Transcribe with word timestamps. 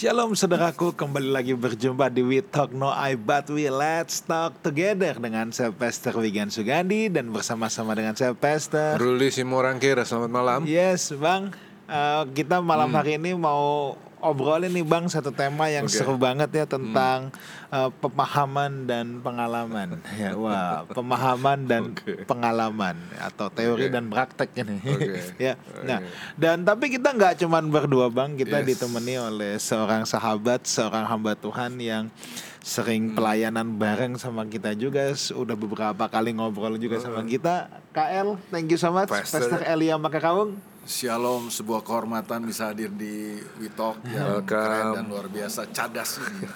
Shalom 0.00 0.32
saudaraku, 0.32 0.96
kembali 0.96 1.28
lagi 1.28 1.52
berjumpa 1.52 2.08
di 2.08 2.24
We 2.24 2.40
Talk 2.40 2.72
No 2.72 2.88
I 2.88 3.20
But 3.20 3.52
We 3.52 3.68
Let's 3.68 4.24
Talk 4.24 4.56
Together 4.64 5.12
dengan 5.20 5.52
saya 5.52 5.76
Pastor 5.76 6.16
Wigan 6.16 6.48
Sugandi 6.48 7.12
dan 7.12 7.28
bersama-sama 7.28 7.92
dengan 7.92 8.16
saya 8.16 8.32
Pastor 8.32 8.96
Ruli 8.96 9.28
Simorangkir, 9.28 10.00
selamat 10.00 10.32
malam. 10.32 10.60
Yes, 10.64 11.12
Bang. 11.12 11.52
Eh, 11.84 12.22
kita 12.32 12.64
malam 12.64 12.96
hari 12.96 13.20
ini 13.20 13.36
mau 13.36 13.92
obrolin 14.20 14.70
nih 14.70 14.84
Bang 14.84 15.08
satu 15.08 15.28
tema 15.28 15.66
yang 15.66 15.84
Oke. 15.84 15.96
seru 15.96 16.14
banget 16.14 16.48
ya 16.52 16.64
tentang 16.64 17.32
eh, 17.68 17.90
pemahaman 17.98 18.84
dan 18.84 19.20
pengalaman. 19.20 20.00
Ya, 20.14 20.36
wah, 20.36 20.84
pemahaman 20.86 21.64
dan 21.64 21.82
Oke. 21.92 22.24
pengalaman 22.24 22.96
atau 23.16 23.48
teori 23.48 23.88
Oke. 23.88 23.92
dan 23.92 24.08
praktek 24.08 24.50
ini. 24.56 24.78
Oke. 24.80 25.18
ya. 25.50 25.54
Nah, 25.82 25.98
Oke. 26.00 26.12
dan 26.36 26.62
tapi 26.62 26.92
kita 26.92 27.10
nggak 27.10 27.40
cuman 27.40 27.68
berdua 27.68 28.08
Bang, 28.08 28.36
kita 28.36 28.60
Yes. 28.60 28.76
ditemani 28.76 29.14
oleh 29.16 29.52
seorang 29.56 30.04
sahabat, 30.04 30.64
seorang 30.64 31.04
hamba 31.04 31.34
Tuhan 31.34 31.76
yang 31.76 32.04
Hmm. 32.60 32.66
sering 32.84 33.16
pelayanan 33.16 33.80
bareng 33.80 34.20
sama 34.20 34.44
kita 34.44 34.76
juga 34.76 35.08
udah 35.32 35.56
beberapa 35.56 36.04
kali 36.06 36.36
ngobrol 36.36 36.76
juga 36.76 37.00
sama 37.00 37.24
kita 37.24 37.72
KL 37.90 38.36
thank 38.52 38.68
you 38.68 38.76
so 38.76 38.92
much 38.92 39.08
Pastor. 39.08 39.40
Pastor 39.40 39.64
Elia 39.64 39.96
Makakaung 39.96 40.60
Shalom, 40.80 41.52
sebuah 41.52 41.84
kehormatan 41.84 42.40
bisa 42.48 42.72
hadir 42.72 42.88
di 42.88 43.36
Witalk 43.60 44.00
yang 44.08 44.40
Welcome. 44.40 44.48
keren 44.48 44.86
dan 44.96 45.04
luar 45.12 45.28
biasa, 45.28 45.68
cadas 45.68 46.16
ini. 46.24 46.48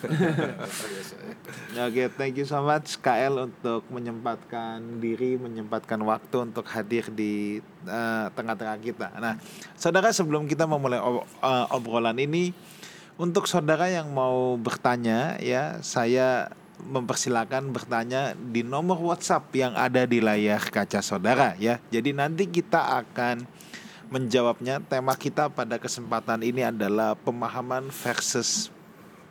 Oke, 1.84 2.08
thank 2.16 2.40
you 2.40 2.48
so 2.48 2.64
much 2.64 2.96
KL 3.04 3.52
untuk 3.52 3.84
menyempatkan 3.92 4.80
diri, 4.96 5.36
menyempatkan 5.36 6.00
waktu 6.00 6.40
untuk 6.40 6.64
hadir 6.72 7.12
di 7.12 7.60
eh, 7.84 8.26
tengah-tengah 8.32 8.78
kita. 8.80 9.12
Nah, 9.20 9.36
saudara 9.76 10.08
sebelum 10.08 10.48
kita 10.48 10.64
memulai 10.64 11.04
ob- 11.04 11.28
eh, 11.44 11.66
obrolan 11.76 12.16
ini, 12.16 12.56
untuk 13.20 13.44
saudara 13.44 13.92
yang 13.92 14.08
mau 14.08 14.56
bertanya, 14.56 15.36
ya 15.36 15.84
saya 15.84 16.48
mempersilakan 16.80 17.76
bertanya 17.76 18.32
di 18.32 18.64
nomor 18.64 18.96
WhatsApp 19.04 19.52
yang 19.52 19.76
ada 19.76 20.08
di 20.08 20.24
layar 20.24 20.64
kaca 20.72 21.04
saudara, 21.04 21.52
ya. 21.60 21.76
Jadi 21.92 22.16
nanti 22.16 22.48
kita 22.48 23.04
akan 23.04 23.44
menjawabnya. 24.08 24.82
Tema 24.84 25.14
kita 25.16 25.48
pada 25.52 25.80
kesempatan 25.80 26.40
ini 26.44 26.64
adalah 26.64 27.16
pemahaman 27.16 27.88
versus 27.88 28.74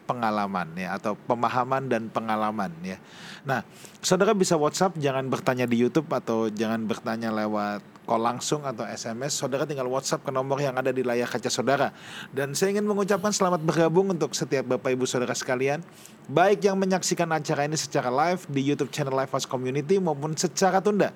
pengalaman 0.03 0.67
ya 0.75 0.99
atau 0.99 1.15
pemahaman 1.15 1.87
dan 1.87 2.11
pengalaman 2.11 2.71
ya. 2.83 2.99
Nah, 3.47 3.63
saudara 4.03 4.35
bisa 4.35 4.59
WhatsApp, 4.59 4.99
jangan 4.99 5.25
bertanya 5.31 5.63
di 5.63 5.79
YouTube 5.79 6.11
atau 6.11 6.51
jangan 6.51 6.83
bertanya 6.83 7.31
lewat 7.31 7.81
call 8.03 8.19
langsung 8.19 8.67
atau 8.67 8.83
SMS. 8.83 9.39
Saudara 9.39 9.63
tinggal 9.63 9.87
WhatsApp 9.87 10.27
ke 10.27 10.31
nomor 10.31 10.59
yang 10.59 10.75
ada 10.75 10.91
di 10.91 11.01
layar 11.01 11.27
kaca 11.31 11.47
saudara. 11.47 11.95
Dan 12.35 12.51
saya 12.51 12.75
ingin 12.75 12.83
mengucapkan 12.83 13.31
selamat 13.31 13.63
bergabung 13.63 14.11
untuk 14.11 14.35
setiap 14.35 14.75
Bapak 14.75 14.91
Ibu 14.91 15.07
Saudara 15.07 15.31
sekalian, 15.31 15.79
baik 16.27 16.67
yang 16.67 16.75
menyaksikan 16.75 17.31
acara 17.31 17.63
ini 17.63 17.79
secara 17.79 18.11
live 18.11 18.43
di 18.51 18.61
YouTube 18.61 18.91
channel 18.91 19.15
Live 19.15 19.31
House 19.31 19.47
Community 19.47 20.03
maupun 20.03 20.35
secara 20.35 20.83
tunda 20.83 21.15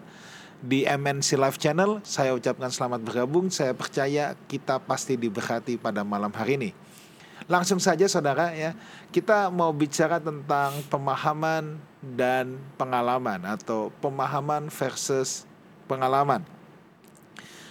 di 0.62 0.86
MNC 0.86 1.38
Live 1.38 1.60
Channel. 1.62 2.02
Saya 2.02 2.34
ucapkan 2.34 2.70
selamat 2.74 3.02
bergabung. 3.06 3.54
Saya 3.54 3.74
percaya 3.78 4.34
kita 4.50 4.82
pasti 4.82 5.18
diberkati 5.18 5.78
pada 5.78 6.02
malam 6.02 6.34
hari 6.34 6.58
ini. 6.58 6.72
Langsung 7.48 7.80
saja 7.80 8.10
saudara 8.10 8.52
ya, 8.52 8.76
kita 9.14 9.48
mau 9.54 9.72
bicara 9.72 10.20
tentang 10.20 10.84
pemahaman 10.92 11.80
dan 12.02 12.60
pengalaman 12.76 13.40
atau 13.48 13.94
pemahaman 14.04 14.68
versus 14.68 15.48
pengalaman. 15.88 16.44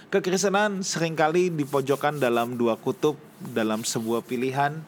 Kekristenan 0.07 0.81
sering 0.87 1.19
kali 1.19 1.51
dipojokkan 1.51 2.15
dalam 2.15 2.55
dua 2.55 2.79
kutub 2.79 3.19
dalam 3.43 3.83
sebuah 3.83 4.23
pilihan 4.23 4.79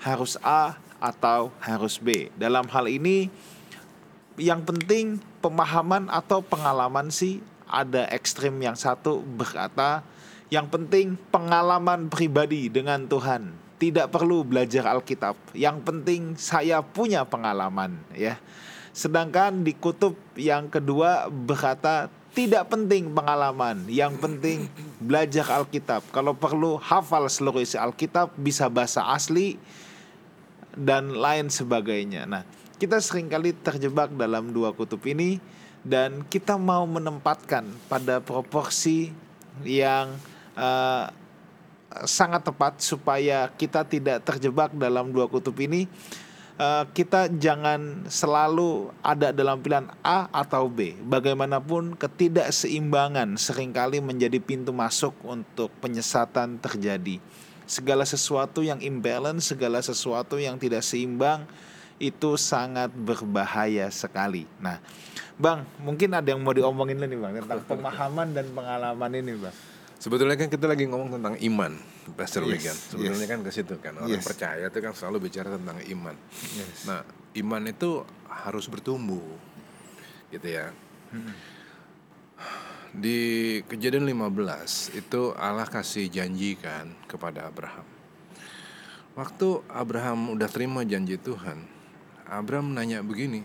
harus 0.00 0.38
A 0.40 0.78
atau 1.02 1.50
harus 1.58 1.98
B. 1.98 2.30
Dalam 2.38 2.70
hal 2.70 2.86
ini 2.86 3.26
yang 4.40 4.64
penting 4.64 5.20
pemahaman 5.44 6.08
atau 6.08 6.40
pengalaman 6.40 7.12
sih 7.12 7.44
ada 7.68 8.08
ekstrim 8.12 8.56
yang 8.60 8.76
satu 8.76 9.20
berkata 9.24 10.04
yang 10.52 10.68
penting 10.68 11.16
pengalaman 11.32 12.12
pribadi 12.12 12.68
dengan 12.68 13.08
Tuhan. 13.08 13.56
Tidak 13.80 14.12
perlu 14.12 14.44
belajar 14.46 14.84
Alkitab. 14.94 15.34
Yang 15.56 15.76
penting 15.82 16.20
saya 16.36 16.84
punya 16.84 17.24
pengalaman 17.24 17.98
ya. 18.12 18.36
Sedangkan 18.92 19.64
di 19.64 19.72
kutub 19.72 20.14
yang 20.36 20.68
kedua 20.68 21.32
berkata 21.32 22.12
tidak 22.32 22.68
penting 22.72 23.12
pengalaman 23.12 23.88
yang 23.88 24.14
penting 24.20 24.68
belajar 25.00 25.48
Alkitab. 25.48 26.04
Kalau 26.12 26.36
perlu 26.36 26.76
hafal 26.78 27.26
seluruh 27.26 27.64
isi 27.64 27.80
Alkitab 27.80 28.36
bisa 28.36 28.68
bahasa 28.68 29.08
asli 29.08 29.56
dan 30.76 31.16
lain 31.16 31.48
sebagainya. 31.52 32.24
Nah, 32.24 32.44
kita 32.82 32.98
sering 32.98 33.30
kali 33.30 33.54
terjebak 33.54 34.10
dalam 34.18 34.50
dua 34.50 34.74
kutub 34.74 34.98
ini 35.06 35.38
dan 35.86 36.26
kita 36.26 36.58
mau 36.58 36.82
menempatkan 36.82 37.62
pada 37.86 38.18
proporsi 38.18 39.14
yang 39.62 40.10
eh, 40.58 41.06
sangat 42.02 42.42
tepat 42.42 42.82
supaya 42.82 43.46
kita 43.54 43.86
tidak 43.86 44.26
terjebak 44.26 44.74
dalam 44.74 45.14
dua 45.14 45.30
kutub 45.30 45.54
ini. 45.62 45.86
Eh, 46.58 46.84
kita 46.90 47.30
jangan 47.30 48.02
selalu 48.10 48.90
ada 48.98 49.30
dalam 49.30 49.62
pilihan 49.62 49.86
A 50.02 50.26
atau 50.34 50.66
B. 50.66 50.98
Bagaimanapun 51.06 51.94
ketidakseimbangan 51.94 53.38
sering 53.38 53.70
kali 53.70 54.02
menjadi 54.02 54.42
pintu 54.42 54.74
masuk 54.74 55.14
untuk 55.22 55.70
penyesatan 55.78 56.58
terjadi 56.58 57.22
segala 57.62 58.02
sesuatu 58.02 58.58
yang 58.58 58.82
imbalance, 58.82 59.54
segala 59.54 59.78
sesuatu 59.78 60.34
yang 60.42 60.58
tidak 60.58 60.82
seimbang 60.82 61.46
itu 62.02 62.34
sangat 62.34 62.90
berbahaya 62.90 63.86
sekali. 63.94 64.42
Nah, 64.58 64.82
Bang, 65.38 65.62
mungkin 65.78 66.10
ada 66.18 66.26
yang 66.26 66.42
mau 66.42 66.50
diomongin 66.50 66.98
nih 66.98 67.14
Bang 67.14 67.32
tentang 67.38 67.62
pemahaman 67.62 68.34
dan 68.34 68.50
pengalaman 68.50 69.10
ini, 69.14 69.38
Bang. 69.38 69.54
Sebetulnya 70.02 70.34
kan 70.34 70.50
kita 70.50 70.66
lagi 70.66 70.90
ngomong 70.90 71.14
tentang 71.14 71.38
iman, 71.38 71.78
Pastor 72.18 72.42
Yes, 72.42 72.50
Wigan. 72.50 72.76
Sebetulnya 72.76 73.26
kan 73.30 73.38
ke 73.46 73.50
situ 73.54 73.78
kan 73.78 73.94
orang 74.02 74.18
Yes. 74.18 74.26
percaya 74.26 74.66
itu 74.66 74.78
kan 74.82 74.92
selalu 74.98 75.30
bicara 75.30 75.54
tentang 75.54 75.78
iman. 75.78 76.18
Yes. 76.58 76.90
Nah, 76.90 77.06
iman 77.38 77.62
itu 77.70 78.02
harus 78.26 78.66
bertumbuh, 78.66 79.22
gitu 80.34 80.48
ya. 80.50 80.74
Di 82.90 83.62
kejadian 83.70 84.10
15 84.10 84.90
itu 84.90 85.32
Allah 85.38 85.70
kasih 85.70 86.10
janji 86.10 86.58
kan 86.58 86.90
kepada 87.06 87.46
Abraham. 87.46 87.86
Waktu 89.14 89.64
Abraham 89.70 90.34
udah 90.34 90.48
terima 90.50 90.82
janji 90.82 91.14
Tuhan, 91.14 91.62
Abraham 92.32 92.72
nanya 92.72 93.04
begini, 93.04 93.44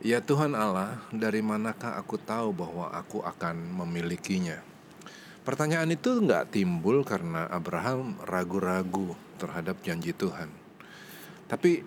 Ya 0.00 0.24
Tuhan 0.24 0.56
Allah, 0.56 0.96
dari 1.12 1.44
manakah 1.44 1.96
aku 2.00 2.16
tahu 2.16 2.56
bahwa 2.56 2.88
aku 2.88 3.20
akan 3.20 3.56
memilikinya? 3.84 4.56
Pertanyaan 5.44 5.92
itu 5.92 6.20
nggak 6.20 6.56
timbul 6.56 7.04
karena 7.04 7.48
Abraham 7.48 8.16
ragu-ragu 8.24 9.12
terhadap 9.36 9.80
janji 9.84 10.16
Tuhan. 10.16 10.48
Tapi 11.48 11.84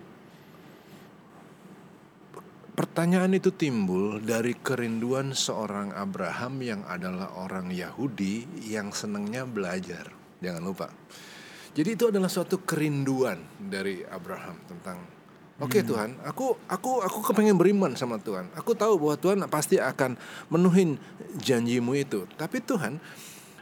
pertanyaan 2.74 3.38
itu 3.38 3.54
timbul 3.54 4.22
dari 4.22 4.58
kerinduan 4.58 5.38
seorang 5.38 5.94
Abraham 5.94 6.62
yang 6.62 6.82
adalah 6.90 7.38
orang 7.38 7.70
Yahudi 7.70 8.66
yang 8.66 8.90
senangnya 8.94 9.46
belajar. 9.46 10.10
Jangan 10.42 10.62
lupa. 10.66 10.90
Jadi 11.74 11.90
itu 11.98 12.14
adalah 12.14 12.30
suatu 12.30 12.62
kerinduan 12.62 13.42
dari 13.58 14.06
Abraham 14.06 14.58
tentang 14.70 15.13
Oke 15.64 15.80
Tuhan, 15.80 16.20
aku 16.28 16.60
aku 16.68 17.00
aku 17.00 17.20
kepengen 17.32 17.56
beriman 17.56 17.96
sama 17.96 18.20
Tuhan. 18.20 18.52
Aku 18.60 18.76
tahu 18.76 19.00
bahwa 19.00 19.16
Tuhan 19.16 19.40
pasti 19.48 19.80
akan 19.80 20.20
menuhin 20.52 21.00
janjimu 21.40 21.96
itu. 21.96 22.28
Tapi 22.36 22.60
Tuhan, 22.60 23.00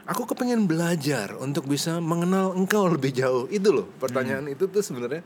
aku 0.09 0.25
kepengen 0.33 0.65
belajar 0.65 1.37
untuk 1.37 1.69
bisa 1.69 2.01
mengenal 2.01 2.57
Engkau 2.57 2.89
lebih 2.89 3.13
jauh. 3.13 3.45
Itu 3.53 3.69
loh 3.69 3.87
pertanyaan 4.01 4.49
itu 4.49 4.65
tuh 4.65 4.81
sebenarnya 4.81 5.21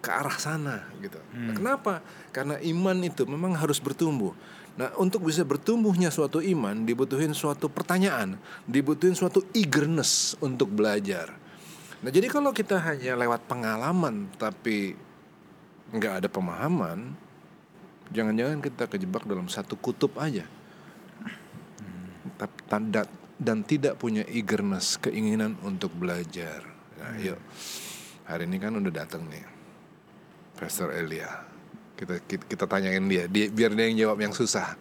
ke 0.00 0.08
arah 0.08 0.36
sana 0.40 0.88
gitu. 1.04 1.20
Nah, 1.36 1.52
kenapa? 1.52 2.00
Karena 2.32 2.56
iman 2.56 2.96
itu 3.04 3.28
memang 3.28 3.52
harus 3.52 3.76
bertumbuh. 3.76 4.32
Nah, 4.80 4.96
untuk 4.96 5.28
bisa 5.28 5.44
bertumbuhnya 5.44 6.08
suatu 6.08 6.40
iman 6.40 6.88
dibutuhin 6.88 7.36
suatu 7.36 7.68
pertanyaan, 7.68 8.40
dibutuhin 8.64 9.12
suatu 9.12 9.44
eagerness 9.52 10.40
untuk 10.40 10.72
belajar. 10.72 11.36
Nah, 12.00 12.08
jadi 12.08 12.32
kalau 12.32 12.48
kita 12.56 12.80
hanya 12.80 13.12
lewat 13.12 13.44
pengalaman 13.44 14.32
tapi 14.40 14.96
nggak 15.90 16.24
ada 16.24 16.28
pemahaman, 16.30 17.14
jangan-jangan 18.14 18.58
kita 18.62 18.84
kejebak 18.86 19.26
dalam 19.26 19.46
satu 19.50 19.74
kutub 19.74 20.14
aja. 20.18 20.46
Tanda 22.70 23.04
dan 23.40 23.64
tidak 23.64 23.96
punya 23.96 24.24
eagerness, 24.28 25.00
keinginan 25.00 25.56
untuk 25.64 25.92
belajar. 25.96 26.64
Nah, 27.00 27.16
yuk. 27.16 27.40
Hari 28.28 28.44
ini 28.44 28.56
kan 28.60 28.76
udah 28.76 28.92
datang 28.92 29.24
nih. 29.28 29.44
Pastor 30.60 30.92
Elia. 30.92 31.28
Kita, 31.96 32.20
kita 32.24 32.44
kita 32.48 32.64
tanyain 32.68 33.04
dia, 33.08 33.24
dia 33.28 33.48
biar 33.48 33.72
dia 33.76 33.88
yang 33.88 34.08
jawab 34.08 34.18
yang 34.24 34.32
susah. 34.32 34.76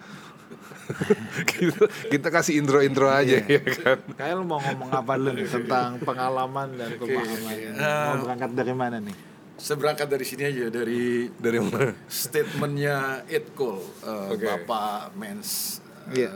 kita, 1.47 1.83
kita 2.13 2.27
kasih 2.31 2.59
intro-intro 2.59 3.07
aja 3.11 3.39
ya 3.43 3.61
kan. 3.63 3.97
Kayak 4.15 4.35
lu 4.39 4.45
mau 4.47 4.59
ngomong 4.59 4.89
apa 4.91 5.13
lu 5.19 5.35
nih 5.35 5.47
tentang 5.47 5.99
pengalaman 6.03 6.67
dan 6.79 6.89
pemahaman? 6.95 7.55
Mau 7.75 8.15
berangkat 8.27 8.51
dari 8.55 8.73
mana 8.75 8.97
nih? 9.03 9.28
Saya 9.59 9.75
berangkat 9.75 10.07
dari 10.07 10.23
sini 10.23 10.43
aja 10.47 10.71
dari 10.71 11.27
Dari 11.29 11.59
mana? 11.59 11.91
statementnya 12.07 13.27
Ed 13.27 13.51
Cole, 13.53 13.83
uh, 14.07 14.31
Oke. 14.31 14.47
Bapak 14.47 15.13
Men's 15.19 15.83
uh, 15.83 16.15
Iya. 16.15 16.31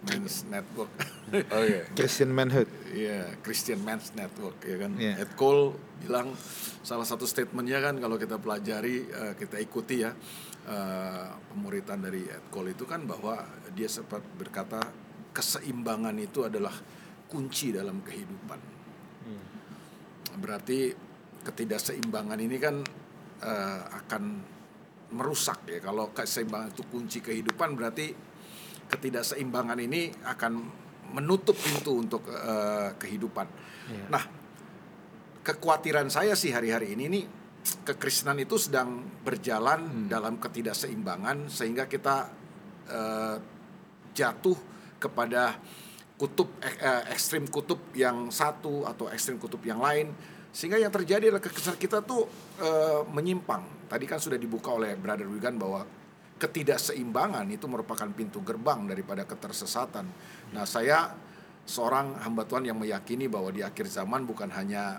Men's 0.00 0.48
Network, 0.48 0.88
Oke. 1.28 1.78
Christian 1.98 2.32
manhood. 2.32 2.64
Iya, 2.88 3.36
Christian 3.44 3.84
Men's 3.84 4.16
Network 4.16 4.62
ya 4.64 4.80
kan. 4.80 4.96
Iya. 4.96 5.20
Ed 5.20 5.36
Cole 5.36 5.76
bilang 6.00 6.32
salah 6.80 7.04
satu 7.04 7.28
statementnya 7.28 7.84
kan 7.84 8.00
kalau 8.00 8.16
kita 8.16 8.40
pelajari 8.40 9.04
uh, 9.12 9.34
kita 9.36 9.60
ikuti 9.60 10.00
ya 10.00 10.14
uh, 10.64 11.26
pemuritan 11.52 12.00
dari 12.00 12.24
Ed 12.24 12.48
Cole 12.48 12.72
itu 12.72 12.88
kan 12.88 13.04
bahwa 13.04 13.44
dia 13.76 13.90
sempat 13.92 14.24
berkata 14.40 14.80
keseimbangan 15.36 16.16
itu 16.16 16.48
adalah 16.48 16.72
kunci 17.28 17.74
dalam 17.74 18.00
kehidupan. 18.00 18.58
Berarti 20.40 21.09
ketidakseimbangan 21.44 22.38
ini 22.40 22.56
kan 22.60 22.82
eh, 23.42 23.80
akan 24.04 24.22
merusak 25.10 25.66
ya. 25.66 25.78
Kalau 25.82 26.14
keseimbangan 26.14 26.70
itu 26.70 26.84
kunci 26.86 27.18
kehidupan 27.24 27.74
berarti 27.74 28.14
ketidakseimbangan 28.90 29.78
ini 29.82 30.10
akan 30.26 30.52
menutup 31.14 31.58
pintu 31.58 31.98
untuk 31.98 32.22
eh, 32.30 32.94
kehidupan. 32.98 33.46
Nah, 34.06 34.22
kekhawatiran 35.42 36.06
saya 36.12 36.38
sih 36.38 36.54
hari-hari 36.54 36.94
ini 36.94 37.04
nih 37.10 37.24
kekristenan 37.84 38.40
itu 38.40 38.56
sedang 38.56 39.02
berjalan 39.20 40.08
dalam 40.08 40.40
ketidakseimbangan 40.40 41.50
sehingga 41.50 41.90
kita 41.90 42.30
eh, 42.88 43.36
jatuh 44.14 44.58
kepada 45.00 45.58
kutub 46.20 46.52
eh, 46.60 47.02
ekstrim 47.10 47.48
kutub 47.48 47.80
yang 47.96 48.28
satu 48.28 48.84
atau 48.84 49.08
ekstrim 49.08 49.40
kutub 49.40 49.64
yang 49.64 49.80
lain 49.80 50.12
sehingga 50.50 50.82
yang 50.82 50.90
terjadi 50.90 51.30
adalah 51.30 51.42
kekristenan 51.42 51.78
kita 51.78 52.02
tuh 52.02 52.26
eh, 52.58 53.00
menyimpang. 53.06 53.86
Tadi 53.86 54.04
kan 54.06 54.18
sudah 54.18 54.38
dibuka 54.38 54.74
oleh 54.74 54.98
Brother 54.98 55.26
Wigan 55.30 55.58
bahwa 55.58 55.86
ketidakseimbangan 56.40 57.46
itu 57.52 57.68
merupakan 57.70 58.08
pintu 58.10 58.42
gerbang 58.42 58.88
daripada 58.88 59.22
ketersesatan. 59.28 60.06
Nah, 60.56 60.64
saya 60.66 61.14
seorang 61.68 62.18
hamba 62.26 62.42
Tuhan 62.48 62.66
yang 62.66 62.78
meyakini 62.80 63.30
bahwa 63.30 63.54
di 63.54 63.62
akhir 63.62 63.86
zaman 63.86 64.26
bukan 64.26 64.50
hanya 64.50 64.98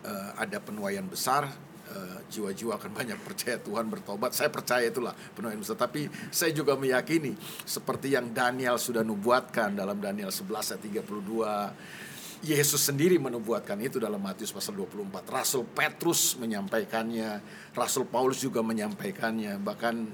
eh, 0.00 0.30
ada 0.40 0.56
penuaian 0.64 1.04
besar 1.04 1.44
eh, 1.92 2.18
jiwa-jiwa 2.32 2.80
akan 2.80 2.90
banyak 2.96 3.18
percaya 3.20 3.60
Tuhan 3.60 3.92
bertobat 3.92 4.32
saya 4.32 4.48
percaya 4.48 4.88
itulah 4.88 5.12
penuaian 5.36 5.60
besar 5.60 5.76
tapi 5.76 6.08
saya 6.32 6.56
juga 6.56 6.72
meyakini 6.72 7.36
seperti 7.68 8.16
yang 8.16 8.32
Daniel 8.32 8.80
sudah 8.80 9.04
nubuatkan 9.04 9.76
dalam 9.76 10.00
Daniel 10.00 10.32
11 10.32 10.72
ayat 10.72 10.80
32 10.80 12.11
Yesus 12.42 12.82
sendiri 12.82 13.22
menubuatkan 13.22 13.78
itu 13.78 14.02
dalam 14.02 14.18
Matius 14.18 14.50
pasal 14.50 14.74
24 14.74 15.22
Rasul 15.30 15.62
Petrus 15.62 16.34
menyampaikannya 16.36 17.38
Rasul 17.70 18.02
Paulus 18.10 18.42
juga 18.42 18.66
menyampaikannya 18.66 19.62
bahkan 19.62 20.10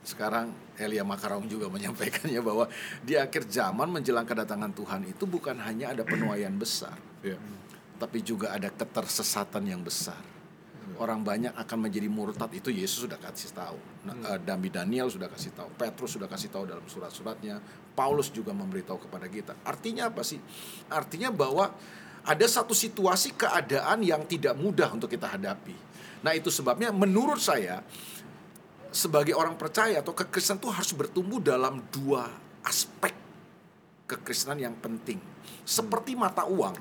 sekarang 0.00 0.52
Elia 0.76 1.04
Makarong 1.04 1.48
juga 1.48 1.72
menyampaikannya 1.72 2.40
bahwa 2.48 2.68
di 3.00 3.16
akhir 3.16 3.48
zaman 3.48 3.88
menjelang 3.88 4.28
kedatangan 4.28 4.72
Tuhan 4.72 5.08
itu 5.08 5.24
bukan 5.24 5.56
hanya 5.60 5.92
ada 5.96 6.04
penuaian 6.04 6.52
besar 6.56 6.96
Ya. 7.20 7.36
tapi 8.00 8.24
juga 8.24 8.56
ada 8.56 8.72
ketersesatan 8.72 9.60
yang 9.68 9.84
besar. 9.84 10.16
Orang 10.96 11.20
banyak 11.20 11.52
akan 11.52 11.88
menjadi 11.88 12.08
murtad 12.08 12.48
itu 12.52 12.72
Yesus 12.72 13.04
sudah 13.04 13.20
kasih 13.20 13.52
tahu. 13.52 13.76
Nah, 14.04 14.16
eh, 14.24 14.40
Nabi 14.40 14.68
Daniel 14.72 15.08
sudah 15.08 15.28
kasih 15.28 15.52
tahu, 15.52 15.68
Petrus 15.76 16.16
sudah 16.16 16.24
kasih 16.28 16.48
tahu 16.48 16.64
dalam 16.64 16.84
surat-suratnya, 16.84 17.60
Paulus 18.00 18.32
juga 18.32 18.56
memberitahu 18.56 19.04
kepada 19.04 19.28
kita. 19.28 19.52
Artinya 19.60 20.08
apa 20.08 20.24
sih? 20.24 20.40
Artinya 20.88 21.28
bahwa 21.28 21.68
ada 22.24 22.46
satu 22.48 22.72
situasi 22.72 23.36
keadaan 23.36 24.00
yang 24.00 24.24
tidak 24.24 24.56
mudah 24.56 24.88
untuk 24.96 25.12
kita 25.12 25.28
hadapi. 25.36 25.76
Nah, 26.24 26.32
itu 26.32 26.48
sebabnya 26.48 26.88
menurut 26.96 27.36
saya 27.36 27.84
sebagai 28.88 29.36
orang 29.36 29.60
percaya 29.60 30.00
atau 30.00 30.16
kekristenan 30.16 30.64
itu 30.64 30.68
harus 30.72 30.92
bertumbuh 30.96 31.44
dalam 31.44 31.84
dua 31.92 32.24
aspek 32.64 33.12
kekristenan 34.08 34.72
yang 34.72 34.76
penting. 34.80 35.20
Seperti 35.68 36.16
mata 36.16 36.48
uang, 36.48 36.76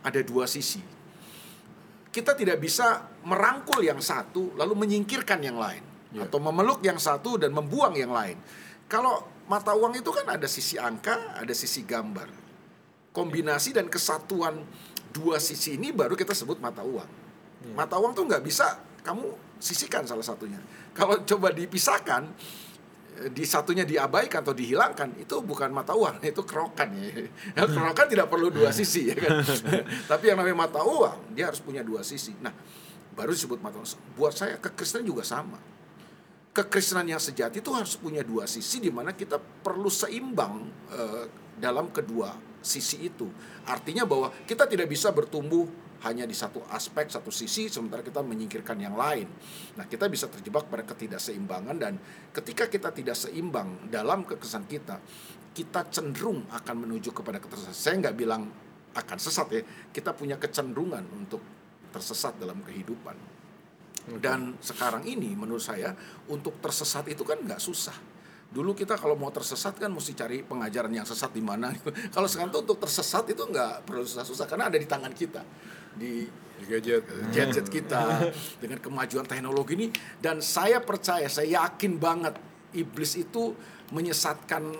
ada 0.00 0.20
dua 0.24 0.48
sisi. 0.48 0.80
Kita 2.08 2.32
tidak 2.32 2.56
bisa 2.56 3.04
merangkul 3.28 3.84
yang 3.84 4.00
satu 4.00 4.56
lalu 4.56 4.80
menyingkirkan 4.80 5.44
yang 5.44 5.60
lain 5.60 5.84
atau 6.12 6.40
memeluk 6.40 6.84
yang 6.84 7.00
satu 7.00 7.40
dan 7.40 7.52
membuang 7.52 7.96
yang 7.96 8.12
lain. 8.12 8.36
Kalau 8.92 9.24
mata 9.48 9.72
uang 9.72 9.96
itu 9.96 10.12
kan 10.12 10.36
ada 10.36 10.44
sisi 10.44 10.76
angka, 10.76 11.40
ada 11.40 11.54
sisi 11.56 11.80
gambar. 11.88 12.28
Kombinasi 13.16 13.72
dan 13.72 13.88
kesatuan 13.88 14.60
dua 15.16 15.40
sisi 15.40 15.80
ini 15.80 15.96
baru 15.96 16.12
kita 16.12 16.36
sebut 16.36 16.60
mata 16.60 16.84
uang. 16.84 17.08
Mata 17.72 17.96
uang 17.96 18.12
tuh 18.12 18.28
nggak 18.28 18.44
bisa 18.44 18.84
kamu 19.00 19.56
sisihkan 19.56 20.04
salah 20.04 20.20
satunya. 20.20 20.60
Kalau 20.92 21.16
coba 21.30 21.56
dipisahkan, 21.56 22.36
eh, 23.24 23.32
di 23.32 23.48
satunya 23.48 23.88
diabaikan 23.88 24.44
atau 24.44 24.52
dihilangkan 24.52 25.24
itu 25.24 25.40
bukan 25.40 25.72
mata 25.72 25.96
uang 25.96 26.20
itu 26.28 26.44
kerokan 26.44 26.92
ya. 26.92 27.08
Kerokan 27.72 28.06
tidak 28.12 28.28
perlu 28.28 28.52
dua 28.52 28.76
sisi 28.76 29.08
ya 29.08 29.16
kan? 29.16 29.40
Tapi 30.04 30.24
yang 30.28 30.36
namanya 30.36 30.68
mata 30.68 30.84
uang 30.84 31.32
dia 31.32 31.48
harus 31.48 31.64
punya 31.64 31.80
dua 31.80 32.04
sisi. 32.04 32.36
Nah 32.44 32.52
baru 33.16 33.32
disebut 33.32 33.56
mata 33.64 33.80
uang. 33.80 33.88
Buat 34.20 34.36
saya 34.36 34.60
kekristenan 34.60 35.08
juga 35.08 35.24
sama 35.24 35.71
kekristenan 36.52 37.08
yang 37.08 37.20
sejati 37.20 37.64
itu 37.64 37.72
harus 37.72 37.96
punya 37.96 38.20
dua 38.20 38.44
sisi 38.44 38.76
di 38.76 38.92
mana 38.92 39.16
kita 39.16 39.40
perlu 39.40 39.88
seimbang 39.88 40.68
eh, 40.92 41.24
dalam 41.56 41.88
kedua 41.88 42.36
sisi 42.60 43.08
itu. 43.08 43.26
Artinya 43.66 44.04
bahwa 44.04 44.30
kita 44.44 44.68
tidak 44.68 44.86
bisa 44.86 45.10
bertumbuh 45.10 45.66
hanya 46.02 46.26
di 46.26 46.34
satu 46.34 46.60
aspek 46.74 47.08
satu 47.08 47.30
sisi 47.30 47.70
sementara 47.70 48.02
kita 48.04 48.20
menyingkirkan 48.20 48.76
yang 48.78 48.94
lain. 48.94 49.26
Nah 49.80 49.88
kita 49.88 50.06
bisa 50.12 50.28
terjebak 50.28 50.68
pada 50.68 50.84
ketidakseimbangan 50.84 51.76
dan 51.80 51.94
ketika 52.36 52.68
kita 52.68 52.92
tidak 52.92 53.16
seimbang 53.16 53.88
dalam 53.88 54.28
kekesan 54.28 54.68
kita 54.68 55.00
kita 55.52 55.84
cenderung 55.92 56.48
akan 56.48 56.76
menuju 56.88 57.12
kepada 57.12 57.36
ketersesatan 57.36 57.76
saya 57.76 57.94
nggak 58.08 58.16
bilang 58.16 58.48
akan 58.92 59.18
sesat 59.20 59.46
ya 59.52 59.62
kita 59.92 60.16
punya 60.16 60.40
kecenderungan 60.40 61.04
untuk 61.12 61.40
tersesat 61.92 62.40
dalam 62.40 62.64
kehidupan 62.64 63.16
dan 64.18 64.58
sekarang 64.58 65.06
ini 65.06 65.38
menurut 65.38 65.62
saya 65.62 65.94
untuk 66.26 66.58
tersesat 66.58 67.06
itu 67.06 67.22
kan 67.22 67.38
nggak 67.38 67.62
susah. 67.62 67.94
Dulu 68.52 68.76
kita 68.76 69.00
kalau 69.00 69.16
mau 69.16 69.32
tersesat 69.32 69.78
kan 69.80 69.88
mesti 69.88 70.12
cari 70.12 70.44
pengajaran 70.44 70.92
yang 70.92 71.06
sesat 71.08 71.32
di 71.32 71.40
mana. 71.40 71.72
gitu. 71.72 71.88
kalau 72.14 72.26
sekarang 72.26 72.50
tuh 72.50 72.66
untuk 72.66 72.78
tersesat 72.82 73.24
itu 73.30 73.42
nggak 73.46 73.86
perlu 73.86 74.02
susah-susah 74.02 74.44
karena 74.50 74.68
ada 74.68 74.76
di 74.76 74.86
tangan 74.88 75.12
kita 75.14 75.42
di 75.96 76.26
Di 76.62 76.64
gadget. 76.70 77.02
gadget 77.34 77.66
kita 77.82 78.32
dengan 78.62 78.78
kemajuan 78.78 79.26
teknologi 79.26 79.74
ini 79.74 79.86
dan 80.22 80.38
saya 80.38 80.78
percaya 80.78 81.26
saya 81.26 81.66
yakin 81.66 81.98
banget 81.98 82.38
iblis 82.78 83.18
itu 83.18 83.52
menyesatkan 83.92 84.72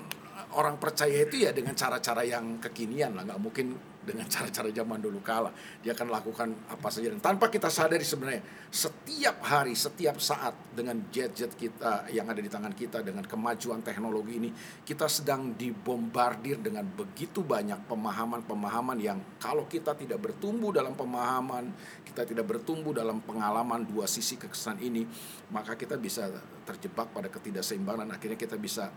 orang 0.56 0.76
percaya 0.78 1.24
itu 1.26 1.44
ya 1.44 1.50
dengan 1.50 1.74
cara-cara 1.76 2.24
yang 2.24 2.60
kekinian 2.60 3.16
lah 3.16 3.24
nggak 3.26 3.40
mungkin 3.40 3.66
dengan 4.02 4.26
cara-cara 4.26 4.68
zaman 4.70 4.98
dulu 4.98 5.22
kala. 5.22 5.50
Dia 5.80 5.94
akan 5.94 6.08
lakukan 6.10 6.48
apa 6.68 6.88
saja. 6.90 7.10
Dan 7.10 7.22
tanpa 7.22 7.48
kita 7.48 7.70
sadari 7.70 8.02
sebenarnya 8.02 8.42
setiap 8.72 9.44
hari 9.44 9.76
setiap 9.76 10.16
saat 10.16 10.56
dengan 10.72 10.96
gadget 11.12 11.52
kita 11.54 12.08
yang 12.08 12.24
ada 12.24 12.40
di 12.40 12.48
tangan 12.48 12.72
kita 12.72 13.04
dengan 13.04 13.20
kemajuan 13.28 13.84
teknologi 13.84 14.40
ini 14.40 14.50
kita 14.82 15.04
sedang 15.12 15.52
dibombardir 15.52 16.56
dengan 16.56 16.88
begitu 16.88 17.44
banyak 17.44 17.84
pemahaman-pemahaman 17.84 18.96
yang 18.96 19.20
kalau 19.36 19.68
kita 19.68 19.92
tidak 19.92 20.24
bertumbuh 20.24 20.72
dalam 20.72 20.96
pemahaman 20.96 21.68
kita 22.08 22.24
tidak 22.24 22.48
bertumbuh 22.48 22.96
dalam 22.96 23.20
pengalaman 23.20 23.84
dua 23.84 24.08
sisi 24.08 24.40
kekesan 24.40 24.80
ini 24.80 25.04
maka 25.52 25.76
kita 25.76 26.00
bisa 26.00 26.32
terjebak 26.64 27.12
pada 27.12 27.28
ketidakseimbangan. 27.28 28.08
Akhirnya 28.08 28.40
kita 28.40 28.56
bisa 28.56 28.88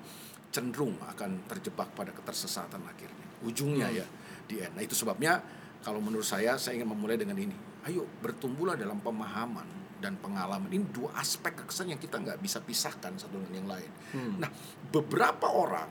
cenderung 0.56 0.96
akan 1.04 1.52
terjebak 1.52 1.92
pada 1.92 2.16
ketersesatan 2.16 2.80
akhirnya. 2.88 3.28
Ujungnya 3.44 3.92
ya 3.92 4.08
di 4.46 4.62
end. 4.62 4.74
Nah 4.78 4.84
itu 4.86 4.94
sebabnya 4.98 5.42
kalau 5.82 6.02
menurut 6.02 6.26
saya 6.26 6.58
saya 6.58 6.82
ingin 6.82 6.90
memulai 6.90 7.18
dengan 7.18 7.38
ini. 7.38 7.58
Ayo 7.86 8.02
bertumbuhlah 8.22 8.74
dalam 8.74 8.98
pemahaman 8.98 9.86
dan 10.02 10.18
pengalaman 10.18 10.70
ini 10.74 10.86
dua 10.90 11.14
aspek 11.22 11.66
kekesan 11.66 11.94
yang 11.94 12.02
kita 12.02 12.18
nggak 12.18 12.42
bisa 12.42 12.62
pisahkan 12.62 13.14
satu 13.18 13.38
dengan 13.42 13.54
yang 13.54 13.70
lain. 13.70 13.92
Nah 14.42 14.50
beberapa 14.90 15.50
orang 15.50 15.90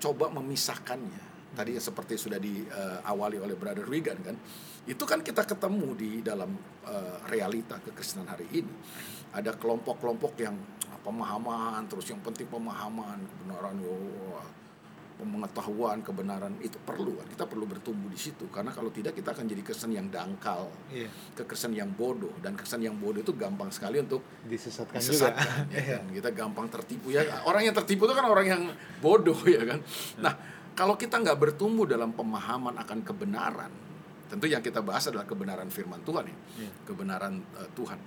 coba 0.00 0.28
memisahkannya. 0.32 1.32
Tadi 1.54 1.78
seperti 1.78 2.18
sudah 2.18 2.42
diawali 2.42 3.38
oleh 3.38 3.54
Brother 3.54 3.86
Wigan 3.86 4.18
kan, 4.26 4.34
itu 4.90 5.04
kan 5.06 5.22
kita 5.22 5.46
ketemu 5.46 5.94
di 5.94 6.10
dalam 6.18 6.50
eh, 6.82 7.16
realita 7.30 7.78
kekristenan 7.78 8.26
hari 8.26 8.50
ini. 8.50 8.74
Ada 9.30 9.54
kelompok-kelompok 9.54 10.34
yang 10.42 10.58
ah, 10.90 10.98
pemahaman 10.98 11.86
terus 11.86 12.10
yang 12.10 12.18
penting 12.26 12.50
pemahaman 12.50 13.22
kebenaran 13.22 13.78
wah, 13.86 14.42
pengetahuan, 15.16 16.00
kebenaran 16.00 16.58
itu 16.58 16.74
perlu 16.78 17.14
kan. 17.14 17.26
Kita 17.26 17.44
perlu 17.44 17.64
bertumbuh 17.64 18.06
di 18.06 18.16
situ 18.16 18.46
karena 18.48 18.68
kalau 18.68 18.88
tidak 18.88 19.12
kita 19.12 19.30
akan 19.30 19.44
jadi 19.44 19.62
kesan 19.62 19.90
yang 19.90 20.06
dangkal, 20.08 20.66
Iya. 20.88 21.06
kekesan 21.34 21.72
yang 21.72 21.90
bodoh 21.90 22.34
dan 22.38 22.54
kesan 22.54 22.80
yang 22.80 22.94
bodoh 22.94 23.18
itu 23.18 23.32
gampang 23.32 23.68
sekali 23.68 23.98
untuk 23.98 24.20
Disesatkan 24.42 24.98
juga. 24.98 25.30
disesatkan 25.30 25.62
ya 25.70 25.82
kan? 25.94 26.04
kita 26.10 26.28
gampang 26.30 26.66
tertipu 26.68 27.08
ya 27.08 27.22
orang 27.42 27.62
yang 27.62 27.74
tertipu 27.74 28.04
itu 28.04 28.12
kan 28.12 28.24
orang 28.24 28.46
yang 28.46 28.62
bodoh 28.98 29.38
ya 29.48 29.62
kan 29.64 29.80
nah 30.18 30.34
kalau 30.72 30.94
kita 30.94 31.16
nggak 31.16 31.38
bertumbuh 31.38 31.84
dalam 31.84 32.10
pemahaman 32.10 32.74
akan 32.76 32.98
kebenaran 33.00 33.70
tentu 34.24 34.44
yang 34.44 34.60
kita 34.60 34.80
bahas 34.80 35.06
adalah 35.06 35.22
kebenaran 35.22 35.68
firman 35.68 36.02
Tuhan 36.02 36.24
ya 36.24 36.36
Iya. 36.58 36.70
kebenaran 36.84 37.34
eh, 37.56 37.70
Tuhan 37.72 37.98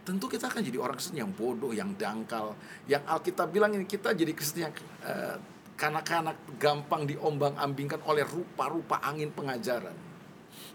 tentu 0.00 0.26
kita 0.26 0.46
akan 0.46 0.60
jadi 0.60 0.76
orang 0.76 0.94
Kristen 0.94 1.16
yang 1.16 1.30
bodoh 1.30 1.70
yang 1.70 1.92
dangkal 1.94 2.52
yang 2.86 3.00
Alkitab 3.02 3.48
bilang 3.48 3.72
ini 3.72 3.84
kita 3.84 4.12
jadi 4.12 4.30
Kristen 4.30 4.64
yang 4.64 4.74
eh, 5.02 5.36
kanak-kanak 5.80 6.36
gampang 6.60 7.08
diombang-ambingkan 7.08 8.04
oleh 8.04 8.20
rupa-rupa 8.28 9.00
angin 9.00 9.32
pengajaran. 9.32 9.96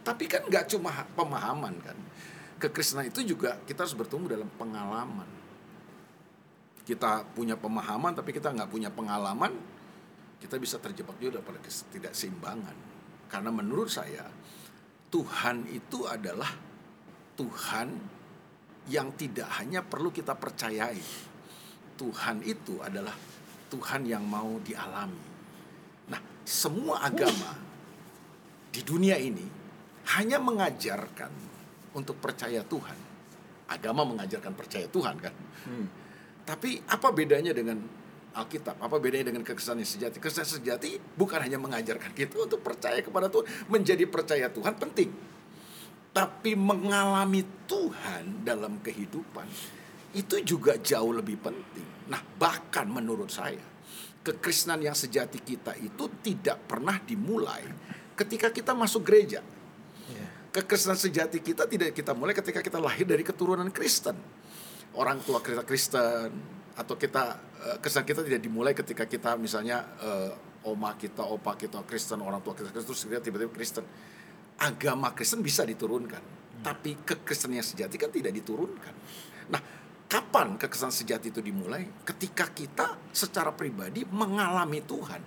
Tapi 0.01 0.25
kan 0.25 0.49
nggak 0.49 0.65
cuma 0.73 1.05
pemahaman 1.13 1.77
kan. 1.85 1.97
Kekristenan 2.57 3.13
itu 3.13 3.21
juga 3.21 3.61
kita 3.69 3.85
harus 3.85 3.93
bertumbuh 3.93 4.33
dalam 4.33 4.49
pengalaman. 4.57 5.29
Kita 6.81 7.21
punya 7.37 7.53
pemahaman 7.53 8.17
tapi 8.17 8.33
kita 8.33 8.49
nggak 8.49 8.69
punya 8.73 8.89
pengalaman 8.89 9.53
kita 10.41 10.57
bisa 10.57 10.81
terjebak 10.81 11.17
juga 11.21 11.41
pada 11.41 11.61
ketidakseimbangan. 11.61 12.77
Karena 13.29 13.49
menurut 13.53 13.89
saya 13.89 14.25
Tuhan 15.13 15.69
itu 15.69 16.09
adalah 16.09 16.49
Tuhan 17.37 17.87
yang 18.89 19.13
tidak 19.17 19.49
hanya 19.61 19.85
perlu 19.85 20.09
kita 20.09 20.33
percayai. 20.33 21.01
Tuhan 21.95 22.43
itu 22.43 22.81
adalah 22.83 23.13
Tuhan 23.71 24.05
yang 24.05 24.23
mau 24.25 24.57
dialami 24.61 25.25
nah 26.11 26.21
semua 26.45 27.01
agama 27.05 27.57
di 28.69 28.81
dunia 28.83 29.17
ini 29.17 29.45
hanya 30.17 30.37
mengajarkan 30.37 31.31
untuk 31.97 32.19
percaya 32.21 32.61
Tuhan 32.61 32.97
agama 33.65 34.05
mengajarkan 34.05 34.53
percaya 34.53 34.85
Tuhan 34.85 35.15
kan 35.17 35.33
tapi 36.45 36.77
apa 36.85 37.09
bedanya 37.09 37.51
dengan 37.57 37.81
Alkitab? 38.35 38.77
Apa 38.83 38.99
bedanya 38.99 39.31
dengan 39.31 39.47
kekristenan 39.47 39.81
yang 39.81 39.89
sejati? 39.89 40.15
Kekristenan 40.19 40.51
sejati 40.59 40.89
bukan 41.15 41.39
hanya 41.39 41.55
mengajarkan 41.55 42.11
kita 42.11 42.35
untuk 42.43 42.61
percaya 42.61 42.99
kepada 42.99 43.31
Tuhan, 43.31 43.47
menjadi 43.71 44.03
percaya 44.05 44.51
Tuhan 44.51 44.75
penting. 44.75 45.09
Tapi 46.11 46.51
mengalami 46.55 47.43
Tuhan 47.67 48.43
dalam 48.43 48.79
kehidupan 48.83 49.47
itu 50.15 50.35
juga 50.43 50.75
jauh 50.79 51.15
lebih 51.15 51.39
penting. 51.39 51.94
Nah, 52.05 52.21
bahkan 52.37 52.85
menurut 52.85 53.33
saya, 53.33 53.61
kekristenan 54.21 54.81
yang 54.81 54.97
sejati 54.97 55.41
kita 55.41 55.73
itu 55.81 56.09
tidak 56.21 56.69
pernah 56.69 56.97
dimulai 57.01 57.65
ketika 58.13 58.49
kita 58.53 58.77
masuk 58.77 59.05
gereja. 59.05 59.41
Iya. 60.09 60.27
Kekristenan 60.53 60.97
sejati 60.97 61.41
kita 61.41 61.65
tidak 61.65 61.91
kita 61.97 62.13
mulai 62.13 62.33
ketika 62.33 62.61
kita 62.61 62.77
lahir 62.79 63.03
dari 63.03 63.25
keturunan 63.25 63.67
Kristen 63.73 64.15
orang 64.95 65.19
tua 65.21 65.43
kita 65.43 65.63
Kristen 65.67 66.31
atau 66.75 66.95
kita 66.95 67.23
eh, 67.63 67.77
kesan 67.79 68.03
kita 68.03 68.23
tidak 68.23 68.41
dimulai 68.43 68.75
ketika 68.75 69.07
kita 69.07 69.35
misalnya 69.39 69.83
eh, 69.99 70.31
oma 70.67 70.97
kita, 70.97 71.23
opa 71.23 71.55
kita 71.55 71.85
Kristen, 71.85 72.23
orang 72.23 72.41
tua 72.41 72.57
kita 72.57 72.71
Kristen 72.73 72.89
terus 72.89 73.03
kita 73.05 73.21
tiba-tiba 73.21 73.51
Kristen. 73.53 73.85
Agama 74.55 75.11
Kristen 75.11 75.43
bisa 75.43 75.67
diturunkan, 75.67 76.23
tapi 76.63 77.03
kekristenan 77.03 77.59
yang 77.59 77.67
sejati 77.67 77.99
kan 77.99 78.07
tidak 78.07 78.31
diturunkan. 78.31 78.93
Nah, 79.51 79.61
kapan 80.05 80.55
kekristenan 80.59 80.93
sejati 80.93 81.33
itu 81.33 81.41
dimulai? 81.41 81.85
Ketika 82.05 82.49
kita 82.49 83.11
secara 83.11 83.51
pribadi 83.53 84.05
mengalami 84.07 84.81
Tuhan 84.83 85.21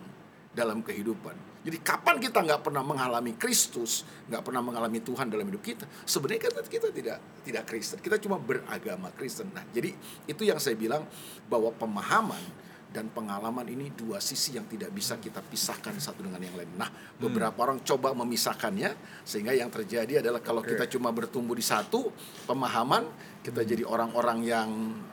dalam 0.58 0.82
kehidupan. 0.82 1.48
Jadi 1.62 1.78
kapan 1.84 2.16
kita 2.22 2.42
nggak 2.42 2.62
pernah 2.64 2.80
mengalami 2.80 3.34
Kristus, 3.36 4.06
nggak 4.30 4.42
pernah 4.46 4.62
mengalami 4.62 5.02
Tuhan 5.02 5.28
dalam 5.28 5.44
hidup 5.52 5.62
kita, 5.62 5.84
sebenarnya 6.06 6.48
kita, 6.48 6.60
kita 6.64 6.88
tidak 6.94 7.18
tidak 7.44 7.64
Kristen, 7.66 7.98
kita 8.00 8.16
cuma 8.22 8.40
beragama 8.40 9.12
Kristen. 9.12 9.52
Nah, 9.52 9.66
jadi 9.74 9.92
itu 10.24 10.42
yang 10.46 10.56
saya 10.62 10.78
bilang 10.78 11.04
bahwa 11.50 11.74
pemahaman 11.74 12.40
dan 12.88 13.12
pengalaman 13.12 13.68
ini 13.68 13.92
dua 13.92 14.16
sisi 14.16 14.56
yang 14.56 14.64
tidak 14.64 14.88
bisa 14.96 15.20
kita 15.20 15.44
pisahkan 15.44 15.92
satu 16.00 16.24
dengan 16.24 16.40
yang 16.40 16.56
lain. 16.56 16.72
Nah, 16.80 16.88
beberapa 17.20 17.68
orang 17.68 17.84
coba 17.84 18.16
memisahkannya 18.16 19.22
sehingga 19.28 19.52
yang 19.52 19.68
terjadi 19.68 20.24
adalah 20.24 20.40
kalau 20.40 20.64
Oke. 20.64 20.72
kita 20.72 20.88
cuma 20.96 21.12
bertumbuh 21.12 21.52
di 21.52 21.60
satu 21.60 22.08
pemahaman, 22.48 23.04
kita 23.44 23.60
jadi 23.60 23.84
orang-orang 23.84 24.38
yang 24.40 24.68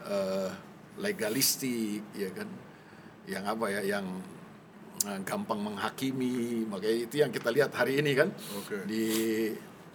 eh, 0.07 0.49
legalistik, 1.03 1.99
ya 2.15 2.31
kan, 2.31 2.47
yang 3.27 3.43
apa 3.43 3.65
ya, 3.67 3.99
yang 3.99 4.05
eh, 5.03 5.19
gampang 5.27 5.59
menghakimi. 5.59 6.63
Makanya 6.71 6.95
itu 6.95 7.15
yang 7.19 7.31
kita 7.35 7.51
lihat 7.51 7.75
hari 7.75 7.99
ini 7.99 8.11
kan 8.15 8.31
Oke. 8.55 8.87
di 8.87 9.05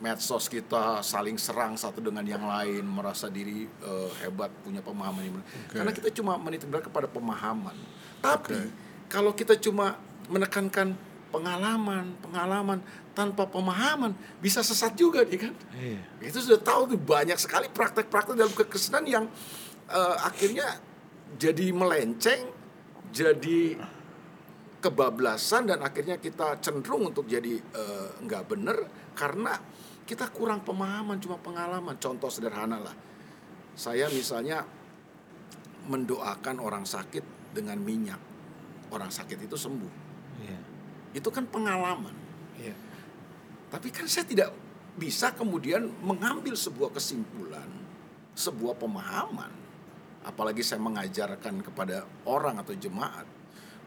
medsos 0.00 0.49
kita 0.49 1.04
saling 1.04 1.37
serang 1.37 1.76
satu 1.76 2.00
dengan 2.00 2.25
yang 2.25 2.42
lain, 2.42 2.83
merasa 2.88 3.28
diri 3.28 3.69
eh, 3.69 4.11
hebat, 4.25 4.49
punya 4.64 4.80
pemahaman 4.80 5.23
yang 5.23 5.35
benar. 5.38 5.49
Karena 5.69 5.92
kita 5.92 6.09
cuma 6.16 6.40
menitik 6.40 6.66
berat 6.73 6.88
kepada 6.88 7.07
pemahaman. 7.07 7.76
Tapi 8.25 8.57
Oke. 8.57 8.73
kalau 9.12 9.37
kita 9.37 9.61
cuma 9.61 10.00
menekankan 10.33 10.97
pengalaman, 11.28 12.16
pengalaman 12.25 12.78
tanpa 13.12 13.45
pemahaman 13.47 14.16
bisa 14.40 14.64
sesat 14.64 14.97
juga 14.97 15.21
nih 15.23 15.49
kan. 15.49 15.54
Iya. 15.76 16.00
Itu 16.33 16.38
sudah 16.40 16.61
tahu 16.64 16.97
tuh 16.97 17.00
banyak 17.00 17.37
sekali 17.37 17.69
praktek-praktek 17.69 18.40
dalam 18.40 18.52
kekristenan 18.57 19.04
yang 19.04 19.25
eh, 19.92 20.16
akhirnya 20.25 20.80
jadi 21.37 21.76
melenceng, 21.76 22.49
jadi 23.12 23.78
kebablasan 24.80 25.69
dan 25.69 25.85
akhirnya 25.85 26.16
kita 26.16 26.57
cenderung 26.64 27.12
untuk 27.12 27.28
jadi 27.28 27.61
eh, 27.61 28.09
nggak 28.25 28.45
bener 28.49 28.88
karena 29.12 29.61
kita 30.11 30.26
kurang 30.35 30.67
pemahaman 30.67 31.23
cuma 31.23 31.38
pengalaman. 31.38 31.95
Contoh 32.02 32.26
sederhana 32.26 32.83
lah, 32.83 32.90
saya 33.79 34.11
misalnya 34.11 34.67
mendoakan 35.87 36.59
orang 36.59 36.83
sakit 36.83 37.55
dengan 37.55 37.79
minyak, 37.79 38.19
orang 38.90 39.07
sakit 39.07 39.38
itu 39.47 39.55
sembuh. 39.55 39.95
Iya. 40.43 40.61
Itu 41.14 41.31
kan 41.31 41.47
pengalaman. 41.47 42.11
Iya. 42.59 42.75
Tapi 43.71 43.95
kan 43.95 44.11
saya 44.11 44.26
tidak 44.26 44.50
bisa 44.99 45.31
kemudian 45.31 45.87
mengambil 46.02 46.59
sebuah 46.59 46.90
kesimpulan, 46.90 47.71
sebuah 48.35 48.83
pemahaman. 48.83 49.55
Apalagi 50.26 50.67
saya 50.67 50.83
mengajarkan 50.83 51.62
kepada 51.62 52.02
orang 52.26 52.59
atau 52.59 52.75
jemaat 52.75 53.31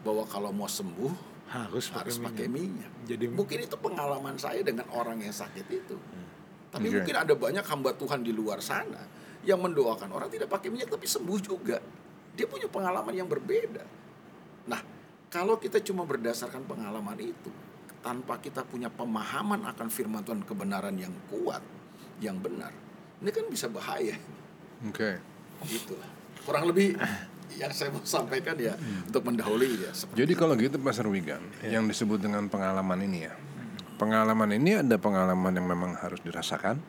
bahwa 0.07 0.23
kalau 0.31 0.55
mau 0.55 0.71
sembuh 0.71 1.32
Harus 1.51 1.91
pakai 1.91 1.99
harus 2.07 2.17
pakai 2.21 2.45
minyak. 2.49 2.89
minyak. 2.89 2.91
Jadi 3.09 3.25
Mungkin 3.29 3.57
itu 3.65 3.75
pengalaman 3.77 4.35
saya 4.39 4.61
dengan 4.63 4.87
orang 4.93 5.21
yang 5.21 5.35
sakit 5.35 5.65
itu. 5.69 5.95
Tapi 6.73 6.87
Oke. 6.89 6.95
mungkin 7.01 7.15
ada 7.15 7.33
banyak 7.37 7.65
hamba 7.69 7.93
Tuhan 7.93 8.25
di 8.25 8.33
luar 8.33 8.57
sana 8.57 9.05
yang 9.45 9.61
mendoakan 9.61 10.09
orang 10.09 10.31
tidak 10.31 10.49
pakai 10.49 10.73
minyak 10.73 10.89
tapi 10.89 11.05
sembuh 11.05 11.39
juga. 11.43 11.77
Dia 12.33 12.49
punya 12.49 12.65
pengalaman 12.65 13.13
yang 13.13 13.29
berbeda. 13.29 13.85
Nah, 14.65 14.81
kalau 15.29 15.61
kita 15.61 15.77
cuma 15.85 16.07
berdasarkan 16.07 16.65
pengalaman 16.65 17.19
itu 17.21 17.51
tanpa 18.01 18.41
kita 18.41 18.65
punya 18.65 18.89
pemahaman 18.89 19.63
akan 19.69 19.87
firman 19.87 20.25
Tuhan 20.25 20.41
kebenaran 20.43 20.97
yang 20.97 21.13
kuat, 21.29 21.61
yang 22.19 22.35
benar, 22.41 22.73
ini 23.23 23.31
kan 23.31 23.45
bisa 23.47 23.71
bahaya. 23.71 24.19
Oke. 24.83 25.15
Gitu 25.63 25.95
lah. 25.95 26.09
Kurang 26.43 26.67
lebih 26.67 26.99
yang 27.57 27.71
saya 27.71 27.89
mau 27.93 28.03
sampaikan 28.03 28.55
ya 28.57 28.73
untuk 29.07 29.23
mendahului 29.27 29.89
ya. 29.89 29.91
Jadi 29.93 30.33
kalau 30.33 30.53
gitu 30.57 30.77
Pastor 30.81 31.07
Wigan, 31.09 31.41
yang 31.65 31.85
disebut 31.85 32.19
dengan 32.21 32.47
pengalaman 32.49 32.99
ini 33.05 33.29
ya. 33.29 33.33
Pengalaman 33.97 34.49
ini 34.57 34.81
ada 34.81 34.97
pengalaman 34.97 35.53
yang 35.53 35.67
memang 35.69 35.95
harus 35.95 36.19
dirasakan 36.25 36.81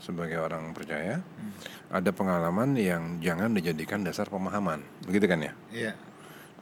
sebagai 0.00 0.40
orang 0.40 0.72
percaya. 0.72 1.20
Ada 1.90 2.14
pengalaman 2.14 2.78
yang 2.78 3.18
jangan 3.20 3.52
dijadikan 3.52 4.00
dasar 4.06 4.30
pemahaman. 4.30 4.80
Begitu 5.04 5.26
kan 5.26 5.40
ya? 5.42 5.52
Iya. 5.70 5.92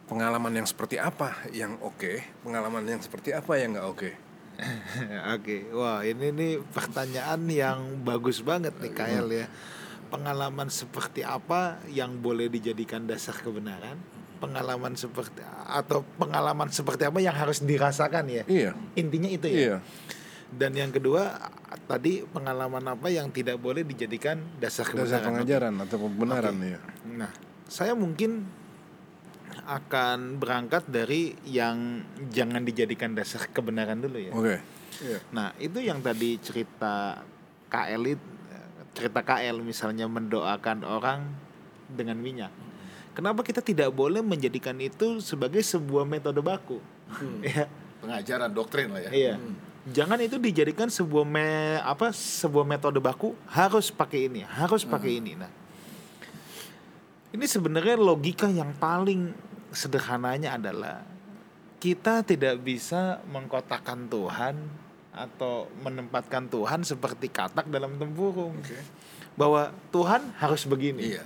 Pengalaman 0.09 0.57
yang 0.57 0.65
seperti 0.65 0.97
apa 0.97 1.37
yang 1.53 1.77
oke, 1.85 2.25
pengalaman 2.41 2.81
yang 2.89 3.01
seperti 3.05 3.37
apa 3.37 3.61
yang 3.61 3.77
nggak 3.77 3.89
oke. 3.89 4.11
Oke, 5.39 5.71
wah 5.71 6.03
ini 6.03 6.35
nih 6.35 6.53
pertanyaan 6.75 7.47
yang 7.47 7.79
bagus 8.03 8.43
banget 8.43 8.75
nih 8.83 8.91
Kael 8.91 9.31
ya. 9.31 9.47
Pengalaman 10.09 10.73
seperti 10.73 11.21
apa 11.21 11.85
yang 11.93 12.17
boleh 12.21 12.49
dijadikan 12.49 13.05
dasar 13.05 13.37
kebenaran? 13.37 14.00
Pengalaman 14.38 14.95
seperti 14.95 15.43
atau 15.69 16.07
pengalaman 16.17 16.71
seperti 16.73 17.05
apa 17.05 17.19
yang 17.21 17.35
harus 17.37 17.61
dirasakan 17.61 18.25
ya? 18.31 18.45
Iya. 18.49 18.73
Intinya 18.97 19.29
itu 19.29 19.47
ya. 19.50 19.59
Iya. 19.59 19.77
Dan 20.49 20.73
yang 20.73 20.88
kedua 20.88 21.37
tadi 21.85 22.25
pengalaman 22.25 22.81
apa 22.88 23.12
yang 23.12 23.29
tidak 23.29 23.61
boleh 23.61 23.85
dijadikan 23.85 24.41
dasar 24.57 24.88
kebenaran? 24.88 25.12
Dasar 25.12 25.21
pengajaran 25.29 25.75
atau 25.85 25.97
kebenaran 26.00 26.57
ya. 26.65 26.81
Nah, 27.05 27.31
saya 27.69 27.93
mungkin 27.93 28.49
akan 29.69 30.41
berangkat 30.41 30.88
dari 30.88 31.37
yang 31.45 32.00
jangan 32.33 32.65
dijadikan 32.65 33.12
dasar 33.12 33.45
kebenaran 33.53 34.00
dulu 34.00 34.17
ya. 34.17 34.33
Oke. 34.33 34.57
Iya. 35.05 35.19
Nah, 35.37 35.53
itu 35.61 35.79
yang 35.85 36.00
tadi 36.00 36.41
cerita 36.41 37.21
KL 37.69 38.05
it- 38.09 38.38
cerita 38.99 39.23
KL 39.23 39.62
misalnya 39.62 40.11
mendoakan 40.11 40.83
orang 40.83 41.31
dengan 41.87 42.19
minyak. 42.19 42.50
Kenapa 43.14 43.47
kita 43.47 43.62
tidak 43.62 43.95
boleh 43.95 44.19
menjadikan 44.19 44.75
itu 44.83 45.23
sebagai 45.23 45.62
sebuah 45.62 46.02
metode 46.02 46.43
baku? 46.43 46.83
Ya. 47.47 47.71
Pengajaran 48.02 48.50
doktrin 48.50 48.90
lah 48.90 49.07
ya. 49.07 49.11
Iya. 49.11 49.35
Jangan 49.88 50.19
itu 50.19 50.37
dijadikan 50.37 50.90
sebuah 50.90 51.25
me, 51.25 51.78
apa 51.81 52.11
sebuah 52.11 52.67
metode 52.67 52.99
baku 52.99 53.38
harus 53.49 53.88
pakai 53.88 54.26
ini, 54.26 54.43
harus 54.45 54.85
pakai 54.85 55.23
ini. 55.23 55.33
Nah, 55.35 55.50
ini 57.33 57.47
sebenarnya 57.49 57.97
logika 57.97 58.50
yang 58.50 58.75
paling 58.76 59.33
sederhananya 59.73 60.61
adalah 60.61 61.02
kita 61.78 62.26
tidak 62.26 62.59
bisa 62.61 63.23
mengkotakkan 63.31 64.11
Tuhan 64.11 64.55
atau 65.12 65.67
menempatkan 65.83 66.47
Tuhan 66.47 66.85
seperti 66.85 67.33
katak 67.33 67.67
dalam 67.69 67.97
tempurung. 67.97 68.59
Bahwa 69.38 69.71
Tuhan 69.95 70.35
harus 70.38 70.67
begini. 70.67 71.17
Iya. 71.17 71.25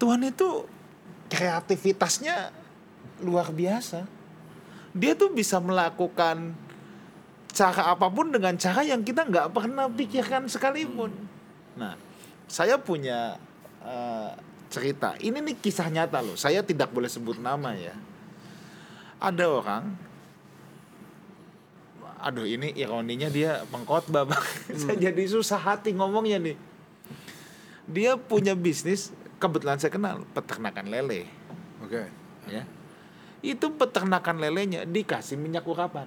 Tuhan 0.00 0.24
itu 0.24 0.64
kreativitasnya 1.28 2.52
luar 3.22 3.52
biasa. 3.52 4.08
Dia 4.96 5.14
tuh 5.14 5.30
bisa 5.30 5.62
melakukan 5.62 6.56
cara 7.50 7.92
apa 7.92 8.06
pun 8.10 8.30
dengan 8.30 8.54
cara 8.56 8.82
yang 8.82 9.02
kita 9.02 9.26
nggak 9.26 9.52
pernah 9.54 9.86
pikirkan 9.86 10.46
sekalipun. 10.50 11.12
Nah, 11.78 11.94
saya 12.50 12.80
punya 12.80 13.38
eh, 13.84 14.32
cerita. 14.70 15.18
Ini 15.18 15.38
nih 15.38 15.56
kisah 15.58 15.90
nyata 15.90 16.22
loh. 16.22 16.38
Saya 16.38 16.62
tidak 16.62 16.90
boleh 16.90 17.10
sebut 17.10 17.38
nama 17.38 17.74
ya. 17.74 17.94
Ada 19.20 19.44
orang 19.46 20.09
Aduh 22.20 22.44
ini 22.44 22.76
ironinya 22.76 23.32
dia 23.32 23.64
pengkhotbah 23.72 24.28
Bang. 24.28 24.44
Saya 24.76 24.96
jadi 25.10 25.24
susah 25.24 25.56
hati 25.56 25.96
ngomongnya 25.96 26.36
nih. 26.36 26.56
Dia 27.90 28.14
punya 28.20 28.52
bisnis 28.54 29.10
kebetulan 29.40 29.80
saya 29.80 29.90
kenal 29.90 30.22
peternakan 30.36 30.86
lele 30.92 31.24
Oke. 31.80 32.04
ya 32.52 32.62
itu 33.40 33.72
peternakan 33.72 34.36
lelenya 34.36 34.84
dikasih 34.84 35.40
minyak 35.40 35.64
urapan 35.64 36.04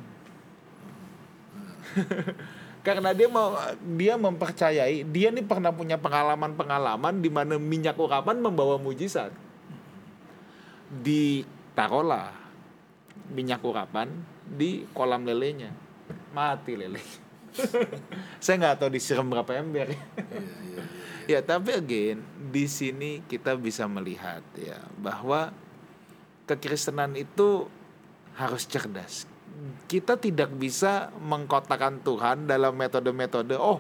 karena 2.85 3.09
dia 3.17 3.25
mau 3.25 3.57
dia 3.97 4.13
mempercayai 4.21 5.01
dia 5.09 5.33
nih 5.33 5.41
pernah 5.41 5.73
punya 5.73 5.97
pengalaman-pengalaman 5.97 7.25
di 7.25 7.29
mana 7.33 7.57
minyak 7.57 7.97
urapan 7.97 8.37
membawa 8.37 8.77
mujizat 8.77 9.33
ditaruhlah 10.93 12.29
minyak 13.33 13.65
urapan 13.65 14.13
di 14.45 14.85
kolam 14.93 15.25
lelenya 15.25 15.73
mati 16.31 16.73
lele 16.77 17.01
saya 18.43 18.55
nggak 18.57 18.75
tahu 18.81 18.89
disiram 18.93 19.29
berapa 19.29 19.51
ember 19.57 19.93
ya 19.93 20.01
ya 21.23 21.39
tapi 21.39 21.77
again 21.77 22.19
di 22.51 22.65
sini 22.65 23.21
kita 23.25 23.55
bisa 23.55 23.85
melihat 23.85 24.41
ya 24.57 24.81
bahwa 24.97 25.53
kekristenan 26.45 27.15
itu 27.15 27.65
harus 28.35 28.65
cerdas. 28.65 29.29
Kita 29.85 30.17
tidak 30.17 30.49
bisa 30.57 31.13
mengkotakan 31.21 32.01
Tuhan 32.01 32.49
dalam 32.49 32.73
metode-metode 32.73 33.55
oh 33.55 33.79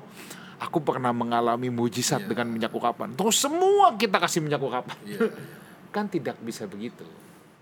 aku 0.61 0.79
pernah 0.79 1.11
mengalami 1.11 1.67
mujizat 1.73 2.23
Iya. 2.23 2.29
dengan 2.29 2.47
minyak 2.53 2.71
urapan. 2.71 3.11
Terus 3.17 3.41
semua 3.41 3.97
kita 3.97 4.21
kasih 4.21 4.39
minyak 4.45 4.61
urapan. 4.61 4.95
Iya, 5.03 5.27
iya. 5.27 5.31
Kan 5.91 6.07
tidak 6.07 6.39
bisa 6.39 6.69
begitu. 6.69 7.03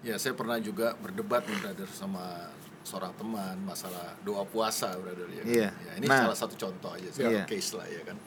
Ya, 0.01 0.17
saya 0.17 0.33
pernah 0.33 0.57
juga 0.57 0.97
berdebat 0.97 1.45
nih, 1.45 1.57
brother 1.61 1.89
sama 1.93 2.49
seorang 2.81 3.13
teman 3.15 3.55
masalah 3.61 4.17
doa 4.21 4.41
puasa, 4.43 4.93
brother 4.97 5.29
ya. 5.29 5.41
kan? 5.41 5.47
Iya. 5.47 5.69
Ya, 5.73 5.91
ini 6.01 6.07
Nah. 6.09 6.25
salah 6.25 6.37
satu 6.37 6.55
contoh 6.57 6.91
aja, 6.93 7.09
salah 7.13 7.31
Iya. 7.31 7.43
case 7.45 7.71
lah 7.77 7.87
ya 7.87 8.01
kan. 8.03 8.17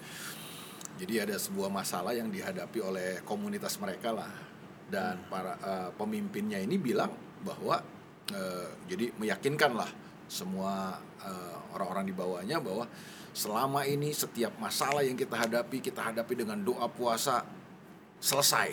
Jadi 0.94 1.14
ada 1.18 1.34
sebuah 1.34 1.74
masalah 1.74 2.14
yang 2.14 2.30
dihadapi 2.30 2.78
oleh 2.78 3.08
komunitas 3.26 3.82
mereka 3.82 4.14
lah 4.14 4.30
dan 4.86 5.18
para 5.26 5.58
eh, 5.58 5.90
pemimpinnya 5.98 6.62
ini 6.62 6.78
bilang 6.78 7.10
bahwa 7.42 7.82
eh, 8.30 8.68
jadi 8.86 9.10
meyakinkan 9.18 9.74
lah 9.74 9.90
semua 10.30 10.94
eh, 11.18 11.56
orang-orang 11.74 12.06
di 12.06 12.14
bawahnya 12.14 12.62
bahwa 12.62 12.86
selama 13.34 13.82
ini 13.84 14.14
setiap 14.14 14.54
masalah 14.62 15.02
yang 15.02 15.18
kita 15.18 15.34
hadapi 15.34 15.82
kita 15.82 15.98
hadapi 15.98 16.38
dengan 16.38 16.62
doa 16.62 16.86
puasa 16.86 17.42
selesai 18.22 18.70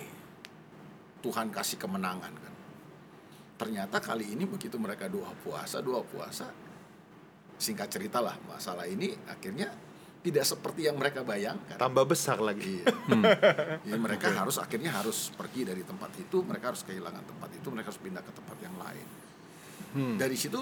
Tuhan 1.26 1.50
kasih 1.50 1.82
kemenangan 1.82 2.30
kan 2.32 2.51
ternyata 3.62 4.02
kali 4.02 4.34
ini 4.34 4.50
begitu 4.50 4.82
mereka 4.82 5.06
doa 5.06 5.30
puasa 5.46 5.86
doa 5.86 6.02
puasa 6.02 6.50
singkat 7.62 7.94
cerita 7.94 8.18
lah 8.18 8.34
masalah 8.50 8.90
ini 8.90 9.14
akhirnya 9.30 9.70
tidak 10.22 10.46
seperti 10.46 10.90
yang 10.90 10.98
mereka 10.98 11.26
bayangkan 11.26 11.82
Tambah 11.82 12.06
besar 12.06 12.38
lagi. 12.38 12.78
Iya. 12.86 12.94
Jadi 13.90 13.98
mereka 13.98 14.30
harus 14.30 14.62
akhirnya 14.62 14.94
harus 14.94 15.34
pergi 15.34 15.66
dari 15.66 15.82
tempat 15.82 16.14
itu, 16.14 16.46
mereka 16.46 16.70
harus 16.70 16.86
kehilangan 16.86 17.26
tempat 17.26 17.50
itu, 17.58 17.68
mereka 17.74 17.90
harus 17.90 18.02
pindah 18.06 18.22
ke 18.22 18.30
tempat 18.30 18.58
yang 18.62 18.76
lain. 18.78 19.08
Dari 20.22 20.38
situ 20.38 20.62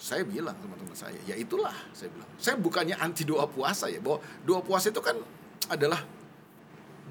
saya 0.00 0.24
bilang 0.24 0.56
teman-teman 0.60 0.96
saya, 0.96 1.16
ya 1.28 1.36
itulah 1.36 1.76
saya 1.92 2.08
bilang. 2.08 2.28
Saya 2.40 2.56
bukannya 2.56 2.96
anti 2.96 3.28
doa 3.28 3.44
puasa 3.44 3.92
ya, 3.92 4.00
bahwa 4.00 4.24
doa 4.48 4.64
puasa 4.64 4.88
itu 4.88 5.04
kan 5.04 5.16
adalah 5.68 6.00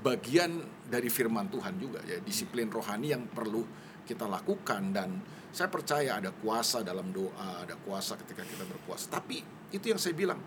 bagian 0.01 0.61
dari 0.89 1.09
firman 1.09 1.53
Tuhan 1.53 1.77
juga 1.77 2.01
ya, 2.05 2.17
disiplin 2.21 2.65
rohani 2.69 3.13
yang 3.13 3.29
perlu 3.29 3.61
kita 4.05 4.25
lakukan 4.25 4.93
dan 4.93 5.09
saya 5.49 5.67
percaya 5.67 6.19
ada 6.19 6.29
kuasa 6.31 6.79
dalam 6.81 7.09
doa, 7.09 7.63
ada 7.63 7.73
kuasa 7.81 8.15
ketika 8.19 8.43
kita 8.43 8.63
berpuasa. 8.63 9.09
Tapi 9.09 9.39
itu 9.71 9.85
yang 9.87 9.97
saya 9.97 10.13
bilang 10.13 10.39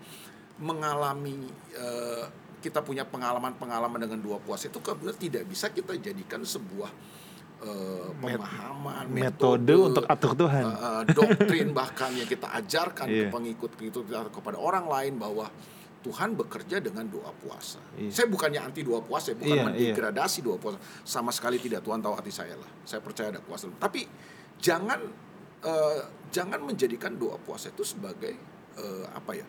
mengalami 0.57 1.47
eh, 1.73 2.25
kita 2.59 2.83
punya 2.83 3.03
pengalaman-pengalaman 3.03 4.03
dengan 4.03 4.19
dua 4.19 4.37
puasa 4.37 4.67
itu 4.67 4.79
kemudian 4.79 5.15
tidak 5.15 5.43
bisa 5.47 5.71
kita 5.71 5.95
jadikan 5.95 6.43
sebuah 6.43 6.91
Met- 8.19 8.39
pemahaman 8.39 9.03
Metode 9.09 9.73
untuk 9.75 10.03
atur 10.05 10.31
Tuhan. 10.33 10.63
eh, 10.63 11.03
doktrin 11.11 11.71
bahkan 11.71 12.11
yang 12.11 12.23
kita 12.23 12.47
ajarkan 12.55 13.07
ke 13.07 13.27
Iya. 13.27 13.31
pengikut-pengikut 13.31 14.03
kita 14.05 14.31
kepada 14.31 14.55
orang 14.55 14.87
lain 14.87 15.15
bahwa 15.15 15.47
Tuhan 15.99 16.31
bekerja 16.35 16.79
dengan 16.79 17.03
doa 17.11 17.31
puasa. 17.35 17.79
Iya. 17.99 18.11
Saya 18.11 18.27
bukannya 18.31 18.61
anti 18.63 18.87
doa 18.87 19.03
puasa, 19.03 19.35
bukan 19.35 19.51
Iya, 19.51 19.63
mendegradasi 19.67 20.39
doa 20.39 20.55
puasa. 20.55 20.79
Sama 21.03 21.29
sekali 21.35 21.59
tidak. 21.59 21.83
Tuhan 21.83 21.99
tahu 21.99 22.15
hati 22.15 22.31
saya 22.31 22.55
lah. 22.55 22.69
Saya 22.87 23.03
percaya 23.03 23.35
ada 23.35 23.43
kuasa. 23.43 23.67
Tapi 23.75 24.07
jangan 24.59 24.99
eh, 25.59 26.01
jangan 26.31 26.63
menjadikan 26.63 27.19
doa 27.19 27.35
puasa 27.35 27.67
itu 27.67 27.83
sebagai 27.83 28.31
eh, 28.79 29.05
apa 29.11 29.35
ya? 29.35 29.43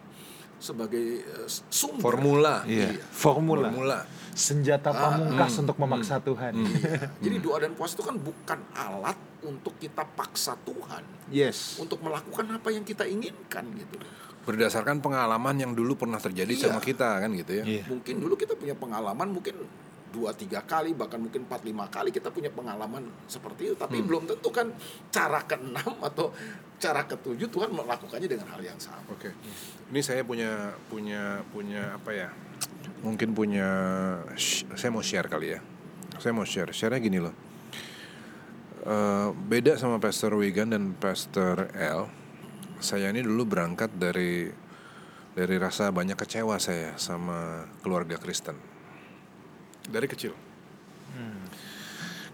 Sebagai 0.61 1.23
eh, 1.23 1.49
sumber 1.71 2.03
Formula. 2.19 2.67
Iya. 2.67 2.99
Iya. 2.99 3.05
Formula. 3.15 3.71
Formula. 3.71 3.99
Senjata 4.35 4.91
pamungkas 4.91 5.55
untuk 5.63 5.79
memaksa 5.79 6.19
Tuhan. 6.19 6.53
Iya. 6.59 7.15
Jadi 7.23 7.37
doa 7.39 7.63
dan 7.63 7.79
puasa 7.79 7.95
itu 7.95 8.03
kan 8.03 8.19
bukan 8.19 8.59
alat 8.75 9.19
untuk 9.47 9.79
kita 9.81 10.05
paksa 10.05 10.53
Tuhan 10.67 11.01
Yes. 11.31 11.79
untuk 11.79 12.03
melakukan 12.03 12.43
apa 12.51 12.69
yang 12.75 12.83
kita 12.83 13.07
inginkan 13.07 13.65
gitu. 13.73 13.97
Berdasarkan 14.51 14.99
pengalaman 14.99 15.55
yang 15.57 15.73
dulu 15.73 15.95
pernah 15.95 16.19
terjadi 16.19 16.51
Iya. 16.51 16.63
sama 16.69 16.81
kita 16.83 17.23
kan 17.23 17.31
gitu 17.33 17.63
ya. 17.63 17.65
Iya. 17.65 17.83
Mungkin 17.87 18.15
dulu 18.19 18.35
kita 18.35 18.59
punya 18.59 18.75
pengalaman 18.75 19.31
mungkin 19.31 19.55
dua 20.11 20.35
tiga 20.35 20.59
kali 20.67 20.91
bahkan 20.91 21.23
mungkin 21.23 21.47
empat 21.47 21.63
lima 21.63 21.87
kali 21.87 22.11
kita 22.11 22.35
punya 22.35 22.51
pengalaman 22.51 23.07
seperti 23.31 23.71
itu 23.71 23.75
tapi 23.79 24.03
belum 24.03 24.27
tentu 24.27 24.51
kan 24.51 24.75
cara 25.07 25.39
keenam 25.47 26.03
atau 26.03 26.35
cara 26.83 27.07
ketujuh 27.07 27.47
Tuhan 27.47 27.71
melakukannya 27.71 28.27
dengan 28.27 28.51
hal 28.51 28.59
yang 28.59 28.75
sama. 28.83 29.07
Oke. 29.15 29.31
Ini 29.95 30.01
saya 30.03 30.27
punya 30.27 30.75
punya 30.91 31.47
punya 31.55 31.95
apa 31.95 32.11
ya? 32.11 32.29
Mungkin 33.07 33.33
punya 33.39 33.69
saya 34.75 34.91
mau 34.91 35.01
share 35.01 35.31
kali 35.31 35.55
ya. 35.55 35.61
Saya 36.19 36.35
mau 36.35 36.43
share. 36.45 36.75
Share-nya 36.75 36.99
gini 37.01 37.23
loh. 37.23 37.33
Eh, 38.81 39.29
beda 39.31 39.77
sama 39.77 40.01
Pastor 40.01 40.35
Wigan 40.35 40.73
dan 40.75 40.97
Pastor 40.97 41.69
L. 41.77 42.09
Saya 42.81 43.13
ini 43.13 43.21
dulu 43.21 43.45
berangkat 43.45 43.93
dari 43.95 44.49
dari 45.37 45.57
rasa 45.61 45.93
banyak 45.95 46.17
kecewa 46.17 46.57
saya 46.57 46.97
sama 46.97 47.69
keluarga 47.85 48.17
Kristen. 48.17 48.57
Dari 49.87 50.09
kecil. 50.09 50.33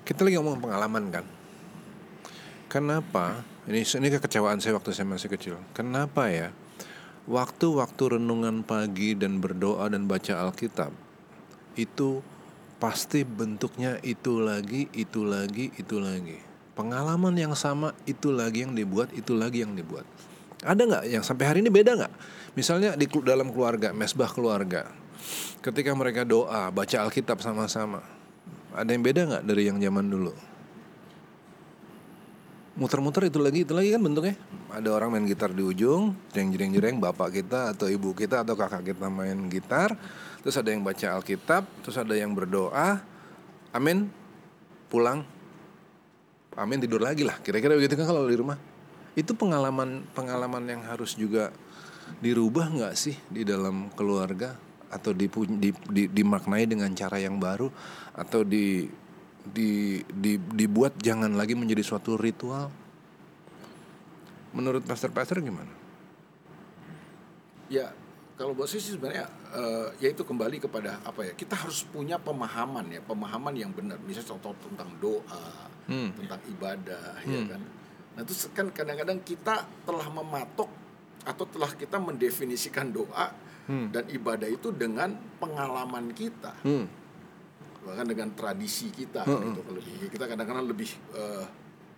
Kita 0.07 0.23
lagi 0.23 0.39
ngomong 0.39 0.63
pengalaman 0.63 1.05
kan. 1.11 1.27
Kenapa? 2.71 3.43
Ini 3.67 3.83
ini 3.83 4.07
kekecewaan 4.07 4.63
saya 4.63 4.79
waktu 4.79 4.95
saya 4.95 5.07
masih 5.11 5.27
kecil. 5.35 5.59
Kenapa 5.75 6.31
ya? 6.31 6.55
Waktu-waktu 7.27 8.19
renungan 8.19 8.63
pagi 8.63 9.19
dan 9.19 9.43
berdoa 9.43 9.91
dan 9.91 10.07
baca 10.07 10.47
Alkitab 10.47 10.95
itu 11.75 12.23
pasti 12.79 13.27
bentuknya 13.27 13.99
itu 14.07 14.39
lagi, 14.39 14.87
itu 14.95 15.27
lagi, 15.27 15.75
itu 15.75 15.99
lagi. 15.99 16.39
Pengalaman 16.79 17.35
yang 17.35 17.59
sama 17.59 17.97
itu 18.07 18.31
lagi 18.31 18.63
yang 18.63 18.79
dibuat, 18.79 19.11
itu 19.11 19.35
lagi 19.35 19.67
yang 19.67 19.75
dibuat. 19.75 20.07
Ada 20.67 20.83
nggak 20.83 21.05
yang 21.07 21.23
sampai 21.23 21.45
hari 21.47 21.59
ini 21.63 21.71
beda 21.71 21.95
nggak? 21.95 22.13
Misalnya 22.59 22.99
di 22.99 23.07
dalam 23.23 23.55
keluarga, 23.55 23.95
mesbah 23.95 24.27
keluarga, 24.27 24.91
ketika 25.63 25.95
mereka 25.95 26.27
doa, 26.27 26.75
baca 26.75 26.97
Alkitab 27.07 27.39
sama-sama, 27.39 28.03
ada 28.75 28.91
yang 28.91 29.07
beda 29.07 29.23
nggak 29.31 29.45
dari 29.47 29.71
yang 29.71 29.79
zaman 29.79 30.11
dulu? 30.11 30.35
muter-muter 32.77 33.33
itu 33.33 33.41
lagi 33.41 33.65
itu 33.65 33.73
lagi 33.73 33.89
kan 33.89 34.05
bentuknya 34.05 34.37
ada 34.69 34.93
orang 34.93 35.17
main 35.17 35.25
gitar 35.25 35.49
di 35.49 35.65
ujung 35.65 36.13
jeng 36.37 36.97
bapak 37.01 37.41
kita 37.41 37.73
atau 37.73 37.89
ibu 37.89 38.13
kita 38.13 38.45
atau 38.45 38.53
kakak 38.53 38.93
kita 38.93 39.09
main 39.09 39.49
gitar 39.49 39.97
terus 40.45 40.61
ada 40.61 40.69
yang 40.69 40.85
baca 40.85 41.17
alkitab 41.17 41.65
terus 41.81 41.97
ada 41.97 42.13
yang 42.13 42.37
berdoa 42.37 43.01
amin 43.73 44.13
pulang 44.93 45.25
amin 46.53 46.79
tidur 46.85 47.01
lagi 47.01 47.25
lah 47.25 47.41
kira-kira 47.41 47.81
begitu 47.81 47.97
kan 47.97 48.13
kalau 48.13 48.29
di 48.29 48.37
rumah 48.37 48.61
itu 49.17 49.33
pengalaman 49.33 50.05
pengalaman 50.13 50.63
yang 50.69 50.83
harus 50.85 51.17
juga 51.17 51.49
dirubah 52.21 52.69
nggak 52.71 52.95
sih 52.95 53.17
di 53.33 53.43
dalam 53.43 53.89
keluarga 53.97 54.55
atau 54.93 55.11
di, 55.11 55.27
di- 55.59 56.11
dimaknai 56.13 56.69
dengan 56.69 56.93
cara 56.95 57.19
yang 57.19 57.41
baru 57.43 57.73
atau 58.15 58.47
di, 58.47 58.87
di, 59.43 59.99
di- 60.07 60.39
dibuat 60.39 60.95
jangan 61.03 61.35
lagi 61.35 61.59
menjadi 61.59 61.83
suatu 61.83 62.15
ritual 62.15 62.71
menurut 64.55 64.87
pastor-pastor 64.87 65.43
gimana? 65.43 65.69
Ya, 67.67 67.91
kalau 68.39 68.55
buat 68.55 68.71
saya 68.71 68.81
sih 68.81 68.95
sebenarnya 68.95 69.27
eh, 69.53 69.89
ya 70.07 70.09
itu 70.15 70.23
kembali 70.23 70.63
kepada 70.63 71.03
apa 71.03 71.27
ya? 71.27 71.33
Kita 71.35 71.59
harus 71.59 71.83
punya 71.83 72.17
pemahaman 72.17 72.87
ya, 72.89 73.03
pemahaman 73.03 73.53
yang 73.59 73.75
benar. 73.75 73.99
Misalnya 74.07 74.39
contoh 74.39 74.55
tentang 74.65 74.89
doa, 75.03 75.67
Hmm. 75.87 76.11
tentang 76.19 76.43
ibadah, 76.51 77.15
ya 77.23 77.41
kan. 77.47 77.63
Nah 78.17 78.25
itu 78.25 78.33
kan 78.51 78.73
kadang-kadang 78.73 79.21
kita 79.21 79.55
telah 79.85 80.09
mematok 80.09 80.69
atau 81.23 81.45
telah 81.45 81.69
kita 81.71 82.01
mendefinisikan 82.01 82.89
doa 82.89 83.29
dan 83.67 84.07
ibadah 84.09 84.47
itu 84.47 84.71
dengan 84.71 85.11
pengalaman 85.43 86.15
kita, 86.15 86.55
Hmm. 86.63 86.87
bahkan 87.83 88.07
dengan 88.07 88.31
tradisi 88.31 88.89
kita. 88.89 89.27
Gitu, 89.27 89.61
kalau 89.61 89.81
di- 89.83 90.07
kita 90.07 90.25
kadang-kadang 90.25 90.71
lebih 90.71 90.87
eh, 91.13 91.45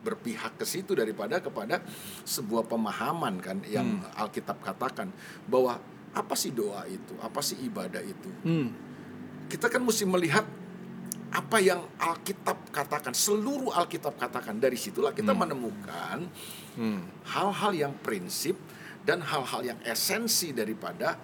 berpihak 0.00 0.56
ke 0.56 0.64
situ 0.64 0.96
daripada 0.96 1.44
kepada 1.44 1.84
sebuah 2.24 2.64
pemahaman 2.64 3.36
kan 3.38 3.60
yang 3.68 4.00
Alkitab 4.16 4.64
katakan 4.64 5.12
bahwa 5.44 5.76
apa 6.16 6.32
sih 6.32 6.56
doa 6.56 6.88
itu, 6.88 7.12
apa 7.20 7.44
sih 7.44 7.60
ibadah 7.60 8.00
itu. 8.00 8.30
Hmm. 8.48 8.72
Kita 9.52 9.68
kan 9.68 9.84
mesti 9.84 10.08
melihat 10.08 10.48
apa 11.28 11.60
yang 11.60 11.84
Alkitab 12.00 12.72
katakan, 12.72 13.12
seluruh 13.12 13.72
Alkitab 13.72 14.16
katakan. 14.16 14.56
Dari 14.56 14.76
situlah 14.76 15.12
kita 15.12 15.36
menemukan 15.36 16.24
Hmm. 16.78 17.02
hal-hal 17.26 17.72
yang 17.74 17.92
prinsip 17.98 18.54
dan 19.02 19.18
hal-hal 19.18 19.66
yang 19.66 19.78
esensi 19.82 20.54
daripada 20.54 21.18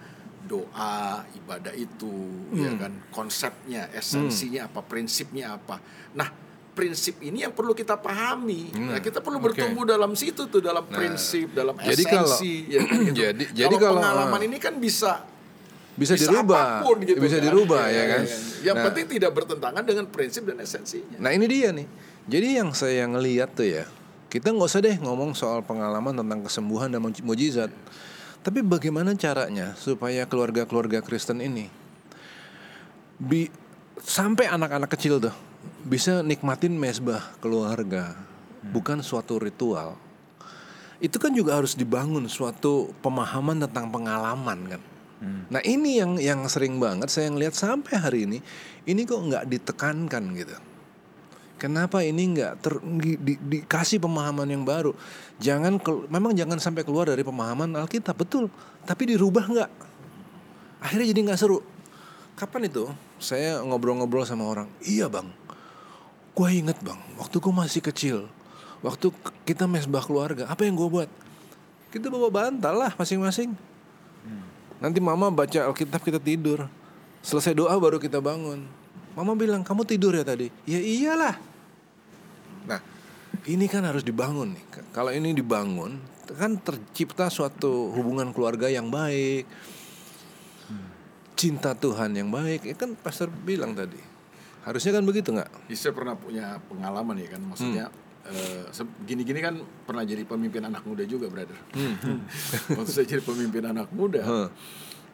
doa 0.45 1.25
ibadah 1.33 1.73
itu 1.73 2.11
ya 2.53 2.75
kan 2.77 2.91
konsepnya 3.09 3.89
esensinya 3.95 4.69
apa 4.69 4.85
prinsipnya 4.85 5.57
apa 5.57 5.81
nah 6.13 6.29
prinsip 6.75 7.17
ini 7.23 7.47
yang 7.47 7.55
perlu 7.55 7.73
kita 7.73 7.97
pahami 7.97 8.69
nah, 8.75 8.99
kita 9.01 9.23
perlu 9.25 9.41
oke. 9.41 9.45
bertumbuh 9.49 9.87
dalam 9.87 10.13
situ 10.13 10.45
tuh 10.45 10.61
dalam 10.61 10.85
prinsip 10.85 11.49
dalam 11.55 11.73
jadi 11.81 12.03
kalau- 12.05 12.29
esensi 12.29 12.53
ya 12.67 12.79
kan, 12.85 12.99
gitu. 13.01 13.15
jadi- 13.15 13.49
jadi 13.65 13.75
kalau, 13.79 13.97
pengalaman 14.03 14.39
ah. 14.43 14.47
ini 14.51 14.57
kan 14.61 14.75
bisa 14.77 15.11
Bisa, 15.95 16.19
dirubah, 16.19 16.83
apa 16.83 16.83
pun 16.83 16.97
gitu 17.07 17.23
bisa 17.23 17.39
kan. 17.39 17.43
dirubah 17.47 17.83
Iya, 17.87 17.95
ya 17.95 18.03
kan. 18.03 18.23
iya. 18.27 18.37
Yang 18.67 18.75
Nah, 18.75 18.83
penting 18.91 19.05
tidak 19.15 19.31
bertentangan 19.31 19.83
dengan 19.87 20.05
prinsip 20.11 20.43
dan 20.43 20.59
esensinya. 20.59 21.17
Nah 21.23 21.31
ini 21.31 21.45
dia 21.47 21.71
nih. 21.71 21.87
Jadi 22.27 22.47
yang 22.59 22.75
saya 22.75 23.07
ngeliat 23.07 23.55
tuh 23.55 23.63
ya, 23.63 23.87
kita 24.27 24.51
nggak 24.51 24.67
usah 24.67 24.83
deh 24.83 24.95
ngomong 24.99 25.31
soal 25.31 25.63
pengalaman 25.63 26.11
tentang 26.11 26.43
kesembuhan 26.43 26.91
dan 26.91 26.99
muj- 26.99 27.23
mujizat. 27.23 27.71
Tapi 28.43 28.59
bagaimana 28.59 29.15
caranya 29.15 29.71
supaya 29.73 30.27
keluarga-keluarga 30.27 30.99
Kristen 31.01 31.39
ini 31.39 31.71
bi 33.15 33.47
sampai 34.03 34.51
anak-anak 34.51 34.91
kecil 34.91 35.23
tuh 35.23 35.31
bisa 35.81 36.19
nikmatin 36.19 36.75
mesbah 36.75 37.23
keluarga, 37.39 38.13
bukan 38.61 38.99
suatu 38.99 39.39
ritual. 39.39 39.95
Itu 40.99 41.17
kan 41.17 41.31
juga 41.31 41.55
harus 41.55 41.73
dibangun 41.73 42.27
suatu 42.27 42.91
pemahaman 42.99 43.63
tentang 43.63 43.87
pengalaman 43.87 44.59
kan. 44.75 44.81
Nah 45.23 45.61
ini 45.63 45.97
yang 45.97 46.19
yang 46.19 46.43
sering 46.51 46.77
banget 46.77 47.07
saya 47.07 47.31
ngelihat 47.31 47.55
sampai 47.55 47.93
hari 47.97 48.19
ini, 48.27 48.37
ini 48.85 49.07
kok 49.07 49.21
nggak 49.21 49.47
ditekankan 49.47 50.23
gitu. 50.35 50.57
Kenapa 51.55 52.03
ini 52.03 52.35
nggak 52.35 52.51
di- 52.99 53.19
di- 53.19 53.41
dikasih 53.41 54.03
pemahaman 54.03 54.43
yang 54.51 54.67
baru? 54.67 54.91
Jangan 55.39 55.79
memang 56.11 56.35
jangan 56.35 56.59
sampai 56.59 56.83
keluar 56.83 57.07
dari 57.07 57.23
pemahaman 57.23 57.79
Alkitab 57.79 58.19
betul, 58.19 58.51
tapi 58.83 59.15
dirubah 59.15 59.47
nggak? 59.47 59.71
Akhirnya 60.83 61.07
jadi 61.15 61.19
nggak 61.31 61.39
seru. 61.39 61.63
Kapan 62.35 62.67
itu? 62.67 62.91
Saya 63.15 63.63
ngobrol-ngobrol 63.63 64.27
sama 64.27 64.43
orang. 64.43 64.67
Iya 64.83 65.07
bang, 65.07 65.31
gue 66.35 66.49
inget 66.51 66.75
bang, 66.83 66.99
waktu 67.15 67.39
gue 67.39 67.53
masih 67.55 67.79
kecil, 67.79 68.17
waktu 68.83 69.07
kita 69.47 69.63
mesbah 69.63 70.03
keluarga, 70.03 70.51
apa 70.51 70.67
yang 70.67 70.75
gue 70.75 70.89
buat? 70.91 71.09
Kita 71.95 72.11
bawa 72.11 72.27
bantal 72.27 72.75
lah 72.75 72.91
masing-masing. 72.99 73.55
Nanti 74.79 74.99
mama 74.99 75.31
baca 75.31 75.71
Alkitab 75.71 76.01
kita 76.03 76.19
tidur. 76.19 76.67
Selesai 77.25 77.57
doa 77.57 77.73
baru 77.79 77.97
kita 77.97 78.21
bangun. 78.21 78.67
Mama 79.15 79.31
bilang, 79.33 79.63
kamu 79.63 79.87
tidur 79.87 80.11
ya 80.11 80.27
tadi? 80.27 80.51
Ya 80.67 80.77
iyalah. 80.77 81.39
Nah, 82.67 82.79
ini 83.47 83.65
kan 83.71 83.87
harus 83.87 84.03
dibangun 84.03 84.53
nih. 84.53 84.65
Kalau 84.91 85.09
ini 85.15 85.31
dibangun, 85.31 85.97
kan 86.35 86.59
tercipta 86.59 87.31
suatu 87.31 87.95
hubungan 87.95 88.35
keluarga 88.35 88.67
yang 88.67 88.91
baik. 88.91 89.47
Cinta 91.35 91.75
Tuhan 91.75 92.15
yang 92.15 92.29
baik. 92.31 92.67
Ya 92.67 92.75
kan 92.75 92.95
pastor 92.99 93.31
bilang 93.31 93.71
tadi. 93.73 93.99
Harusnya 94.65 94.97
kan 94.97 95.03
begitu 95.05 95.29
nggak? 95.29 95.69
Ya, 95.69 95.77
saya 95.77 95.93
pernah 95.93 96.17
punya 96.17 96.57
pengalaman 96.65 97.21
ya 97.21 97.37
kan, 97.37 97.41
maksudnya 97.45 97.85
eh, 97.85 98.04
se- 98.69 98.97
gini-gini 99.03 99.39
kan 99.39 99.55
pernah 99.83 100.01
jadi 100.01 100.23
pemimpin 100.23 100.61
anak 100.61 100.81
muda 100.81 101.03
juga, 101.03 101.27
brother. 101.27 101.57
Waktu 102.77 102.91
saya 102.91 103.05
jadi 103.07 103.21
pemimpin 103.21 103.63
anak 103.65 103.89
muda, 103.91 104.21
Huh. 104.21 104.49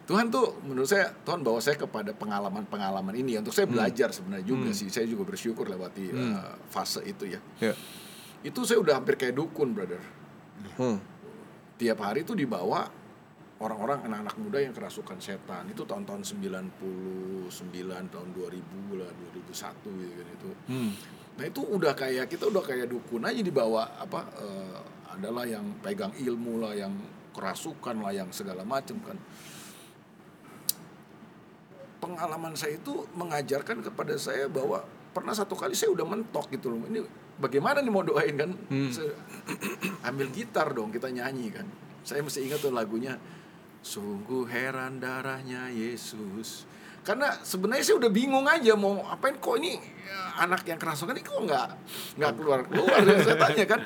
Tuhan 0.02 0.28
tuh 0.28 0.60
menurut 0.66 0.90
saya 0.90 1.14
Tuhan 1.24 1.40
bawa 1.40 1.62
saya 1.62 1.78
kepada 1.78 2.12
pengalaman-pengalaman 2.12 3.16
ini 3.16 3.38
untuk 3.38 3.54
saya 3.54 3.64
belajar 3.64 4.12
sebenarnya 4.12 4.44
juga 4.44 4.74
sih. 4.74 4.92
Saya 4.92 5.08
juga 5.08 5.24
bersyukur 5.24 5.70
lewati 5.70 6.12
eh, 6.12 6.42
fase 6.68 7.00
itu 7.06 7.32
ya. 7.32 7.40
Ya. 7.64 7.72
Itu 8.42 8.66
saya 8.66 8.82
udah 8.82 9.00
hampir 9.00 9.16
kayak 9.16 9.38
dukun, 9.38 9.72
brother. 9.72 10.02
Hmm. 10.76 11.00
Tiap 11.80 11.98
hari 12.02 12.28
itu 12.28 12.36
dibawa 12.36 12.90
orang-orang 13.62 14.10
anak-anak 14.10 14.36
muda 14.42 14.58
yang 14.58 14.74
kerasukan 14.74 15.22
setan. 15.22 15.70
Itu 15.70 15.86
tahun-tahun 15.86 16.26
99, 16.26 18.10
tahun 18.10 18.30
2000 18.34 18.98
lah, 18.98 19.10
2001 19.14 20.02
gitu 20.02 20.14
kan 20.18 20.28
itu. 20.28 20.50
Hmm. 20.68 20.92
Nah 21.38 21.46
itu 21.46 21.62
udah 21.62 21.94
kayak 21.94 22.26
kita 22.28 22.50
udah 22.50 22.64
kayak 22.66 22.90
dukun 22.90 23.24
aja 23.24 23.40
dibawa 23.40 24.02
apa 24.02 24.20
eh, 24.42 24.80
adalah 25.14 25.46
yang 25.46 25.78
pegang 25.80 26.12
ilmu 26.18 26.66
lah, 26.66 26.74
yang 26.74 26.92
kerasukan 27.38 28.02
lah, 28.02 28.12
yang 28.12 28.34
segala 28.34 28.66
macam 28.66 28.98
kan. 29.06 29.18
Pengalaman 32.02 32.58
saya 32.58 32.82
itu 32.82 33.06
mengajarkan 33.14 33.86
kepada 33.86 34.18
saya 34.18 34.50
bahwa 34.50 34.82
pernah 35.14 35.38
satu 35.38 35.54
kali 35.54 35.78
saya 35.78 35.94
udah 35.94 36.08
mentok 36.08 36.50
gitu 36.50 36.74
loh. 36.74 36.82
Ini 36.90 37.06
bagaimana 37.38 37.78
nih 37.86 37.94
mau 37.94 38.02
doain 38.02 38.34
kan? 38.34 38.52
Saya, 38.90 39.14
ambil 40.10 40.34
gitar 40.34 40.74
dong 40.74 40.90
kita 40.90 41.14
nyanyi 41.14 41.54
kan. 41.54 41.70
Saya 42.02 42.26
mesti 42.26 42.42
ingat 42.42 42.66
tuh 42.66 42.74
lagunya 42.74 43.22
Sungguh 43.82 44.46
heran 44.46 45.02
darahnya 45.02 45.74
Yesus. 45.74 46.70
Karena 47.02 47.34
sebenarnya 47.42 47.82
saya 47.82 47.98
udah 47.98 48.12
bingung 48.14 48.46
aja 48.46 48.78
mau 48.78 49.02
apain 49.10 49.34
kok 49.42 49.58
ini 49.58 49.74
ya, 50.06 50.46
anak 50.46 50.62
yang 50.70 50.78
kerasukan 50.78 51.18
ini 51.18 51.26
kok 51.26 51.42
nggak 51.50 51.68
nggak 52.22 52.32
keluar 52.38 52.62
keluar 52.70 53.02
dari 53.02 53.22
saya 53.26 53.38
tanya 53.42 53.66
kan. 53.66 53.82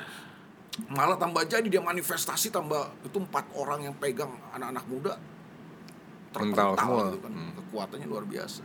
Malah 0.92 1.16
tambah 1.16 1.40
jadi 1.48 1.64
dia 1.64 1.80
manifestasi 1.80 2.52
tambah 2.52 2.92
itu 3.08 3.16
empat 3.16 3.48
orang 3.56 3.88
yang 3.88 3.96
pegang 3.96 4.28
anak-anak 4.52 4.84
muda 4.84 5.16
terpental 6.36 7.16
gitu 7.16 7.18
kan. 7.24 7.32
Kekuatannya 7.56 8.06
luar 8.06 8.28
biasa. 8.28 8.60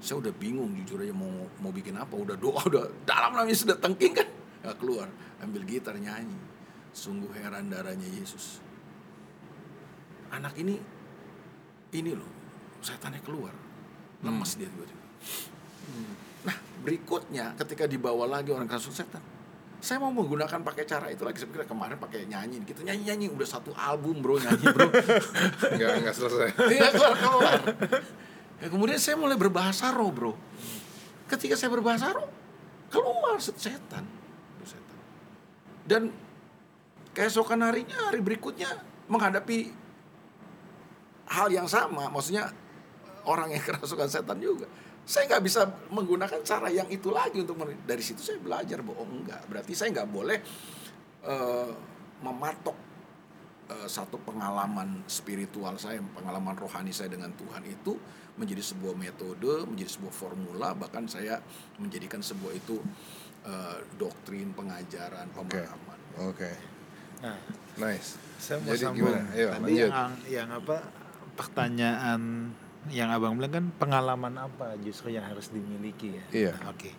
Saya 0.00 0.16
udah 0.24 0.32
bingung 0.34 0.72
jujur 0.82 1.04
aja 1.04 1.12
mau 1.12 1.44
mau 1.60 1.68
bikin 1.68 1.92
apa. 2.00 2.16
Udah 2.16 2.40
doa 2.40 2.64
udah 2.72 2.88
dalam 3.04 3.36
namanya 3.36 3.52
sudah 3.52 3.76
tengking 3.76 4.16
kan. 4.16 4.28
Nggak 4.64 4.76
keluar. 4.80 5.12
Ambil 5.44 5.68
gitar 5.68 6.00
nyanyi. 6.00 6.40
Sungguh 6.96 7.28
heran 7.36 7.68
darahnya 7.68 8.08
Yesus. 8.08 8.64
Anak 10.32 10.56
ini 10.56 10.80
ini 11.92 12.10
loh 12.16 12.30
setannya 12.80 13.20
keluar. 13.20 13.52
Lemas 14.24 14.56
dia 14.56 14.66
tiba-tiba. 14.66 15.04
Nah 16.48 16.56
berikutnya 16.82 17.54
ketika 17.60 17.84
dibawa 17.86 18.26
lagi 18.26 18.50
orang 18.50 18.66
kasus 18.66 18.96
setan. 18.96 19.20
Saya 19.82 19.98
mau 19.98 20.14
menggunakan 20.14 20.62
pakai 20.62 20.86
cara 20.86 21.10
itu 21.10 21.26
lagi. 21.26 21.42
Pikir 21.42 21.66
kemarin 21.66 21.98
pakai 21.98 22.24
nyanyi. 22.30 22.62
Kita 22.62 22.86
nyanyi-nyanyi 22.86 23.34
udah 23.34 23.48
satu 23.48 23.74
album 23.74 24.22
bro 24.22 24.38
nyanyi 24.38 24.66
bro. 24.70 24.88
Nggak 25.76 25.90
nggak 26.06 26.14
selesai. 26.14 26.50
Iya 26.70 26.88
keluar 26.94 27.16
keluar. 27.18 27.60
Ya, 28.62 28.70
kemudian 28.70 28.98
saya 29.02 29.18
mulai 29.18 29.34
berbahasa 29.34 29.90
roh 29.90 30.14
bro. 30.14 30.38
Ketika 31.26 31.58
saya 31.58 31.74
berbahasa 31.74 32.14
roh, 32.14 32.30
keluar 32.94 33.42
setan. 33.42 34.06
Dan 35.82 36.14
keesokan 37.10 37.66
harinya, 37.66 38.06
hari 38.06 38.22
berikutnya 38.22 38.70
menghadapi 39.10 39.74
hal 41.32 41.48
yang 41.48 41.64
sama. 41.66 42.12
Maksudnya 42.12 42.52
orang 43.24 43.50
yang 43.54 43.62
kerasukan 43.64 44.08
setan 44.08 44.38
juga. 44.38 44.68
Saya 45.02 45.26
nggak 45.26 45.42
bisa 45.42 45.66
menggunakan 45.90 46.40
cara 46.46 46.70
yang 46.70 46.86
itu 46.86 47.10
lagi 47.10 47.42
untuk 47.42 47.58
dari 47.82 48.02
situ 48.04 48.22
saya 48.22 48.38
belajar 48.38 48.84
bahwa 48.86 49.02
oh, 49.02 49.08
enggak. 49.10 49.42
Berarti 49.50 49.72
saya 49.74 49.90
nggak 49.90 50.10
boleh 50.12 50.38
eh, 51.26 51.70
mematok 52.22 52.78
eh, 53.66 53.88
satu 53.90 54.22
pengalaman 54.22 55.02
spiritual 55.10 55.74
saya, 55.74 55.98
pengalaman 56.14 56.54
rohani 56.54 56.94
saya 56.94 57.10
dengan 57.10 57.34
Tuhan 57.34 57.66
itu 57.66 57.98
menjadi 58.38 58.62
sebuah 58.62 58.94
metode, 58.94 59.66
menjadi 59.68 59.90
sebuah 59.98 60.14
formula, 60.14 60.72
bahkan 60.72 61.04
saya 61.10 61.42
menjadikan 61.82 62.22
sebuah 62.22 62.54
itu 62.54 62.78
eh, 63.42 63.78
doktrin, 63.98 64.54
pengajaran, 64.54 65.26
pemahaman. 65.34 65.98
Oke. 66.30 66.52
Nah, 67.26 67.38
Nice. 67.78 68.18
saya 68.38 68.58
mau 68.62 68.70
Jadi 68.74 68.82
sambung. 68.86 69.10
gimana? 69.14 69.26
Ayo, 69.34 69.48
Tadi 69.50 69.62
lanjut. 69.62 69.90
yang 69.90 70.10
yang 70.30 70.48
apa 70.50 70.76
pertanyaan 71.38 72.52
yang 72.90 73.14
abang 73.14 73.38
bilang 73.38 73.54
kan 73.54 73.66
pengalaman 73.78 74.34
apa 74.42 74.74
justru 74.82 75.14
yang 75.14 75.22
harus 75.22 75.54
dimiliki 75.54 76.18
ya. 76.18 76.24
Iya. 76.30 76.52
Nah, 76.58 76.74
Oke. 76.74 76.90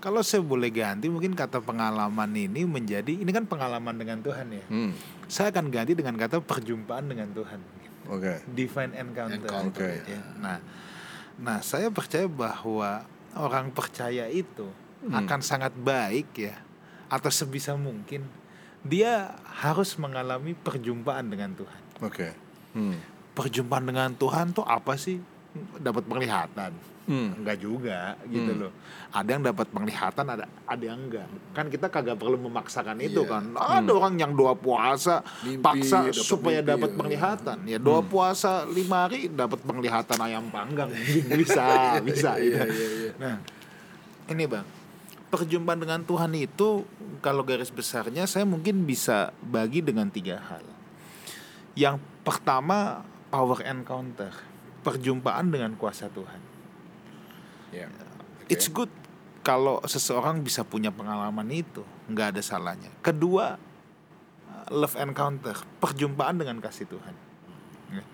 Kalau 0.00 0.20
saya 0.20 0.44
boleh 0.44 0.68
ganti 0.68 1.08
mungkin 1.08 1.32
kata 1.32 1.64
pengalaman 1.64 2.28
ini 2.36 2.68
menjadi 2.68 3.24
ini 3.24 3.30
kan 3.32 3.48
pengalaman 3.48 3.96
dengan 3.96 4.20
Tuhan 4.20 4.46
ya. 4.52 4.64
Hmm. 4.68 4.92
Saya 5.28 5.48
akan 5.48 5.72
ganti 5.72 5.96
dengan 5.96 6.16
kata 6.16 6.44
perjumpaan 6.44 7.08
dengan 7.08 7.32
Tuhan. 7.32 7.60
Oke. 8.12 8.44
Divine 8.52 8.92
encounter. 9.00 9.48
Encounter, 9.48 9.80
Oke. 9.80 10.12
Ya. 10.12 10.20
Nah, 10.36 10.58
nah 11.40 11.58
saya 11.64 11.88
percaya 11.88 12.28
bahwa 12.28 13.08
orang 13.36 13.72
percaya 13.72 14.28
itu 14.28 14.68
akan 15.04 15.40
sangat 15.44 15.72
baik 15.76 16.32
ya 16.36 16.56
atau 17.12 17.28
sebisa 17.28 17.76
mungkin 17.76 18.24
dia 18.84 19.36
harus 19.64 19.96
mengalami 19.96 20.52
perjumpaan 20.52 21.28
dengan 21.32 21.56
Tuhan. 21.56 21.80
Oke. 22.04 22.28
Hmm. 22.76 22.96
Perjumpaan 23.34 23.84
dengan 23.84 24.10
Tuhan 24.12 24.50
tuh 24.50 24.62
apa 24.62 24.94
sih? 24.94 25.18
Dapat 25.76 26.06
penglihatan. 26.06 26.72
Hmm. 27.04 27.36
Enggak 27.36 27.60
juga 27.60 28.16
gitu 28.24 28.48
Hmm. 28.48 28.60
loh. 28.64 28.72
Ada 29.12 29.28
yang 29.28 29.44
dapat 29.44 29.66
penglihatan, 29.68 30.24
ada 30.24 30.48
ada 30.64 30.80
yang 30.82 30.96
enggak. 30.98 31.28
Kan 31.52 31.68
kita 31.68 31.86
kagak 31.86 32.16
perlu 32.16 32.40
memaksakan 32.40 32.96
itu 32.98 33.20
Iya. 33.20 33.28
kan. 33.28 33.44
Ada 33.52 33.92
orang 33.92 34.14
yang 34.16 34.32
doa 34.32 34.56
puasa 34.56 35.20
Mimpi, 35.44 35.60
paksa 35.60 36.08
dapat 36.08 36.16
supaya 36.16 36.58
dapat 36.58 36.90
ya. 36.90 36.96
penglihatan. 36.96 37.56
Ya 37.68 37.76
doa 37.76 38.00
puasa 38.00 38.64
lima 38.64 39.04
hari 39.04 39.28
dapat 39.28 39.60
penglihatan 39.60 40.16
ayam 40.16 40.48
panggang 40.48 40.88
bisa 41.40 42.00
bisa. 42.00 42.40
Iya, 42.40 42.64
gitu. 42.64 42.72
iya, 42.72 42.88
iya. 42.88 43.12
Nah, 43.20 43.36
ini 44.26 44.44
bang, 44.48 44.64
perjumpaan 45.28 45.78
dengan 45.78 46.00
Tuhan 46.00 46.32
itu 46.32 46.88
kalau 47.20 47.44
garis 47.44 47.68
besarnya 47.68 48.24
saya 48.24 48.48
mungkin 48.48 48.88
bisa 48.88 49.28
bagi 49.40 49.84
dengan 49.84 50.08
tiga 50.08 50.40
hal. 50.40 50.64
Yang 51.74 52.00
pertama 52.24 53.04
power 53.34 53.66
encounter, 53.66 54.30
perjumpaan 54.86 55.50
dengan 55.50 55.74
kuasa 55.74 56.06
Tuhan. 56.06 56.38
Ya. 57.74 57.90
It's 58.46 58.70
good 58.70 58.94
kalau 59.42 59.82
seseorang 59.82 60.38
bisa 60.46 60.62
punya 60.62 60.94
pengalaman 60.94 61.50
itu, 61.50 61.82
nggak 62.06 62.38
ada 62.38 62.42
salahnya. 62.46 62.94
Kedua, 63.02 63.58
love 64.70 64.94
encounter, 65.02 65.58
perjumpaan 65.82 66.38
dengan 66.38 66.62
kasih 66.62 66.86
Tuhan. 66.86 67.14
Ya. 67.90 68.04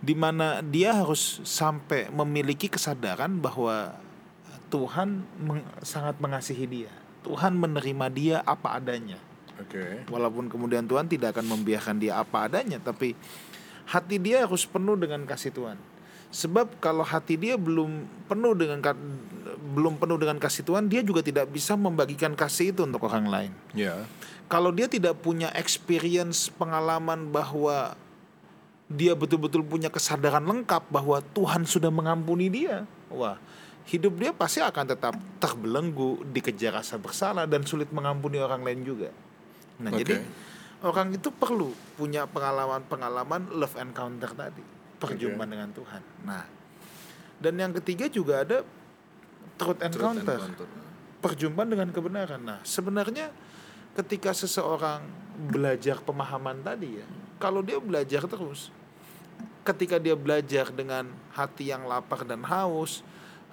Di 0.00 0.16
mana 0.16 0.64
dia 0.64 0.96
harus 0.96 1.44
sampai 1.44 2.08
memiliki 2.08 2.72
kesadaran 2.72 3.36
bahwa 3.44 4.00
Tuhan 4.72 5.28
meng- 5.44 5.68
sangat 5.84 6.16
mengasihi 6.24 6.64
dia. 6.64 6.92
Tuhan 7.20 7.52
menerima 7.52 8.06
dia 8.08 8.36
apa 8.48 8.80
adanya. 8.80 9.20
Oke. 9.60 10.02
Walaupun 10.10 10.50
kemudian 10.50 10.88
Tuhan 10.88 11.06
tidak 11.06 11.38
akan 11.38 11.46
membiarkan 11.52 11.96
dia 12.02 12.18
apa 12.18 12.50
adanya, 12.50 12.82
tapi 12.82 13.14
hati 13.88 14.16
dia 14.20 14.44
harus 14.44 14.64
penuh 14.64 14.96
dengan 14.96 15.24
kasih 15.24 15.52
Tuhan. 15.52 15.78
Sebab 16.34 16.82
kalau 16.82 17.06
hati 17.06 17.38
dia 17.38 17.54
belum 17.54 18.10
penuh 18.26 18.58
dengan 18.58 18.82
belum 19.74 20.02
penuh 20.02 20.18
dengan 20.18 20.38
kasih 20.42 20.66
Tuhan, 20.66 20.90
dia 20.90 21.02
juga 21.06 21.22
tidak 21.22 21.46
bisa 21.50 21.78
membagikan 21.78 22.34
kasih 22.34 22.74
itu 22.74 22.82
untuk 22.82 23.06
orang 23.06 23.26
lain. 23.30 23.52
Ya. 23.70 24.02
Kalau 24.50 24.74
dia 24.74 24.90
tidak 24.90 25.18
punya 25.22 25.50
experience 25.54 26.50
pengalaman 26.50 27.30
bahwa 27.30 27.94
dia 28.90 29.16
betul-betul 29.16 29.64
punya 29.64 29.88
kesadaran 29.88 30.44
lengkap 30.44 30.90
bahwa 30.90 31.22
Tuhan 31.32 31.64
sudah 31.64 31.88
mengampuni 31.88 32.52
dia, 32.52 32.84
wah, 33.08 33.40
hidup 33.88 34.14
dia 34.20 34.30
pasti 34.34 34.60
akan 34.60 34.84
tetap 34.90 35.14
terbelenggu, 35.40 36.24
dikejar 36.34 36.82
rasa 36.82 37.00
bersalah 37.00 37.48
dan 37.48 37.64
sulit 37.64 37.88
mengampuni 37.94 38.40
orang 38.40 38.60
lain 38.64 38.80
juga. 38.84 39.10
Nah, 39.80 39.90
Oke. 39.90 40.04
jadi 40.04 40.14
orang 40.84 41.16
itu 41.16 41.32
perlu 41.32 41.72
punya 41.96 42.28
pengalaman-pengalaman 42.28 43.56
love 43.56 43.76
encounter 43.80 44.30
tadi, 44.36 44.60
perjumpaan 45.00 45.48
dengan 45.48 45.70
Tuhan. 45.72 46.02
Nah, 46.28 46.44
dan 47.40 47.54
yang 47.56 47.72
ketiga 47.80 48.06
juga 48.12 48.44
ada 48.44 48.60
truth 49.56 49.80
Truth 49.80 49.88
encounter 49.88 50.40
encounter. 50.44 50.68
perjumpaan 51.24 51.68
dengan 51.72 51.88
kebenaran. 51.88 52.40
Nah, 52.44 52.60
sebenarnya 52.62 53.32
ketika 53.96 54.36
seseorang 54.36 55.08
belajar 55.48 56.04
pemahaman 56.04 56.60
tadi 56.60 57.00
ya, 57.00 57.06
kalau 57.40 57.64
dia 57.64 57.80
belajar 57.80 58.28
terus, 58.28 58.68
ketika 59.64 59.96
dia 59.96 60.12
belajar 60.12 60.68
dengan 60.68 61.08
hati 61.32 61.72
yang 61.72 61.88
lapar 61.88 62.28
dan 62.28 62.44
haus, 62.44 63.00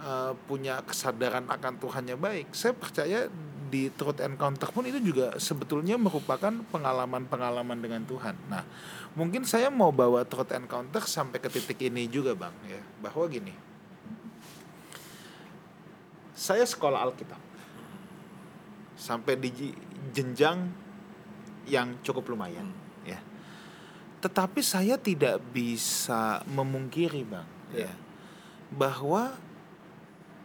eh, 0.04 0.36
punya 0.52 0.84
kesadaran 0.84 1.48
akan 1.48 1.80
Tuhannya 1.80 2.20
baik, 2.20 2.52
saya 2.52 2.76
percaya 2.76 3.32
di 3.72 3.88
truth 3.96 4.20
encounter 4.20 4.68
pun 4.68 4.84
itu 4.84 5.00
juga 5.00 5.40
sebetulnya 5.40 5.96
merupakan 5.96 6.52
pengalaman-pengalaman 6.52 7.80
dengan 7.80 8.04
Tuhan. 8.04 8.36
Nah, 8.52 8.68
mungkin 9.16 9.48
saya 9.48 9.72
mau 9.72 9.96
bawa 9.96 10.28
truth 10.28 10.52
encounter 10.52 11.00
sampai 11.08 11.40
ke 11.40 11.48
titik 11.48 11.80
ini 11.88 12.12
juga, 12.12 12.36
Bang, 12.36 12.54
ya, 12.68 12.84
bahwa 13.00 13.24
gini. 13.32 13.56
Saya 16.36 16.68
sekolah 16.68 17.00
Alkitab 17.08 17.52
sampai 19.02 19.34
di 19.34 19.74
jenjang 20.14 20.70
yang 21.66 21.98
cukup 22.06 22.30
lumayan 22.30 22.70
ya 23.02 23.18
tetapi 24.22 24.62
saya 24.62 24.94
tidak 25.02 25.42
bisa 25.50 26.46
memungkiri 26.46 27.26
bang 27.26 27.50
ya 27.74 27.90
bahwa 28.70 29.34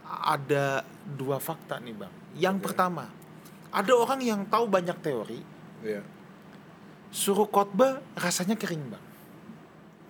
ada 0.09 0.81
dua 1.05 1.37
fakta 1.37 1.77
nih 1.85 1.93
bang 1.93 2.15
yang 2.37 2.57
pertama 2.57 3.09
ada 3.69 3.93
orang 3.93 4.21
yang 4.21 4.41
tahu 4.45 4.65
banyak 4.67 4.97
teori 4.99 5.41
Ya. 5.81 6.01
suruh 7.09 7.47
khotbah 7.47 8.01
rasanya 8.15 8.55
kering 8.55 8.87
bang 8.89 9.05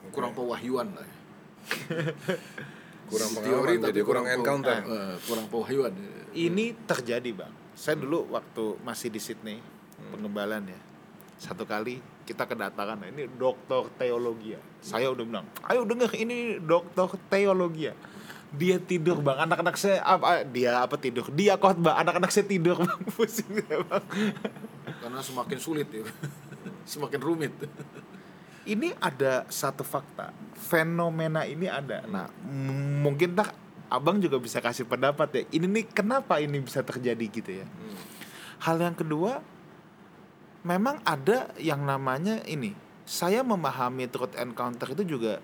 Kurang 0.09 0.33
pewahyuan 0.33 0.87
lah. 0.91 1.03
ya. 1.03 1.15
Kurang 3.07 3.33
Teori 3.37 3.75
tapi 3.77 3.87
jadi 3.87 4.01
kurang 4.03 4.25
pew- 4.25 4.35
encounter. 4.35 4.77
eh, 4.81 5.15
kurang 5.21 5.47
pewahyuan. 5.47 5.93
ini 6.33 6.75
terjadi 6.85 7.31
bang 7.37 7.53
saya 7.73 7.95
dulu 7.95 8.27
waktu 8.29 8.65
masih 8.81 9.09
di 9.09 9.19
Sydney 9.19 9.59
pengembalan 10.09 10.65
ya 10.65 10.81
satu 11.37 11.63
kali 11.63 11.99
kita 12.23 12.43
kedatangan 12.43 12.99
ini 13.07 13.29
dokter 13.31 13.87
teologi 13.95 14.53
ya 14.53 14.61
saya 14.81 15.07
udah 15.09 15.23
bilang 15.23 15.47
ayo 15.65 15.85
denger 15.85 16.11
ini 16.15 16.57
dokter 16.59 17.07
teologi 17.29 17.87
ya 17.87 17.95
dia 18.55 18.79
tidur 18.79 19.19
bang. 19.19 19.43
Anak-anak 19.43 19.77
saya 19.79 20.03
apa 20.07 20.47
dia 20.47 20.79
apa 20.79 20.95
tidur? 21.01 21.27
Dia 21.35 21.59
khotbah. 21.59 21.99
Anak-anak 21.99 22.31
saya 22.31 22.47
tidur 22.47 22.79
bang. 22.87 23.01
Pusing 23.11 23.65
saya 23.67 23.83
bang. 23.83 24.05
Karena 25.03 25.21
semakin 25.23 25.59
sulit 25.59 25.89
ya. 25.91 26.05
semakin 26.93 27.21
rumit. 27.23 27.55
ini 28.67 28.91
ada 28.99 29.47
satu 29.47 29.87
fakta. 29.87 30.35
Fenomena 30.59 31.47
ini 31.47 31.71
ada. 31.71 32.03
Nah 32.07 32.27
mungkin 33.03 33.35
tak 33.39 33.55
abang 33.87 34.19
juga 34.19 34.43
bisa 34.43 34.59
kasih 34.59 34.87
pendapat 34.87 35.29
ya. 35.31 35.43
Ini 35.59 35.67
nih 35.71 35.85
kenapa 35.91 36.43
ini 36.43 36.59
bisa 36.59 36.83
terjadi 36.83 37.25
gitu 37.31 37.51
ya? 37.63 37.67
Hal 38.63 38.83
yang 38.83 38.99
kedua 38.99 39.43
memang 40.67 40.99
ada 41.07 41.55
yang 41.63 41.87
namanya 41.87 42.43
ini. 42.47 42.75
Saya 43.07 43.47
memahami 43.47 44.11
truth 44.11 44.35
encounter 44.35 44.91
itu 44.99 45.07
juga 45.07 45.39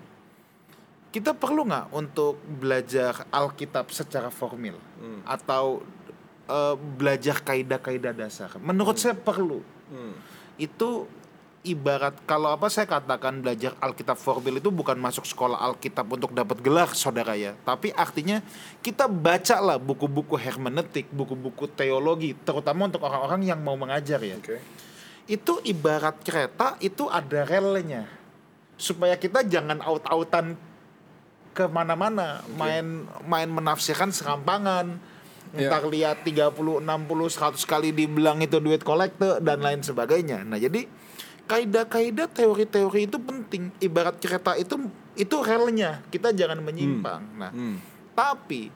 kita 1.13 1.37
perlu 1.37 1.69
nggak 1.69 1.93
untuk 1.93 2.41
belajar 2.41 3.29
Alkitab 3.29 3.93
secara 3.93 4.33
formil? 4.33 4.75
Hmm. 4.97 5.21
atau 5.29 5.85
eh, 6.49 6.75
belajar 6.75 7.37
kaidah-kaidah 7.45 8.17
dasar? 8.17 8.49
Menurut 8.57 8.97
saya 8.97 9.13
perlu. 9.13 9.61
Hmm. 9.93 10.15
itu 10.57 11.05
ibarat 11.63 12.19
kalau 12.27 12.51
apa 12.51 12.67
saya 12.67 12.83
katakan 12.85 13.39
belajar 13.39 13.71
Alkitab 13.79 14.19
formil 14.19 14.59
itu 14.59 14.67
bukan 14.69 14.99
masuk 14.99 15.23
sekolah 15.23 15.57
Alkitab 15.71 16.03
untuk 16.11 16.35
dapat 16.35 16.59
gelar 16.59 16.91
saudara 16.91 17.33
ya. 17.39 17.55
Tapi 17.63 17.95
artinya 17.95 18.43
kita 18.83 19.07
bacalah 19.07 19.79
buku-buku 19.79 20.35
hermeneutik 20.35 21.07
buku-buku 21.09 21.71
teologi 21.71 22.35
terutama 22.43 22.91
untuk 22.91 23.01
orang-orang 23.07 23.47
yang 23.47 23.59
mau 23.63 23.79
mengajar 23.79 24.19
ya. 24.19 24.37
Oke. 24.37 24.59
itu 25.23 25.55
ibarat 25.63 26.19
kereta 26.19 26.75
itu 26.83 27.07
ada 27.07 27.47
relnya. 27.47 28.11
Supaya 28.75 29.15
kita 29.15 29.47
jangan 29.47 29.79
out-outan 29.79 30.59
ke 31.53 31.69
mana-mana. 31.69 32.41
Main 32.57 33.05
main 33.23 33.47
menafsirkan 33.47 34.09
serampangan. 34.09 34.97
Entar 35.53 35.85
lihat 35.85 36.25
30, 36.25 36.49
60, 36.81 36.81
100 36.81 37.61
kali 37.69 37.93
dibilang 37.93 38.41
itu 38.41 38.57
duit 38.57 38.81
kolektor 38.81 39.37
dan 39.37 39.61
lain 39.61 39.85
sebagainya. 39.85 40.41
Nah 40.41 40.57
jadi 40.57 40.89
kaidah-kaidah 41.45 42.25
teori-teori 42.33 43.05
itu 43.05 43.17
penting. 43.21 43.69
Ibarat 43.77 44.17
kereta 44.17 44.57
itu 44.57 44.89
itu 45.13 45.35
relnya. 45.45 46.01
Kita 46.09 46.33
jangan 46.33 46.57
menyimpang. 46.57 47.21
Nah 47.37 47.51
Hmm. 47.53 47.77
tapi 48.17 48.73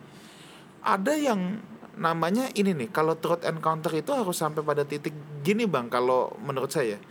ada 0.86 1.18
yang 1.18 1.58
namanya 1.98 2.54
ini 2.54 2.78
nih 2.78 2.90
kalau 2.94 3.18
truth 3.18 3.42
encounter 3.42 3.90
itu 3.98 4.13
harus 4.13 4.38
sampai 4.38 4.62
pada 4.62 4.86
titik 4.86 5.13
gini 5.42 5.66
bang 5.66 5.90
kalau 5.90 6.30
menurut 6.38 6.70
saya 6.70 7.02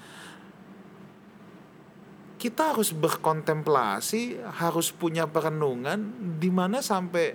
kita 2.47 2.71
harus 2.71 2.95
berkontemplasi 2.95 4.39
harus 4.55 4.95
punya 4.95 5.27
perenungan 5.27 5.99
di 6.39 6.47
mana 6.47 6.79
sampai 6.79 7.35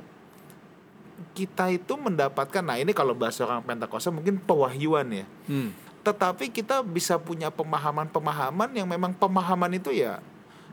kita 1.36 1.68
itu 1.68 2.00
mendapatkan 2.00 2.64
nah 2.64 2.80
ini 2.80 2.96
kalau 2.96 3.12
bahasa 3.12 3.44
orang 3.44 3.60
Pentakosta 3.60 4.08
mungkin 4.08 4.40
pewahyuan 4.40 5.12
ya. 5.12 5.26
Hmm. 5.52 5.76
Tetapi 6.02 6.48
kita 6.48 6.80
bisa 6.80 7.20
punya 7.20 7.52
pemahaman-pemahaman 7.52 8.72
yang 8.72 8.88
memang 8.88 9.12
pemahaman 9.12 9.76
itu 9.76 9.92
ya 9.92 10.24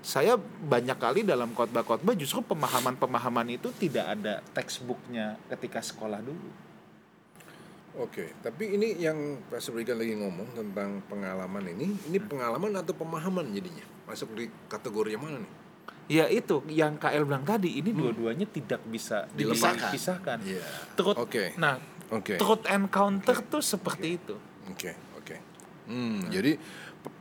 saya 0.06 0.38
banyak 0.62 0.94
kali 0.94 1.26
dalam 1.26 1.50
khotbah-khotbah 1.50 2.14
justru 2.14 2.38
pemahaman-pemahaman 2.46 3.58
itu 3.58 3.74
tidak 3.74 4.06
ada 4.14 4.38
textbooknya 4.54 5.34
ketika 5.50 5.82
sekolah 5.82 6.22
dulu. 6.22 6.67
Oke, 7.98 8.30
tapi 8.38 8.78
ini 8.78 8.94
yang 8.96 9.18
Pastor 9.44 9.74
Regan 9.74 9.98
lagi 9.98 10.14
ngomong 10.14 10.54
tentang 10.54 11.02
pengalaman 11.04 11.66
ini, 11.68 11.98
ini 12.06 12.18
pengalaman 12.20 12.70
atau 12.76 12.94
pemahaman 12.94 13.50
jadinya? 13.50 13.82
Masuk 14.06 14.38
di 14.38 14.46
kategori 14.66 15.10
yang 15.10 15.22
mana 15.22 15.42
nih? 15.42 15.52
Ya 16.08 16.24
itu 16.24 16.62
yang 16.68 16.94
KL 16.94 17.26
bilang 17.26 17.42
tadi 17.42 17.74
ini 17.74 17.90
dua-duanya 17.90 18.46
tidak 18.46 18.80
bisa 18.84 19.26
Dilepaskan. 19.28 19.90
dipisahkan. 19.90 20.38
Iya. 20.40 20.62
Truth, 20.94 21.18
Oke. 21.18 21.58
Nah, 21.58 21.76
Oke. 22.08 22.38
truth 22.38 22.64
encounter 22.64 23.36
tuh 23.42 23.60
seperti 23.60 24.16
itu. 24.16 24.38
Oke, 24.70 24.94
oke. 25.14 25.36
Hmm, 25.84 26.22
jadi 26.30 26.54
pe- 26.96 27.14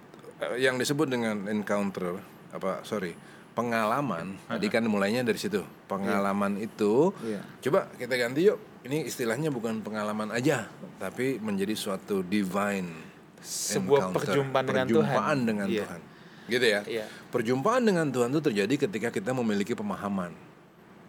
eh, 0.46 0.62
yang 0.62 0.78
disebut 0.78 1.10
dengan 1.10 1.42
encounter 1.48 2.22
apa 2.48 2.80
sorry 2.82 3.12
pengalaman 3.52 4.38
tadi 4.46 4.70
kan 4.70 4.86
mulainya 4.86 5.20
dari 5.20 5.36
situ 5.36 5.60
pengalaman 5.84 6.56
itu 6.56 7.10
Iya. 7.20 7.42
coba 7.60 7.90
kita 7.92 8.14
ganti 8.14 8.46
yuk 8.46 8.56
ini 8.88 9.04
istilahnya 9.04 9.52
bukan 9.52 9.80
pengalaman 9.80 10.32
aja 10.32 10.66
tapi 10.98 11.38
menjadi 11.38 11.76
suatu 11.76 12.24
divine 12.24 13.06
Sebuah 13.38 14.10
perjumpaan 14.10 14.66
dengan 14.66 14.86
perjumpaan 14.88 15.14
Tuhan. 15.36 15.38
dengan 15.46 15.68
Iya. 15.68 15.84
Tuhan 15.84 16.02
gitu 16.48 16.66
ya 16.66 16.82
Iya. 16.82 17.06
perjumpaan 17.28 17.84
dengan 17.84 18.08
Tuhan 18.08 18.32
itu 18.32 18.42
terjadi 18.42 18.74
ketika 18.80 19.10
kita 19.12 19.32
memiliki 19.32 19.76
pemahaman 19.76 20.32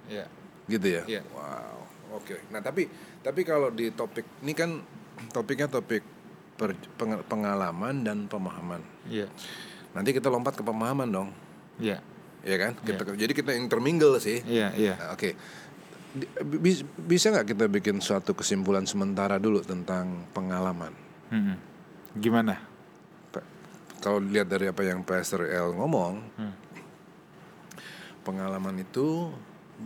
Ya. 0.06 0.26
gitu 0.66 0.86
ya 0.90 1.02
Iya. 1.06 1.22
wow 1.30 1.78
oke 2.14 2.36
nah 2.50 2.58
tapi 2.58 2.90
tapi 3.20 3.40
kalau 3.42 3.70
di 3.70 3.88
topik 3.90 4.26
ini 4.42 4.52
kan 4.52 4.82
topiknya 5.30 5.70
topik 5.70 6.02
per- 6.54 6.74
peng- 6.94 7.22
pengalaman 7.24 8.02
dan 8.02 8.26
pemahaman 8.26 8.82
Iya. 9.06 9.30
nanti 9.90 10.10
kita 10.10 10.26
lompat 10.26 10.52
ke 10.52 10.62
pemahaman 10.62 11.06
dong 11.06 11.30
Iya. 11.78 12.02
ya 12.42 12.56
kan 12.58 12.74
kita 12.76 13.14
jadi 13.14 13.30
kita 13.30 13.54
intermingle 13.54 14.18
sih 14.18 14.42
Iya, 14.42 14.74
iya. 14.74 14.94
Nah, 14.96 15.14
oke 15.14 15.30
bi- 15.30 15.36
bisa 17.00 17.30
nggak 17.30 17.46
kita 17.48 17.64
bikin 17.66 17.98
suatu 17.98 18.32
kesimpulan 18.32 18.84
sementara 18.84 19.36
dulu 19.36 19.60
tentang 19.60 20.26
pengalaman 20.30 20.92
Mm-mm. 21.28 21.56
Gimana? 22.14 22.56
Kalau 23.98 24.22
lihat 24.22 24.46
dari 24.46 24.64
apa 24.64 24.80
yang 24.80 25.02
Pastor 25.02 25.42
L 25.44 25.74
ngomong 25.74 26.14
Hmm. 26.34 26.54
pengalaman 28.22 28.78
itu 28.78 29.32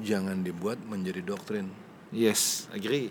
jangan 0.01 0.41
dibuat 0.41 0.81
menjadi 0.81 1.21
doktrin 1.23 1.69
Yes, 2.13 2.69
agree. 2.69 3.09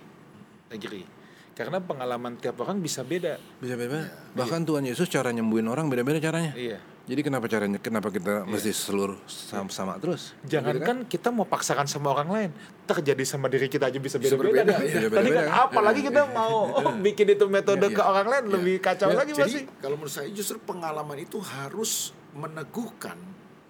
Agree. 0.69 1.03
Karena 1.51 1.81
pengalaman 1.81 2.37
tiap 2.37 2.61
orang 2.61 2.77
bisa 2.77 3.01
beda. 3.01 3.41
bisa 3.57 3.73
beda 3.73 4.07
bahkan 4.31 4.61
Tuhan 4.61 4.85
Yesus 4.85 5.09
cara 5.09 5.29
nyembuhin 5.29 5.65
orang 5.65 5.89
beda-beda 5.89 6.21
caranya 6.21 6.53
Iya. 6.53 6.77
Jadi 7.11 7.21
kenapa 7.21 7.45
caranya 7.45 7.75
kenapa 7.75 8.07
kita 8.07 8.47
mesti 8.47 8.71
seluruh 8.71 9.19
sama, 9.27 9.67
sama 9.67 9.93
terus 9.99 10.31
Jangankan 10.47 11.03
kita 11.03 11.27
mau 11.27 11.43
paksakan 11.43 11.83
sama 11.83 12.15
orang 12.15 12.29
lain, 12.31 12.49
terjadi 12.87 13.19
sama 13.27 13.51
diri 13.51 13.67
kita 13.67 13.91
aja 13.91 13.99
bisa 13.99 14.15
beda-beda. 14.15 14.63
berbeda, 14.63 14.71
kan? 14.71 14.87
iya. 14.87 15.07
Tadi 15.11 15.29
kan 15.29 15.45
apalagi 15.67 16.01
kita 16.07 16.31
mau 16.31 16.71
bikin 17.05 17.35
itu 17.35 17.45
metode 17.51 17.91
ke 17.91 17.99
orang 17.99 18.27
lain 18.31 18.43
lebih 18.47 18.79
kacau 18.79 19.11
lagi 19.11 19.35
Jadi 19.35 19.43
pasti. 19.43 19.61
kalau 19.83 19.99
menurut 19.99 20.13
saya 20.15 20.31
justru 20.31 20.55
pengalaman 20.57 21.19
itu 21.19 21.35
harus 21.43 22.15
meneguhkan 22.31 23.19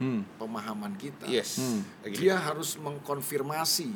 Hmm. 0.02 0.26
pemahaman 0.42 0.98
kita. 0.98 1.30
Yes. 1.30 1.62
Agree. 2.02 2.26
Dia 2.26 2.34
harus 2.34 2.74
mengkonfirmasi 2.74 3.94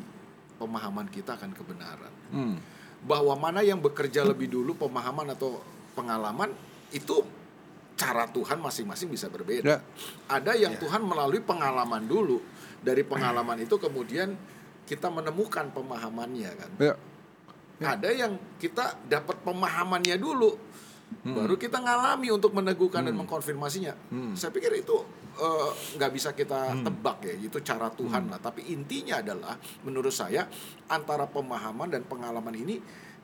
pemahaman 0.62 1.10
kita 1.10 1.34
akan 1.34 1.49
kebenaran. 1.49 2.13
Hmm. 2.29 2.62
Bahwa 3.01 3.34
mana 3.34 3.65
yang 3.65 3.81
bekerja 3.81 4.21
lebih 4.21 4.53
dulu 4.53 4.77
pemahaman 4.77 5.34
atau 5.34 5.65
pengalaman 5.97 6.53
itu 6.93 7.25
cara 7.95 8.27
Tuhan 8.27 8.60
masing-masing 8.60 9.08
bisa 9.08 9.31
berbeda. 9.31 9.67
Ya. 9.67 9.79
Ada 10.27 10.55
yang 10.60 10.75
Tuhan 10.75 11.01
melalui 11.03 11.39
pengalaman 11.39 12.03
dulu. 12.03 12.43
Dari 12.86 13.01
pengalaman 13.01 13.58
itu 13.63 13.79
kemudian 13.81 14.36
kita 14.86 15.10
menemukan 15.10 15.73
pemahamannya 15.73 16.51
kan. 16.53 16.71
ya 16.77 16.93
Ada 17.81 18.10
yang 18.13 18.38
kita 18.62 19.03
dapat 19.10 19.41
pemahamannya 19.41 20.15
dulu, 20.21 20.53
baru 21.25 21.55
kita 21.58 21.81
ngalami 21.81 22.29
untuk 22.29 22.53
meneguhkan 22.53 23.03
dan 23.03 23.15
mengkonfirmasinya. 23.17 23.95
Saya 24.38 24.53
pikir 24.53 24.71
itu 24.86 24.95
eh, 25.36 25.69
nggak 25.97 26.12
bisa 26.13 26.31
kita 26.38 26.71
tebak 26.86 27.25
ya, 27.25 27.34
itu 27.36 27.58
cara 27.65 27.89
Tuhan 27.91 28.29
lah. 28.29 28.39
Tapi 28.39 28.69
intinya 28.71 29.19
adalah, 29.19 29.58
menurut 29.84 30.13
saya 30.13 30.45
antara 30.88 31.25
pemahaman 31.27 31.89
dan 31.89 32.05
pengalaman 32.05 32.53
ini 32.53 32.79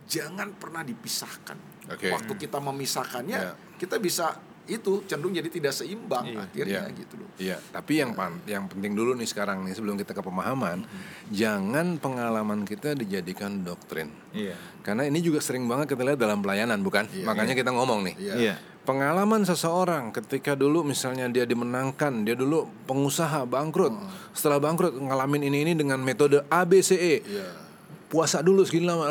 jangan 0.09 0.51
pernah 0.57 0.81
dipisahkan. 0.83 1.87
Oke. 1.93 2.11
Waktu 2.11 2.33
kita 2.35 2.57
memisahkannya, 2.59 3.39
Ya. 3.39 3.53
kita 3.79 4.01
bisa 4.01 4.35
itu 4.71 5.03
cenderung 5.03 5.31
jadi 5.31 5.45
tidak 5.45 5.71
seimbang 5.71 6.25
Iya. 6.25 6.39
akhirnya 6.41 6.81
Iya. 6.85 6.95
gitu 6.95 7.13
loh. 7.15 7.29
Iya, 7.35 7.57
tapi 7.67 7.99
yang 7.99 8.11
pan- 8.11 8.39
yang 8.45 8.65
penting 8.65 8.91
dulu 8.91 9.11
nih 9.13 9.25
sekarang 9.25 9.61
nih 9.61 9.73
sebelum 9.73 9.95
kita 9.95 10.11
ke 10.11 10.21
pemahaman, 10.21 10.87
jangan 11.29 11.97
pengalaman 11.97 12.63
kita 12.63 12.93
dijadikan 12.93 13.61
doktrin. 13.61 14.09
Iya. 14.31 14.55
Karena 14.81 15.03
ini 15.03 15.19
juga 15.19 15.39
sering 15.39 15.65
banget 15.65 15.91
kita 15.91 16.01
lihat 16.03 16.17
dalam 16.17 16.39
pelayanan, 16.39 16.79
bukan? 16.79 17.05
Iya, 17.07 17.23
Makanya 17.23 17.53
kita 17.53 17.69
ngomong 17.69 17.99
nih. 18.03 18.15
Iya. 18.17 18.33
Iya. 18.35 18.55
Pengalaman 18.81 19.43
seseorang 19.43 20.09
ketika 20.09 20.53
dulu 20.53 20.81
misalnya 20.81 21.27
dia 21.27 21.45
dimenangkan, 21.45 22.25
dia 22.25 22.33
dulu 22.33 22.65
pengusaha 22.83 23.45
bangkrut. 23.45 23.93
Setelah 24.31 24.57
bangkrut 24.57 24.97
ngalamin 24.97 25.45
ini 25.45 25.63
ini 25.63 25.73
dengan 25.73 26.01
metode 26.01 26.41
ABCE. 26.47 27.21
Iya. 27.21 27.47
Puasa 28.11 28.43
dulu 28.43 28.67
segini 28.67 28.91
lama 28.91 29.07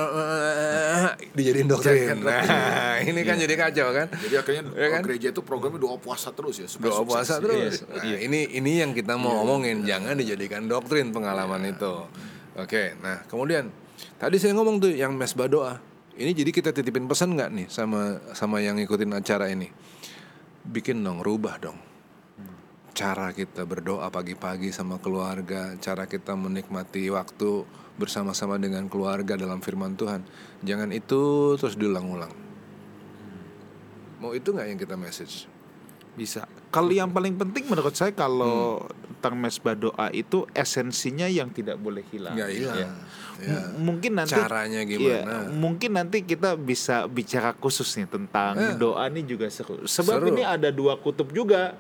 dijadiin 1.33 1.65
doktrin. 1.65 2.21
Nah, 2.21 3.01
ini 3.09 3.25
kan 3.25 3.41
jadi 3.41 3.55
kacau 3.57 3.97
kan? 3.97 4.13
Jadi 4.13 4.35
akhirnya 4.37 4.63
Ya 4.77 4.89
kan? 4.93 5.01
gereja 5.01 5.33
itu 5.33 5.41
programnya 5.41 5.81
doa 5.81 5.97
puasa 5.97 6.29
terus 6.37 6.61
ya. 6.61 6.69
doa 6.69 7.01
sukses. 7.01 7.09
puasa 7.09 7.35
terus. 7.41 7.75
Nah, 7.89 8.05
ini 8.05 8.53
ini 8.53 8.85
yang 8.85 8.93
kita 8.93 9.17
mau 9.17 9.41
omongin, 9.41 9.89
jangan 9.89 10.13
dijadikan 10.13 10.69
doktrin 10.69 11.17
pengalaman 11.17 11.65
itu. 11.65 12.05
Oke, 12.61 12.93
nah 13.01 13.25
kemudian 13.25 13.73
tadi 14.21 14.37
saya 14.37 14.53
ngomong 14.53 14.77
tuh 14.79 14.93
yang 14.93 15.17
mesbah 15.17 15.49
doa. 15.49 15.81
Ini 16.21 16.37
jadi 16.37 16.53
kita 16.53 16.77
titipin 16.77 17.09
pesan 17.09 17.33
nggak 17.33 17.51
nih 17.57 17.67
sama 17.73 18.21
sama 18.37 18.61
yang 18.61 18.77
ngikutin 18.77 19.17
acara 19.17 19.49
ini? 19.49 19.73
Bikin 20.61 21.01
dong, 21.01 21.25
rubah 21.25 21.57
dong. 21.57 21.81
Cara 22.93 23.33
kita 23.33 23.65
berdoa 23.65 24.13
pagi-pagi 24.13 24.69
sama 24.69 25.01
keluarga, 25.01 25.73
cara 25.81 26.05
kita 26.05 26.37
menikmati 26.37 27.09
waktu 27.09 27.65
bersama-sama 28.01 28.57
dengan 28.57 28.89
keluarga 28.89 29.37
dalam 29.37 29.61
firman 29.61 29.93
Tuhan. 29.93 30.25
Jangan 30.61 30.89
itu 30.91 31.21
terus 31.55 31.77
diulang-ulang. 31.77 32.33
Mau 34.19 34.33
itu 34.33 34.49
nggak 34.51 34.67
yang 34.67 34.79
kita 34.79 34.97
message? 34.97 35.45
Bisa. 36.13 36.45
Kalau 36.69 36.89
yang 36.89 37.11
paling 37.11 37.35
penting 37.35 37.67
menurut 37.67 37.93
saya 37.93 38.11
kalau 38.11 38.85
tentang 39.17 39.37
mesbah 39.37 39.75
doa 39.75 40.09
itu 40.11 40.49
esensinya 40.53 41.25
yang 41.25 41.49
tidak 41.51 41.77
boleh 41.77 42.01
hilang. 42.07 42.33
Nggak 42.33 42.51
hilang. 42.51 42.79
Ya. 42.79 42.89
Ya. 43.41 43.61
Mungkin 43.75 44.13
nanti 44.15 44.37
Caranya 44.37 44.81
Iya, 44.81 44.89
gimana? 44.91 45.49
mungkin 45.49 45.91
nanti 45.93 46.21
kita 46.21 46.57
bisa 46.57 47.05
bicara 47.05 47.53
khusus 47.55 47.89
nih 47.97 48.05
tentang 48.07 48.53
Eh. 48.55 48.77
doa 48.77 49.09
ini 49.09 49.25
juga 49.25 49.49
seru. 49.49 49.81
Sebab 49.83 50.21
Seru. 50.21 50.29
ini 50.29 50.41
ada 50.41 50.69
dua 50.69 50.97
kutub 50.97 51.33
juga. 51.33 51.73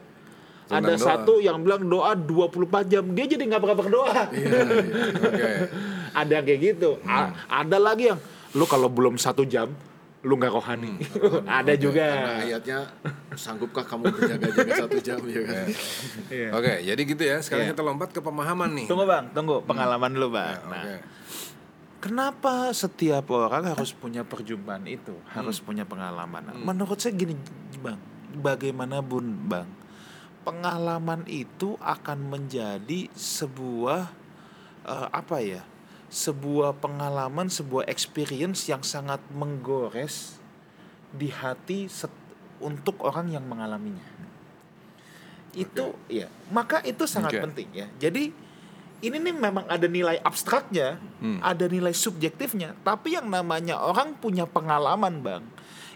Tentang 0.64 0.86
ada 0.86 0.94
doa. 0.94 1.04
satu 1.04 1.32
yang 1.36 1.60
bilang 1.60 1.82
doa 1.82 2.14
24 2.14 2.86
jam, 2.86 3.04
dia 3.10 3.26
jadi 3.26 3.42
nggak 3.42 3.60
pernah 3.60 3.76
berdoa. 3.76 4.14
Iya, 4.30 4.60
Oke. 5.20 5.50
Ada 6.12 6.32
yang 6.32 6.44
kayak 6.44 6.60
gitu. 6.68 6.90
A- 7.02 7.32
ada 7.46 7.76
lagi 7.76 8.08
yang 8.08 8.20
lu 8.50 8.64
kalau 8.64 8.86
belum 8.86 9.14
satu 9.14 9.42
jam 9.42 9.70
lu 10.20 10.36
nggak 10.36 10.52
rohani. 10.52 11.00
ada 11.48 11.72
juga. 11.74 12.04
Karena 12.04 12.34
ayatnya 12.44 12.78
sanggupkah 13.32 13.82
kamu 13.82 14.12
berjaga-jaga 14.12 14.72
satu 14.78 14.98
jam 15.00 15.16
ya 15.24 15.42
kan? 15.42 15.66
Iya. 16.30 16.48
Oke, 16.52 16.72
jadi 16.84 17.00
gitu 17.00 17.22
ya. 17.22 17.36
Sekarang 17.40 17.64
Iya. 17.64 17.72
kita 17.72 17.82
lompat 17.82 18.08
ke 18.10 18.20
pemahaman 18.20 18.70
nih. 18.74 18.86
Tunggu 18.86 19.04
bang, 19.04 19.32
tunggu 19.32 19.64
pengalaman 19.64 20.10
dulu 20.12 20.28
bang. 20.32 20.54
Ya, 20.54 20.68
Nah. 20.68 20.84
Kenapa 22.00 22.72
setiap 22.72 23.28
orang 23.28 23.76
harus 23.76 23.92
punya 23.92 24.24
perjumpaan 24.24 24.88
itu, 24.88 25.12
harus 25.28 25.60
punya 25.60 25.84
pengalaman? 25.84 26.48
Menurut 26.56 26.96
saya 26.96 27.12
gini, 27.12 27.36
bang, 27.76 28.00
bagaimanapun 28.34 29.24
bang, 29.44 29.68
pengalaman 30.40 31.28
itu 31.28 31.76
akan 31.76 32.18
menjadi 32.26 33.04
sebuah 33.12 34.08
eh, 34.80 35.08
apa 35.12 35.36
ya, 35.44 35.60
sebuah 36.10 36.82
pengalaman, 36.82 37.46
sebuah 37.46 37.86
experience 37.86 38.66
yang 38.66 38.82
sangat 38.82 39.22
menggores 39.30 40.42
di 41.14 41.30
hati 41.30 41.86
set- 41.86 42.12
untuk 42.58 42.98
orang 43.00 43.30
yang 43.30 43.46
mengalaminya. 43.46 44.04
Itu 45.54 45.94
ya, 46.06 46.30
maka 46.50 46.82
itu 46.86 47.06
sangat 47.06 47.38
Oke. 47.38 47.42
penting 47.46 47.68
ya. 47.74 47.86
Jadi 47.98 48.30
ini 49.00 49.16
nih 49.16 49.32
memang 49.34 49.64
ada 49.66 49.88
nilai 49.88 50.20
abstraknya, 50.20 51.00
Hmm. 51.22 51.40
ada 51.40 51.64
nilai 51.66 51.94
subjektifnya, 51.96 52.76
tapi 52.84 53.16
yang 53.16 53.26
namanya 53.26 53.80
orang 53.80 54.12
punya 54.18 54.44
pengalaman, 54.44 55.24
Bang. 55.24 55.44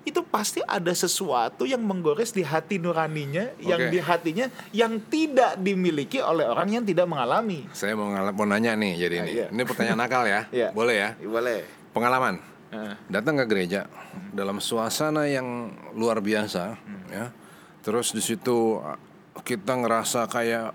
Itu 0.05 0.21
pasti 0.21 0.61
ada 0.61 0.93
sesuatu 0.93 1.65
yang 1.65 1.81
menggores 1.81 2.31
di 2.31 2.45
hati 2.45 2.77
nuraninya, 2.77 3.57
yang 3.59 3.81
Oke. 3.81 3.93
di 3.93 3.99
hatinya 3.99 4.47
yang 4.71 5.01
tidak 5.03 5.57
dimiliki 5.57 6.21
oleh 6.21 6.45
orang 6.45 6.69
yang 6.71 6.85
tidak 6.85 7.09
mengalami. 7.09 7.65
Saya 7.73 7.97
mau, 7.97 8.13
ngala- 8.13 8.33
mau 8.33 8.45
nanya 8.45 8.77
nih 8.77 8.93
jadi 9.01 9.15
Ah, 9.17 9.23
ini. 9.25 9.31
iya. 9.33 9.47
Ini 9.49 9.63
pertanyaan 9.65 9.99
nakal 9.99 10.25
ya. 10.25 10.41
Iya. 10.55 10.69
Boleh 10.71 10.97
ya? 10.97 11.11
Boleh. 11.19 11.65
Pengalaman. 11.91 12.37
Heeh. 12.69 12.95
Datang 13.09 13.41
ke 13.41 13.45
gereja 13.47 13.89
dalam 14.31 14.59
suasana 14.59 15.25
yang 15.25 15.47
luar 15.95 16.21
biasa 16.21 16.77
ya. 17.09 17.33
Terus 17.81 18.11
di 18.11 18.21
situ 18.21 18.77
uh, 18.77 18.97
kita 19.41 19.77
ngerasa 19.79 20.27
kayak 20.27 20.75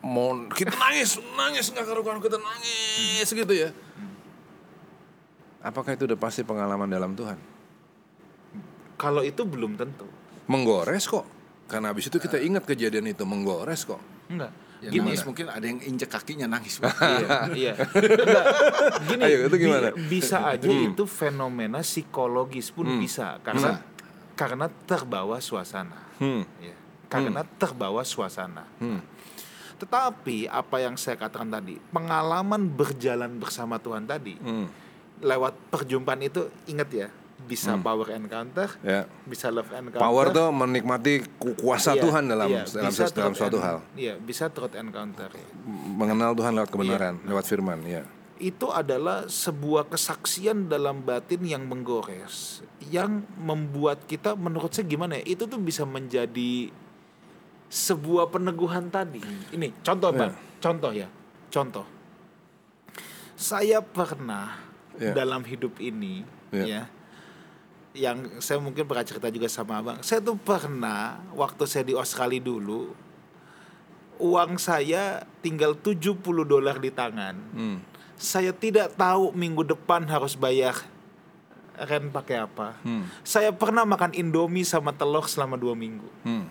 mau 0.00 0.36
kita 0.48 0.70
nangis, 0.70 1.18
nangis 1.34 1.66
nggak 1.68 1.82
karuan 1.82 2.20
kita 2.20 2.38
nangis 2.38 3.26
gitu 3.26 3.52
ya. 3.52 3.74
Apakah 5.60 5.92
itu 5.92 6.06
udah 6.06 6.14
pasti 6.14 6.40
pengalaman 6.40 6.86
dalam 6.86 7.10
Tuhan? 7.12 7.34
Kalau 8.96 9.20
itu 9.20 9.44
belum 9.44 9.76
tentu. 9.76 10.08
Menggores 10.46 11.04
kok. 11.04 11.24
Karena 11.66 11.90
habis 11.90 12.06
itu 12.06 12.16
kita 12.16 12.38
ingat 12.38 12.64
kejadian 12.64 13.06
itu 13.06 13.22
menggores 13.22 13.84
kok. 13.84 14.00
Enggak. 14.26 14.52
Ya, 14.76 14.92
Gini, 14.92 15.08
nangis 15.08 15.24
mungkin 15.24 15.48
ada 15.48 15.64
yang 15.64 15.80
injek 15.80 16.06
kakinya 16.06 16.44
nangis. 16.46 16.76
iya, 16.84 17.28
iya. 17.56 17.72
Enggak. 17.96 18.44
Gini, 19.08 19.22
Ayo, 19.24 19.36
itu 19.48 19.56
gimana? 19.58 19.88
bi- 19.90 20.20
bisa 20.20 20.44
aja 20.46 20.68
itu 20.68 21.04
fenomena 21.04 21.80
psikologis 21.80 22.68
pun 22.70 23.00
bisa 23.00 23.40
karena 23.40 23.80
karena 24.36 24.68
terbawa 24.84 25.40
suasana. 25.40 25.96
Hmm. 26.20 26.44
Ya, 26.60 26.76
karena 27.08 27.40
terbawa 27.56 28.04
suasana. 28.04 28.68
Hmm. 28.76 29.00
Tetapi 29.76 30.44
apa 30.46 30.76
yang 30.78 30.96
saya 30.96 31.16
katakan 31.16 31.48
tadi, 31.48 31.76
pengalaman 31.90 32.68
berjalan 32.68 33.32
bersama 33.36 33.76
Tuhan 33.76 34.04
tadi, 34.04 34.36
Hmm. 34.36 34.68
lewat 35.20 35.56
perjumpaan 35.68 36.20
itu 36.20 36.48
ingat 36.64 36.88
ya, 36.90 37.08
bisa 37.46 37.78
power 37.78 38.10
encounter, 38.12 38.66
Ya. 38.82 39.06
bisa 39.22 39.46
love 39.48 39.70
encounter. 39.70 40.02
Power 40.02 40.28
tuh 40.28 40.50
menikmati 40.50 41.22
ku- 41.36 41.54
kuasa 41.54 41.94
Iya, 41.94 42.02
Tuhan 42.02 42.22
dalam 42.26 42.48
iya, 42.48 42.62
dalam, 42.66 42.90
bisa 42.90 43.04
dalam 43.08 43.32
suatu 43.32 43.58
hal. 43.58 43.76
Iya, 43.94 44.14
bisa 44.18 44.50
truth 44.50 44.74
encounter. 44.74 45.30
ya. 45.30 45.46
Mengenal 45.94 46.34
Tuhan 46.34 46.52
lewat 46.52 46.68
kebenaran, 46.68 47.14
lewat 47.22 47.44
firman, 47.44 47.78
ya. 47.82 48.02
itu 48.36 48.68
adalah 48.68 49.24
sebuah 49.24 49.88
kesaksian 49.88 50.68
dalam 50.68 51.00
batin 51.00 51.40
yang 51.40 51.64
menggores 51.64 52.60
yang 52.84 53.24
membuat 53.34 54.04
kita 54.04 54.36
menurut 54.36 54.68
saya 54.68 54.84
gimana 54.84 55.16
ya 55.16 55.24
itu 55.26 55.48
tuh 55.48 55.56
bisa 55.56 55.88
menjadi 55.88 56.68
sebuah 57.66 58.28
peneguhan 58.28 58.92
tadi 58.92 59.24
ini 59.50 59.72
contoh 59.80 60.12
bang 60.12 60.36
contoh 60.60 60.92
ya 60.92 61.08
contoh 61.48 61.88
saya 63.32 63.80
pernah 63.80 64.68
Ya. 64.96 65.12
dalam 65.12 65.40
hidup 65.40 65.76
ini 65.76 66.20
Ya. 66.48 66.64
ya 66.64 66.82
yang 67.96 68.38
saya 68.38 68.60
mungkin 68.60 68.84
pernah 68.84 69.02
cerita 69.02 69.32
juga 69.32 69.48
sama 69.48 69.80
abang 69.80 69.98
saya 70.04 70.20
tuh 70.20 70.36
pernah 70.36 71.18
waktu 71.32 71.64
saya 71.64 71.84
di 71.88 71.96
Australia 71.96 72.38
dulu 72.38 72.92
uang 74.20 74.60
saya 74.60 75.24
tinggal 75.40 75.76
70 75.76 76.20
dolar 76.44 76.76
di 76.76 76.92
tangan 76.92 77.36
Hmm. 77.56 77.78
saya 78.20 78.52
tidak 78.52 78.92
tahu 78.96 79.32
minggu 79.32 79.64
depan 79.64 80.04
harus 80.08 80.36
bayar 80.36 80.76
rent 81.76 82.08
pakai 82.08 82.40
apa. 82.40 82.72
Hmm. 82.80 83.04
Saya 83.20 83.52
pernah 83.52 83.84
makan 83.84 84.16
Indomie 84.16 84.64
sama 84.64 84.96
telur 84.96 85.28
selama 85.28 85.60
dua 85.60 85.76
minggu. 85.76 86.08
Hmm. 86.24 86.48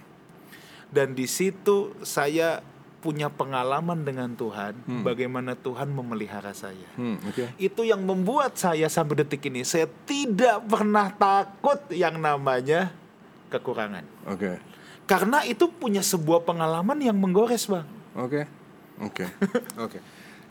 Dan 0.94 1.18
di 1.18 1.26
situ 1.26 1.98
saya 2.06 2.62
punya 3.06 3.30
pengalaman 3.30 4.02
dengan 4.02 4.34
Tuhan, 4.34 4.74
bagaimana 5.06 5.54
Tuhan 5.54 5.94
memelihara 5.94 6.58
saya. 6.58 6.90
Hmm. 6.98 7.22
Oke. 7.30 7.54
Itu 7.62 7.86
yang 7.86 8.02
membuat 8.02 8.58
saya 8.58 8.90
sampai 8.90 9.22
detik 9.22 9.46
ini, 9.46 9.62
saya 9.62 9.86
tidak 10.10 10.66
pernah 10.66 11.14
takut 11.14 11.86
yang 11.94 12.18
namanya 12.18 12.90
kekurangan. 13.54 14.02
Oke. 14.26 14.58
Karena 15.06 15.46
itu 15.46 15.70
punya 15.70 16.02
sebuah 16.02 16.42
pengalaman 16.42 16.98
yang 16.98 17.14
menggores, 17.14 17.70
Bang. 17.70 17.86
Oke. 18.18 18.50
Oke. 18.98 19.30
Oke. 19.78 20.02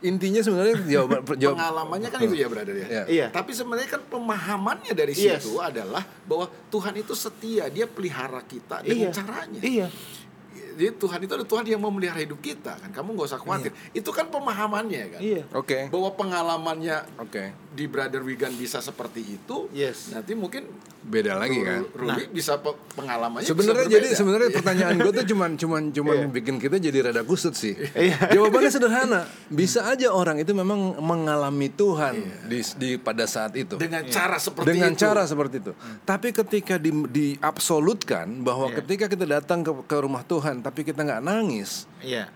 Intinya 0.05 0.45
sebenarnya 0.45 0.85
jawaban 0.85 1.25
jawab 1.43 1.57
Pengalamannya 1.57 2.09
kan 2.13 2.21
itu 2.23 2.37
ya 2.37 2.47
brother 2.47 2.77
ya. 2.77 2.87
Iya. 2.87 3.03
Iya. 3.09 3.27
Tapi 3.33 3.51
sebenarnya 3.57 3.89
kan 3.89 4.03
pemahamannya 4.05 4.93
dari 4.93 5.17
Yes. 5.17 5.43
situ 5.43 5.59
adalah 5.59 6.05
bahwa 6.29 6.47
Tuhan 6.69 6.95
itu 7.01 7.17
setia, 7.17 7.73
dia 7.73 7.89
pelihara 7.89 8.45
kita 8.45 8.85
dengan 8.85 9.11
Iya. 9.11 9.17
caranya. 9.17 9.61
Iya. 9.65 9.89
Jadi 10.75 10.91
Tuhan 10.99 11.19
itu 11.23 11.33
adalah 11.35 11.49
Tuhan 11.49 11.65
yang 11.71 11.83
memelihara 11.83 12.21
hidup 12.21 12.41
kita 12.43 12.77
kan. 12.77 12.91
Kamu 12.91 13.15
nggak 13.15 13.29
usah 13.31 13.41
khawatir. 13.41 13.73
Itu 13.95 14.11
kan 14.11 14.29
pemahamannya 14.29 15.03
kan. 15.17 15.21
Iya. 15.23 15.43
Oke. 15.55 15.89
Bahwa 15.89 16.11
pengalamannya 16.15 16.97
Oke. 17.23 17.55
Di 17.75 17.85
Brother 17.85 18.23
Wigan 18.23 18.55
bisa 18.55 18.79
seperti 18.79 19.21
itu. 19.35 19.67
Yes. 19.71 20.09
Nanti 20.09 20.33
mungkin 20.33 20.65
Beda 21.05 21.37
lagi 21.37 21.61
kan. 21.61 21.85
Ru- 21.85 22.09
Ruli 22.09 22.33
bisa 22.33 22.57
pe- 22.57 22.81
pengalamannya 22.95 23.45
Sebenarnya 23.45 23.85
jadi 23.91 24.09
sebenarnya 24.11 24.49
pertanyaan 24.51 24.97
gue 24.97 25.13
tuh 25.13 25.27
cuman 25.27 25.51
cuman 25.55 25.83
cuman 25.91 26.17
Iya. 26.17 26.29
bikin 26.33 26.57
kita 26.57 26.81
jadi 26.81 26.99
rada 27.05 27.21
kusut 27.21 27.53
sih. 27.53 27.77
Jawabannya 28.33 28.71
sederhana. 28.71 29.21
Bisa 29.47 29.85
aja 29.85 30.09
orang 30.09 30.39
itu 30.39 30.51
memang 30.51 30.97
mengalami 30.97 31.69
Tuhan 31.69 32.15
di, 32.47 32.65
di 32.75 32.91
pada 32.97 33.27
saat 33.27 33.53
itu. 33.53 33.77
dengan 33.77 34.01
cara 34.07 34.39
seperti 34.39 34.65
dengan 34.67 34.91
itu. 34.91 35.01
cara 35.03 35.23
seperti 35.25 35.57
itu. 35.61 35.73
Tapi 36.01 36.33
ketika 36.33 36.79
di, 36.79 36.89
diabsolutkan 36.89 38.41
bahwa 38.41 38.67
Iya. 38.67 38.77
ketika 38.79 39.05
kita 39.07 39.25
datang 39.27 39.61
ke, 39.61 39.73
ke 39.85 39.97
rumah 39.99 40.23
Tuhan 40.23 40.59
tapi 40.59 40.83
kita 40.83 41.01
nggak 41.01 41.21
nangis, 41.21 41.85
Iya. 42.01 42.33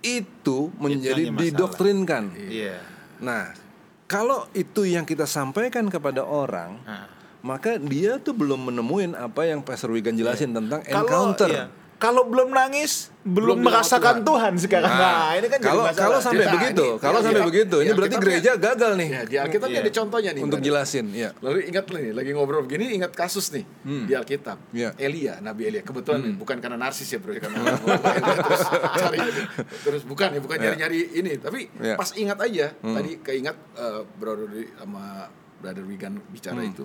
itu 0.00 0.70
menjadi 0.76 1.26
didoktrinkan. 1.28 2.38
Iya. 2.38 2.78
Nah, 3.18 3.50
kalau 4.12 4.44
itu 4.52 4.84
yang 4.84 5.08
kita 5.08 5.24
sampaikan 5.24 5.88
kepada 5.88 6.20
orang, 6.20 6.76
Nah. 6.84 7.08
maka 7.40 7.80
dia 7.80 8.20
tuh 8.20 8.36
belum 8.36 8.68
menemuin 8.68 9.16
apa 9.16 9.48
yang 9.48 9.64
Pastor 9.64 9.88
Wigan 9.90 10.12
jelasin 10.12 10.52
tentang 10.52 10.84
Kalau 10.84 11.08
encounter. 11.08 11.48
iya, 11.48 11.64
kalau 12.02 12.26
belum 12.26 12.50
nangis, 12.50 13.14
belum, 13.22 13.54
Belum 13.54 13.58
merasakan 13.62 14.18
bilang 14.18 14.26
Tuhan. 14.26 14.52
sekarang. 14.58 14.90
Nah, 14.90 15.38
ini 15.38 15.46
kan 15.46 15.60
kalau 15.62 15.86
kalau 15.94 16.18
sampai 16.18 16.50
begitu, 16.50 16.86
ini- 16.88 16.98
kalau 16.98 17.18
ya, 17.18 17.24
sampai 17.24 17.38
ya, 17.38 17.46
begitu, 17.46 17.76
ini 17.78 17.86
ya, 17.86 17.94
berarti 17.94 18.10
kita 18.12 18.24
gereja 18.26 18.50
gagal 18.58 18.92
nih 18.98 19.08
Ya, 19.08 19.22
di 19.22 19.36
Alkitab 19.38 19.66
ini 19.68 19.72
Iya. 19.72 19.82
ada 19.86 19.92
contohnya 19.94 20.30
nih. 20.32 20.42
untuk 20.42 20.58
jelasin, 20.58 21.06
ya. 21.14 21.30
Lalu 21.38 21.58
ingat 21.64 21.84
nih, 21.86 22.10
lagi 22.10 22.30
ngobrol 22.32 22.66
begini 22.66 22.90
ingat 22.92 23.14
kasus 23.14 23.46
nih 23.48 23.62
di 23.86 24.12
Alkitab. 24.12 24.58
Iya. 24.72 24.90
Elia, 24.98 25.38
Nabi 25.38 25.62
Elia. 25.64 25.82
Kebetulan 25.82 26.18
nih, 26.20 26.34
bukan 26.34 26.58
karena 26.58 26.74
narsis 26.76 27.06
ya 27.06 27.22
bro, 27.22 27.30
karena 27.32 27.54
Elia 27.62 28.36
terus 28.42 28.62
cari 28.98 29.18
terus 29.86 30.02
bukan 30.02 30.28
ya, 30.28 30.40
bukan 30.42 30.56
Iya. 30.56 30.64
nyari-nyari 30.66 30.98
ini, 31.14 31.32
tapi 31.38 31.70
Iya. 31.78 31.94
pas 31.94 32.10
ingat 32.12 32.38
aja 32.42 32.66
tadi 32.74 33.12
keingat 33.20 33.54
eh, 33.78 34.02
Brother 34.18 34.50
sama 34.74 35.30
Brother 35.56 35.86
Wigan 35.86 36.18
bicara 36.26 36.58
itu. 36.60 36.82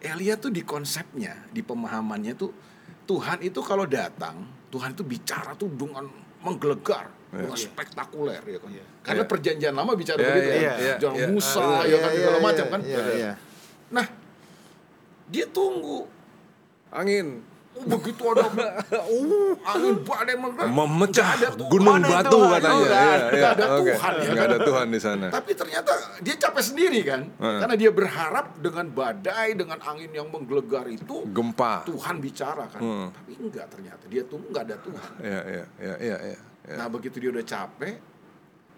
Elia 0.00 0.34
tuh 0.34 0.48
di 0.48 0.64
konsepnya, 0.64 1.36
di 1.46 1.60
pemahamannya 1.60 2.32
tuh 2.34 2.71
Tuhan 3.02 3.38
itu 3.42 3.60
kalau 3.60 3.84
datang, 3.84 4.46
Tuhan 4.70 4.94
itu 4.94 5.02
bicara 5.02 5.52
tuh 5.58 5.68
dengan 5.74 6.06
menggelegar, 6.42 7.10
dengan 7.30 7.58
spektakuler 7.58 8.42
ya 8.46 8.58
kan. 8.58 8.70
Karena 9.02 9.22
Iya. 9.24 9.30
perjanjian 9.30 9.74
lama 9.74 9.92
bicara 9.94 10.18
Iya, 10.22 10.28
begitu 10.30 10.48
iya, 10.48 10.54
kan. 10.54 10.78
iya, 10.78 10.94
Jangan 10.98 11.18
iya. 11.18 11.26
Musa 11.28 11.60
Iya, 11.62 11.82
ya 11.86 11.96
kan 11.98 12.10
iya, 12.10 12.18
segala 12.18 12.38
iya, 12.38 12.44
macam 12.46 12.66
kan. 12.70 12.80
iya, 12.82 13.02
iya. 13.14 13.32
Nah, 13.92 14.06
dia 15.28 15.46
tunggu. 15.50 16.00
Angin 16.92 17.40
begitu 17.72 18.22
ada 18.28 18.46
uh, 18.46 19.56
angin 19.66 19.96
badai 20.00 20.36
memecah 20.68 21.28
ada 21.32 21.48
Tuhan. 21.50 21.66
gunung 21.66 21.96
Mana 21.98 22.06
batu 22.06 22.30
Tuhan? 22.30 22.50
katanya. 22.52 22.70
Oh, 22.70 22.78
nggak 22.78 22.92
Iya, 22.92 23.02
ada- 23.02 23.32
iya, 23.32 23.48
ada 23.48 23.64
oke. 23.66 23.80
Tuhan, 23.88 24.12
ya 24.12 24.28
kan? 24.28 24.44
ada 24.44 24.58
Tuhan 24.60 24.86
di 24.86 25.00
sana. 25.00 25.26
Tapi 25.28 25.50
ternyata 25.52 25.92
dia 26.20 26.34
capek 26.38 26.62
sendiri 26.62 27.00
kan, 27.02 27.20
Heeh. 27.26 27.58
karena 27.58 27.74
dia 27.74 27.90
berharap 27.90 28.46
dengan 28.56 28.86
badai, 28.86 29.48
dengan 29.52 29.78
angin 29.80 30.10
yang 30.10 30.28
menggelegar 30.28 30.86
itu 30.86 31.24
Gempa. 31.26 31.82
Tuhan 31.84 32.16
bicara 32.18 32.64
kan. 32.68 32.80
Hmm. 32.80 33.06
Tapi 33.10 33.32
enggak 33.34 33.66
ternyata 33.68 34.04
dia 34.06 34.22
tunggu 34.22 34.46
nggak 34.48 34.64
ada 34.64 34.76
Tuhan. 34.78 35.10
Iya, 35.18 35.40
iya, 35.42 35.64
iya, 35.80 35.94
iya, 35.98 36.16
iya. 36.28 36.38
iya. 36.62 36.76
Nah 36.76 36.86
begitu 36.86 37.16
dia 37.18 37.30
udah 37.30 37.42
capek, 37.42 37.94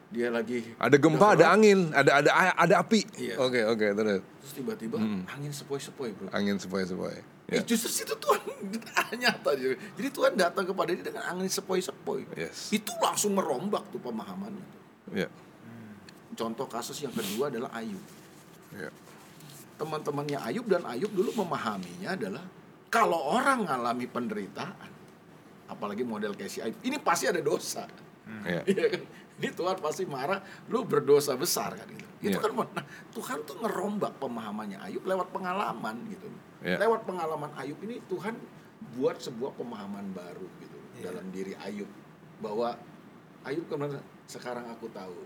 dia 0.08 0.28
lagi 0.30 0.58
Ada 0.78 0.96
gempa, 0.96 1.34
ada 1.34 1.46
angin, 1.50 1.90
ada 1.90 2.10
ada 2.16 2.30
ada 2.54 2.74
api. 2.78 3.02
Iya. 3.18 3.36
Oke, 3.36 3.60
oke, 3.60 3.86
terus 3.92 4.22
terus 4.38 4.52
tiba-tiba 4.54 4.96
angin 5.26 5.50
sepoi-sepoi 5.50 6.10
bro. 6.14 6.28
angin 6.30 6.56
sepoi-sepoi. 6.56 7.33
Eh, 7.44 7.60
Ya. 7.60 7.62
justru 7.62 7.92
situ 7.92 8.14
Tuhan 8.16 8.40
nyata. 9.20 9.52
Jadi 9.52 10.08
Tuhan 10.08 10.32
datang 10.32 10.64
kepada 10.64 10.90
dia 10.96 11.04
dengan 11.04 11.28
angin 11.28 11.48
sepoi-sepoi. 11.48 12.24
Yes. 12.32 12.72
Itu 12.72 12.96
langsung 13.04 13.36
merombak 13.36 13.84
tuh 13.92 14.00
pemahamannya. 14.00 14.64
Ya. 15.12 15.28
Contoh 16.34 16.66
kasus 16.66 16.98
yang 17.04 17.12
kedua 17.12 17.52
adalah 17.52 17.70
Ayub. 17.76 18.00
Ya. 18.74 18.90
Teman-temannya 19.76 20.40
Ayub 20.40 20.66
dan 20.66 20.88
Ayub 20.88 21.12
dulu 21.12 21.36
memahaminya 21.44 22.16
adalah 22.16 22.44
kalau 22.88 23.18
orang 23.36 23.66
ngalami 23.68 24.06
penderitaan, 24.08 24.90
apalagi 25.68 26.06
model 26.06 26.32
kayak 26.32 26.50
si 26.50 26.58
Ayub, 26.64 26.78
ini 26.80 26.96
pasti 26.96 27.28
ada 27.28 27.44
dosa. 27.44 27.84
Ya. 28.48 28.64
Iya 28.64 28.84
kan? 28.88 29.02
Ini 29.34 29.50
Tuhan 29.50 29.82
pasti 29.82 30.06
marah, 30.06 30.38
lu 30.70 30.86
berdosa 30.86 31.34
besar 31.34 31.74
kan 31.74 31.88
gitu. 31.90 32.06
Itu 32.24 32.38
Iya. 32.38 32.40
kan 32.40 32.52
nah, 32.54 32.86
Tuhan 33.12 33.38
tuh 33.44 33.58
ngerombak 33.60 34.16
pemahamannya 34.22 34.78
Ayub 34.80 35.02
lewat 35.04 35.28
pengalaman 35.34 35.96
gitu. 36.08 36.30
Iya. 36.62 36.78
Lewat 36.80 37.02
pengalaman 37.04 37.50
Ayub 37.58 37.76
ini 37.84 37.98
Tuhan 38.06 38.38
buat 38.94 39.18
sebuah 39.18 39.58
pemahaman 39.58 40.14
baru 40.14 40.46
gitu 40.62 40.78
Iya. 40.96 41.10
dalam 41.10 41.26
diri 41.34 41.52
Ayub 41.60 41.90
bahwa 42.38 42.78
Ayub 43.44 43.66
ke 43.68 43.74
mana 43.76 43.98
sekarang 44.24 44.70
aku 44.70 44.88
tahu 44.88 45.18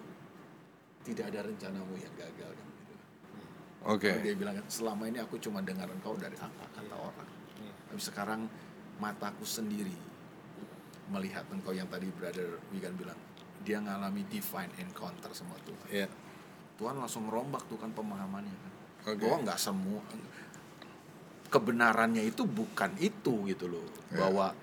tidak 1.07 1.31
ada 1.31 1.47
rencanamu 1.47 1.95
yang 1.95 2.15
gagal 2.19 2.51
kan 2.51 2.69
gitu. 2.83 2.95
Oke. 3.87 4.11
Dia 4.25 4.35
bilang 4.35 4.59
selama 4.67 5.07
ini 5.07 5.23
aku 5.23 5.39
cuma 5.39 5.63
dengar 5.63 5.87
engkau 5.87 6.17
dari 6.19 6.35
apa 6.41 6.65
kata 6.75 6.97
orang. 6.97 7.29
Tapi 7.89 8.01
sekarang 8.03 8.41
mataku 8.99 9.47
sendiri 9.47 9.95
melihat 11.09 11.47
engkau 11.55 11.73
yang 11.73 11.87
tadi 11.89 12.11
brother 12.13 12.61
Wigan 12.75 12.93
bilang 12.99 13.17
dia 13.69 13.85
ngalami 13.85 14.25
divine 14.33 14.73
encounter 14.81 15.29
sama 15.37 15.53
Tuhan. 15.61 15.89
Iya. 15.93 16.09
Tuhan 16.81 16.97
langsung 16.97 17.29
rombak 17.29 17.69
tuh 17.69 17.77
kan 17.77 17.93
pemahamannya 17.93 18.57
kan. 18.57 18.73
Oke. 19.13 19.21
Bahwa 19.21 19.37
nggak 19.45 19.61
semua 19.61 20.01
kebenarannya 21.53 22.25
itu 22.25 22.49
bukan 22.49 22.97
itu 22.97 23.45
gitu 23.45 23.69
loh. 23.69 23.85
Ya. 24.09 24.25
Bahwa 24.25 24.57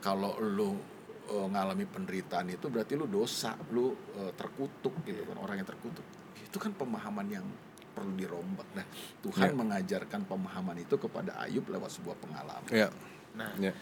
kalau 0.00 0.40
lu 0.40 0.80
eh, 1.28 1.46
ngalami 1.52 1.84
penderitaan 1.84 2.48
itu 2.48 2.72
berarti 2.72 2.96
lu 2.96 3.04
dosa, 3.04 3.52
lu 3.68 3.92
eh, 4.16 4.32
terkutuk 4.32 5.04
gitu 5.04 5.28
kan, 5.28 5.36
orang 5.36 5.60
yang 5.60 5.68
terkutuk. 5.68 6.04
Itu 6.40 6.56
kan 6.56 6.72
pemahaman 6.72 7.28
yang 7.28 7.44
perlu 7.92 8.16
dirombak. 8.16 8.64
Nah, 8.72 8.86
Tuhan 9.20 9.52
Ya. 9.52 9.56
mengajarkan 9.56 10.24
pemahaman 10.24 10.80
itu 10.80 10.96
kepada 10.96 11.36
Ayub 11.44 11.68
lewat 11.68 11.92
sebuah 11.92 12.16
pengalaman. 12.16 12.72
Iya. 12.72 12.88
Nah, 13.36 13.52
Iya. 13.60 13.72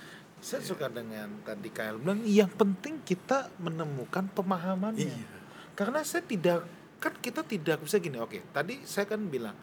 Saya 0.41 0.65
suka 0.65 0.89
dengan 0.89 1.29
tadi 1.45 1.69
Kael 1.69 2.01
bilang 2.01 2.25
yang 2.25 2.49
penting 2.49 3.05
kita 3.05 3.53
menemukan 3.61 4.25
pemahamannya. 4.33 5.13
Iya. 5.13 5.29
Karena 5.77 6.01
saya 6.01 6.25
tidak 6.25 6.65
kan 7.01 7.13
kita 7.17 7.45
tidak 7.45 7.81
bisa 7.85 8.01
gini. 8.01 8.17
Oke, 8.21 8.45
tadi 8.53 8.81
saya 8.85 9.05
kan 9.09 9.21
bilang 9.29 9.57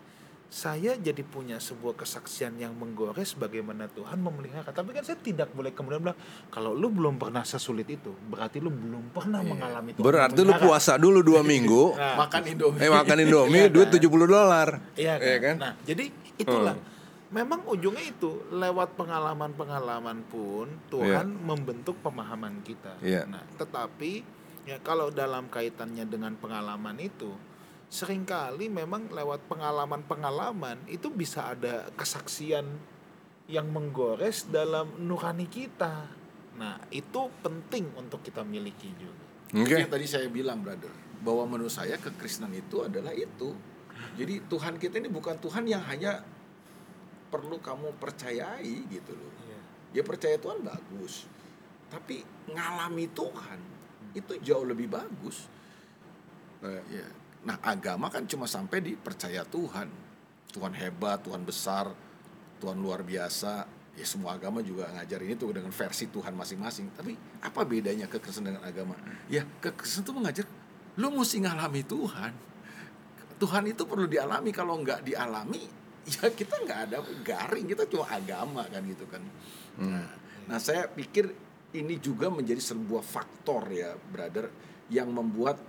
saya 0.48 0.96
jadi 0.96 1.28
punya 1.28 1.60
sebuah 1.60 2.00
kesaksian 2.00 2.56
yang 2.56 2.72
menggores 2.72 3.36
bagaimana 3.36 3.92
Tuhan 3.92 4.16
memelihara. 4.24 4.72
Tapi 4.72 4.96
kan 4.96 5.04
saya 5.04 5.20
tidak 5.20 5.52
boleh 5.52 5.76
kemudian 5.76 6.00
bilang 6.00 6.18
kalau 6.48 6.72
lu 6.72 6.88
belum 6.88 7.20
pernah 7.20 7.44
sesulit 7.44 7.84
itu, 7.92 8.16
berarti 8.32 8.64
lu 8.64 8.72
belum 8.72 9.12
pernah 9.12 9.44
mengalami 9.44 9.92
Tuhan. 9.92 10.08
Berarti 10.08 10.40
lu 10.48 10.56
puasa 10.56 10.96
dulu 10.96 11.20
dua 11.20 11.44
minggu. 11.52 12.00
Nah, 12.00 12.16
Makan 12.24 12.42
Indomie. 12.48 12.80
Eh 12.80 12.90
makan 12.90 13.18
Indomie 13.28 13.62
Iya, 13.68 13.74
duit 13.74 13.90
kan? 13.92 14.00
70 14.00 14.24
dolar. 14.30 14.68
Iya 14.96 15.14
kan? 15.20 15.28
Iya 15.28 15.38
kan? 15.44 15.56
Nah, 15.60 15.74
jadi 15.84 16.06
itulah. 16.40 16.76
Memang 17.28 17.68
ujungnya 17.68 18.08
itu 18.08 18.40
lewat 18.56 18.96
pengalaman-pengalaman 18.96 20.24
pun 20.32 20.72
Tuhan 20.88 21.28
membentuk 21.44 22.00
pemahaman 22.00 22.64
kita. 22.64 22.96
Iya. 23.04 23.28
Nah, 23.28 23.44
tetapi 23.60 24.24
ya 24.64 24.80
kalau 24.80 25.12
dalam 25.12 25.52
kaitannya 25.52 26.08
dengan 26.08 26.40
pengalaman 26.40 26.96
itu 27.04 27.36
sering 27.88 28.24
kali 28.28 28.68
memang 28.68 29.12
lewat 29.12 29.48
pengalaman-pengalaman 29.48 30.88
itu 30.92 31.08
bisa 31.12 31.52
ada 31.56 31.88
kesaksian 31.96 32.68
yang 33.48 33.68
menggores 33.72 34.48
dalam 34.48 34.92
nurani 35.00 35.48
kita. 35.48 36.08
Nah, 36.60 36.80
itu 36.92 37.32
penting 37.44 37.92
untuk 37.96 38.24
kita 38.24 38.44
miliki 38.44 38.92
juga. 38.96 39.24
Itu 39.56 39.72
yang 39.72 39.88
tadi 39.88 40.04
saya 40.04 40.28
bilang, 40.28 40.60
brother, 40.60 40.92
bahwa 41.24 41.56
menurut 41.56 41.72
saya 41.72 41.96
kekristenan 41.96 42.52
itu 42.52 42.84
adalah 42.84 43.16
itu. 43.16 43.56
Jadi 44.20 44.44
Tuhan 44.52 44.76
kita 44.76 45.00
ini 45.00 45.08
bukan 45.08 45.40
Tuhan 45.40 45.64
yang 45.64 45.82
hanya 45.88 46.20
perlu 47.28 47.60
kamu 47.60 47.96
percayai 48.00 48.88
gitu 48.88 49.12
loh. 49.14 49.32
Ya 49.96 50.04
percaya 50.04 50.36
Tuhan 50.36 50.64
bagus. 50.64 51.28
Tapi 51.88 52.24
ngalami 52.52 53.08
Tuhan 53.12 53.60
itu 54.16 54.34
jauh 54.44 54.66
lebih 54.68 54.92
bagus. 54.92 55.48
Eh, 56.64 56.84
Ya. 56.92 57.08
Nah, 57.48 57.56
agama 57.64 58.12
kan 58.12 58.28
cuma 58.28 58.44
sampai 58.44 58.84
di 58.84 58.94
percaya 59.00 59.46
Tuhan. 59.48 59.88
Tuhan 60.52 60.74
hebat, 60.76 61.24
Tuhan 61.24 61.48
besar, 61.48 61.88
Tuhan 62.60 62.76
luar 62.76 63.08
biasa. 63.08 63.64
Ya 63.98 64.06
semua 64.06 64.36
agama 64.36 64.60
juga 64.60 64.92
ngajarin 64.94 65.34
itu 65.34 65.48
dengan 65.50 65.72
versi 65.72 66.12
Tuhan 66.12 66.36
masing-masing. 66.36 66.92
Tapi 66.92 67.16
apa 67.40 67.64
bedanya 67.64 68.06
kekristenan 68.12 68.58
dengan 68.58 68.64
agama? 68.68 68.94
Ya, 69.32 69.48
kekristenan 69.64 70.04
itu 70.04 70.12
mengajar 70.12 70.46
lu 70.98 71.08
mesti 71.14 71.38
ngalami 71.40 71.82
Tuhan. 71.88 72.34
Tuhan 73.38 73.64
itu 73.70 73.84
perlu 73.86 74.10
dialami 74.10 74.50
kalau 74.50 74.82
nggak 74.82 75.06
dialami 75.06 75.87
ya 76.08 76.32
kita 76.32 76.56
nggak 76.64 76.80
ada 76.88 76.98
garing 77.24 77.68
kita 77.68 77.84
cuma 77.92 78.08
agama 78.08 78.64
kan 78.72 78.82
gitu 78.88 79.06
kan. 79.12 79.22
Nah, 79.84 80.08
nah 80.48 80.58
saya 80.58 80.88
pikir 80.88 81.28
ini 81.76 82.00
juga 82.00 82.32
menjadi 82.32 82.64
sebuah 82.64 83.04
faktor 83.04 83.68
ya 83.70 83.92
brother 83.96 84.48
yang 84.88 85.12
membuat 85.12 85.60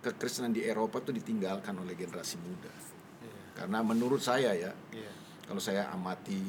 kekristenan 0.00 0.56
di 0.56 0.64
Eropa 0.64 1.04
itu 1.04 1.12
ditinggalkan 1.12 1.76
oleh 1.76 1.92
generasi 1.92 2.40
muda. 2.40 2.72
Karena 3.52 3.84
menurut 3.84 4.24
saya 4.24 4.56
ya, 4.56 4.72
Iya. 4.72 5.12
kalau 5.44 5.60
saya 5.60 5.92
amati 5.92 6.40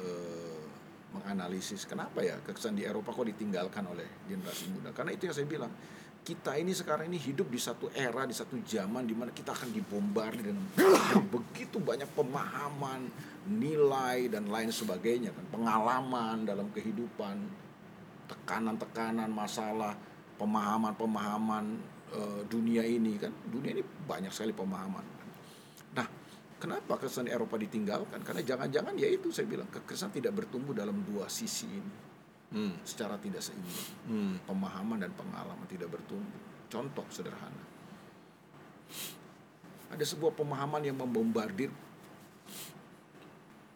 eh, 0.00 0.62
menganalisis 1.10 1.90
kenapa 1.90 2.22
ya 2.22 2.38
kekristenan 2.46 2.78
di 2.78 2.84
Eropa 2.86 3.10
kok 3.10 3.26
ditinggalkan 3.26 3.82
oleh 3.90 4.06
generasi 4.30 4.70
muda? 4.70 4.94
Karena 4.94 5.10
itu 5.10 5.26
yang 5.26 5.34
saya 5.34 5.48
bilang, 5.50 5.72
kita 6.20 6.52
ini 6.60 6.76
sekarang 6.76 7.08
ini 7.08 7.16
hidup 7.16 7.48
di 7.48 7.56
satu 7.56 7.88
era, 7.96 8.28
di 8.28 8.36
satu 8.36 8.60
zaman 8.60 9.08
di 9.08 9.16
mana 9.16 9.32
kita 9.32 9.56
akan 9.56 9.72
dibombardir 9.72 10.52
dengan 10.52 10.66
begitu 11.32 11.80
banyak 11.80 12.06
pemahaman, 12.12 13.08
nilai 13.48 14.28
dan 14.28 14.52
lain 14.52 14.68
sebagainya 14.68 15.32
kan, 15.32 15.44
pengalaman 15.48 16.44
dalam 16.44 16.68
kehidupan, 16.76 17.40
tekanan-tekanan, 18.28 19.32
masalah, 19.32 19.96
pemahaman-pemahaman 20.36 21.64
eh, 22.12 22.42
dunia 22.52 22.84
ini 22.84 23.16
kan, 23.16 23.32
dunia 23.48 23.80
ini 23.80 23.82
banyak 24.04 24.30
sekali 24.30 24.52
pemahaman. 24.52 25.04
kan. 25.04 25.28
Nah, 25.96 26.06
kenapa 26.60 27.00
kekristenan 27.00 27.32
Eropa 27.32 27.56
ditinggalkan? 27.56 28.20
Karena 28.20 28.44
jangan-jangan 28.44 28.92
ya 29.00 29.08
itu 29.08 29.32
saya 29.32 29.48
bilang 29.48 29.72
kekristenan 29.72 30.12
tidak 30.20 30.32
bertumbuh 30.36 30.76
dalam 30.76 31.00
dua 31.00 31.32
sisi 31.32 31.64
ini 31.64 32.09
Hmm. 32.50 32.74
secara 32.82 33.14
tidak 33.22 33.38
seimbang. 33.38 33.86
Hmm. 34.10 34.34
Pemahaman 34.42 34.98
dan 34.98 35.14
pengalaman 35.14 35.66
tidak 35.70 35.94
bertumbuh. 35.94 36.42
Contoh 36.66 37.06
sederhana. 37.06 37.62
Ada 39.90 40.02
sebuah 40.02 40.34
pemahaman 40.34 40.82
yang 40.82 40.98
membombardir 40.98 41.70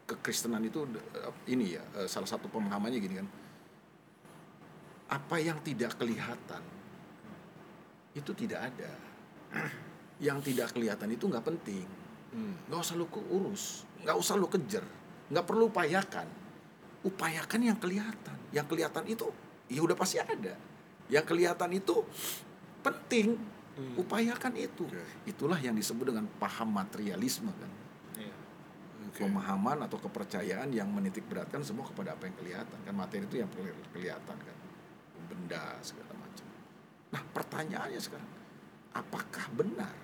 kekristenan 0.04 0.62
itu 0.66 0.84
eh, 0.90 1.54
ini 1.54 1.78
ya 1.78 1.82
eh, 2.02 2.08
salah 2.10 2.26
satu 2.26 2.50
pemahamannya 2.50 2.98
gini 2.98 3.14
kan. 3.22 3.28
Apa 5.14 5.38
yang 5.38 5.62
tidak 5.62 5.94
kelihatan 5.94 6.62
itu 8.14 8.30
tidak 8.34 8.74
ada. 8.74 8.90
Yang 10.22 10.54
tidak 10.54 10.70
kelihatan 10.70 11.10
itu 11.10 11.26
nggak 11.26 11.42
penting. 11.42 11.82
Hmm. 12.34 12.54
nggak 12.66 12.82
usah 12.82 12.94
lu 12.98 13.06
urus, 13.30 13.86
nggak 14.02 14.16
usah 14.18 14.34
lu 14.34 14.46
kejar, 14.50 14.82
nggak 15.30 15.46
perlu 15.46 15.70
upayakan. 15.70 16.26
Upayakan 17.04 17.60
yang 17.60 17.78
kelihatan. 17.78 18.36
Yang 18.50 18.66
kelihatan 18.72 19.04
itu 19.04 19.28
ya 19.68 19.80
udah 19.84 19.96
pasti 19.96 20.16
ada. 20.18 20.56
Yang 21.12 21.24
kelihatan 21.28 21.70
itu 21.76 22.00
penting. 22.80 23.36
Upayakan 23.98 24.54
itu. 24.54 24.86
Itulah 25.26 25.58
yang 25.58 25.74
disebut 25.74 26.14
dengan 26.14 26.30
paham 26.38 26.70
materialisme 26.70 27.50
kan. 27.50 27.72
Iya. 28.14 28.34
Oke. 29.10 29.26
Pemahaman 29.26 29.82
atau 29.82 29.98
kepercayaan 29.98 30.70
yang 30.70 30.86
menitik 30.94 31.26
beratkan 31.26 31.58
semua 31.66 31.82
kepada 31.82 32.14
apa 32.14 32.30
yang 32.30 32.36
kelihatan. 32.38 32.78
Kan 32.86 32.94
materi 32.94 33.26
itu 33.26 33.42
yang 33.42 33.50
keli- 33.50 33.74
kelihatan 33.90 34.36
kan. 34.38 34.56
Benda 35.26 35.74
segala 35.82 36.14
macam. 36.14 36.46
Nah, 37.10 37.22
pertanyaannya 37.34 37.98
sekarang, 37.98 38.30
apakah 38.94 39.46
benar? 39.50 39.94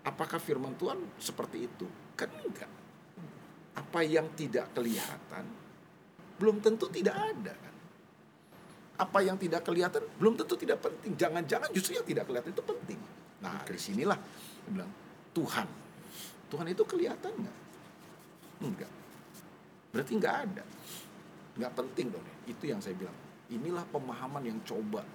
Apakah 0.00 0.40
firman 0.40 0.72
Tuhan 0.80 0.96
seperti 1.20 1.68
itu? 1.68 1.84
Kan 2.16 2.32
enggak. 2.32 2.70
Apa 3.76 4.00
yang 4.08 4.32
tidak 4.32 4.72
kelihatan 4.72 5.44
belum 6.36 6.60
tentu 6.60 6.86
tidak 6.92 7.16
ada 7.16 7.52
kan. 7.52 7.74
Apa 8.96 9.18
yang 9.20 9.36
tidak 9.36 9.64
kelihatan 9.64 10.04
belum 10.16 10.40
tentu 10.40 10.56
tidak 10.56 10.80
penting. 10.80 11.12
Jangan-jangan 11.16 11.68
justru 11.72 12.00
yang 12.00 12.06
tidak 12.06 12.24
kelihatan 12.28 12.50
itu 12.52 12.64
penting. 12.64 13.00
Nah, 13.44 13.60
di 13.64 13.80
sinilah 13.80 14.16
dia 14.16 14.70
bilang 14.72 14.92
Tuhan. 15.36 15.68
Tuhan 16.48 16.66
itu 16.72 16.82
kelihatan 16.86 17.32
nggak? 17.36 17.56
Enggak. 18.64 18.92
Berarti 19.92 20.12
nggak 20.16 20.36
ada. 20.48 20.64
Nggak 21.60 21.72
penting 21.76 22.06
dong. 22.12 22.24
Itu 22.48 22.64
yang 22.68 22.80
saya 22.80 22.96
bilang. 22.96 23.16
Inilah 23.46 23.84
pemahaman 23.92 24.42
yang 24.42 24.58
coba 24.66 25.06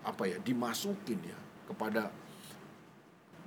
apa 0.00 0.24
ya 0.24 0.40
dimasukin 0.40 1.20
ya 1.20 1.38
kepada 1.68 2.08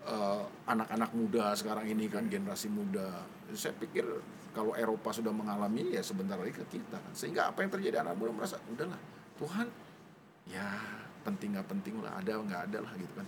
eh, 0.05 0.43
anak-anak 0.69 1.11
muda 1.17 1.57
sekarang 1.57 1.89
ini 1.89 2.07
kan 2.07 2.29
generasi 2.29 2.69
muda. 2.69 3.25
Saya 3.51 3.73
pikir 3.75 4.05
kalau 4.53 4.77
Eropa 4.77 5.09
sudah 5.09 5.33
mengalami 5.33 5.97
ya 5.97 6.01
sebentar 6.05 6.37
lagi 6.37 6.53
ke 6.53 6.65
kita 6.79 6.97
kan. 7.01 7.13
Sehingga 7.17 7.49
apa 7.49 7.65
yang 7.65 7.71
terjadi 7.73 8.05
anak 8.05 8.15
muda 8.15 8.31
merasa 8.31 8.61
udahlah 8.69 8.97
Tuhan 9.41 9.67
ya 10.47 10.67
penting 11.23 11.55
nggak 11.55 11.67
penting 11.71 11.95
lah 12.03 12.19
ada 12.19 12.35
nggak 12.37 12.61
ada 12.71 12.77
lah 12.85 12.93
gitu 12.95 13.13
kan. 13.17 13.25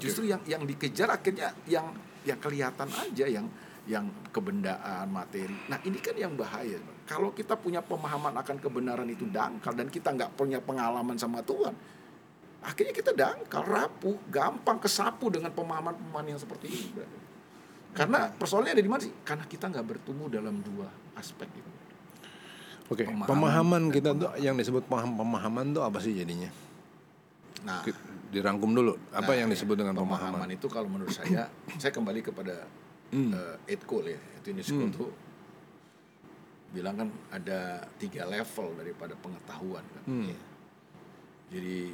Justru 0.00 0.24
yang 0.26 0.40
yang 0.48 0.64
dikejar 0.64 1.12
akhirnya 1.12 1.52
yang 1.68 1.92
yang 2.24 2.38
kelihatan 2.40 2.88
aja 2.88 3.26
yang 3.28 3.46
yang 3.82 4.06
kebendaan 4.30 5.10
materi. 5.10 5.54
Nah 5.66 5.78
ini 5.82 5.98
kan 5.98 6.14
yang 6.14 6.38
bahaya. 6.38 6.78
Kalau 7.02 7.34
kita 7.34 7.58
punya 7.58 7.82
pemahaman 7.82 8.30
akan 8.38 8.56
kebenaran 8.62 9.10
itu 9.10 9.26
dangkal 9.26 9.74
dan 9.74 9.90
kita 9.90 10.14
nggak 10.14 10.38
punya 10.38 10.62
pengalaman 10.62 11.18
sama 11.18 11.42
Tuhan, 11.42 11.74
akhirnya 12.62 12.94
kita 12.94 13.10
dangkal, 13.10 13.66
rapuh, 13.66 14.14
gampang 14.30 14.78
kesapu 14.78 15.34
dengan 15.34 15.50
pemahaman-pemahaman 15.50 16.30
yang 16.30 16.38
seperti 16.38 16.70
ini. 16.70 16.90
Karena 17.92 18.32
persoalannya 18.32 18.72
ada 18.72 18.82
di 18.84 18.90
mana 18.90 19.00
sih? 19.04 19.12
Karena 19.20 19.44
kita 19.44 19.68
nggak 19.68 19.84
bertumbuh 19.84 20.32
dalam 20.32 20.64
dua 20.64 20.88
aspek 21.16 21.48
itu. 21.52 21.70
Oke, 22.88 23.04
Pemahaman 23.08 23.28
pemahaman 23.28 23.82
kita 23.88 24.10
tuh 24.16 24.28
yang 24.40 24.56
disebut 24.56 24.84
paham 24.84 25.16
pemahaman 25.16 25.72
tuh 25.72 25.80
apa 25.84 25.96
sih 26.00 26.12
jadinya? 26.12 26.48
Nah, 27.64 27.84
Dirangkum 28.32 28.72
dulu. 28.72 28.96
Apa 29.12 29.36
Nah, 29.36 29.44
yang 29.44 29.48
disebut 29.52 29.76
dengan 29.76 29.92
pemahaman 29.92 30.40
pemahaman? 30.40 30.56
itu 30.56 30.66
kalau 30.72 30.88
menurut 30.88 31.12
saya, 31.12 31.52
saya 31.80 31.92
kembali 31.92 32.20
kepada 32.24 32.64
eh, 33.12 33.54
eight 33.68 33.84
call 33.84 34.08
ya 34.08 34.16
itu 34.40 34.56
ini 34.56 34.64
school 34.64 34.88
tuh 34.88 35.12
bilang 36.72 36.96
kan 36.96 37.08
ada 37.28 37.84
tiga 38.00 38.24
level 38.24 38.72
daripada 38.80 39.12
pengetahuan 39.20 39.84
kan. 39.84 40.04
Hmm. 40.08 40.32
Jadi 41.52 41.92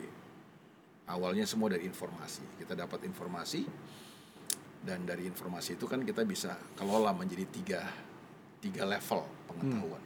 awalnya 1.10 1.42
semua 1.42 1.74
dari 1.74 1.82
informasi. 1.90 2.62
Kita 2.62 2.78
dapat 2.78 3.02
informasi 3.02 3.66
dan 4.82 5.02
dari 5.04 5.26
informasi 5.26 5.74
itu 5.74 5.84
kan 5.84 6.00
kita 6.02 6.22
bisa 6.22 6.54
kelola 6.74 7.10
menjadi 7.12 7.44
tiga 7.50 7.82
tiga 8.58 8.82
level 8.82 9.22
pengetahuan. 9.50 10.02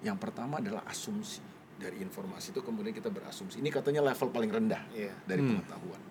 Yang 0.00 0.18
pertama 0.18 0.58
adalah 0.58 0.82
asumsi 0.86 1.42
dari 1.76 2.00
informasi 2.00 2.52
itu 2.52 2.60
kemudian 2.60 2.92
kita 2.92 3.08
berasumsi. 3.08 3.60
Ini 3.60 3.70
katanya 3.72 4.00
level 4.04 4.28
paling 4.30 4.50
rendah 4.52 4.82
Iya. 4.92 5.14
dari 5.26 5.42
pengetahuan. 5.44 6.02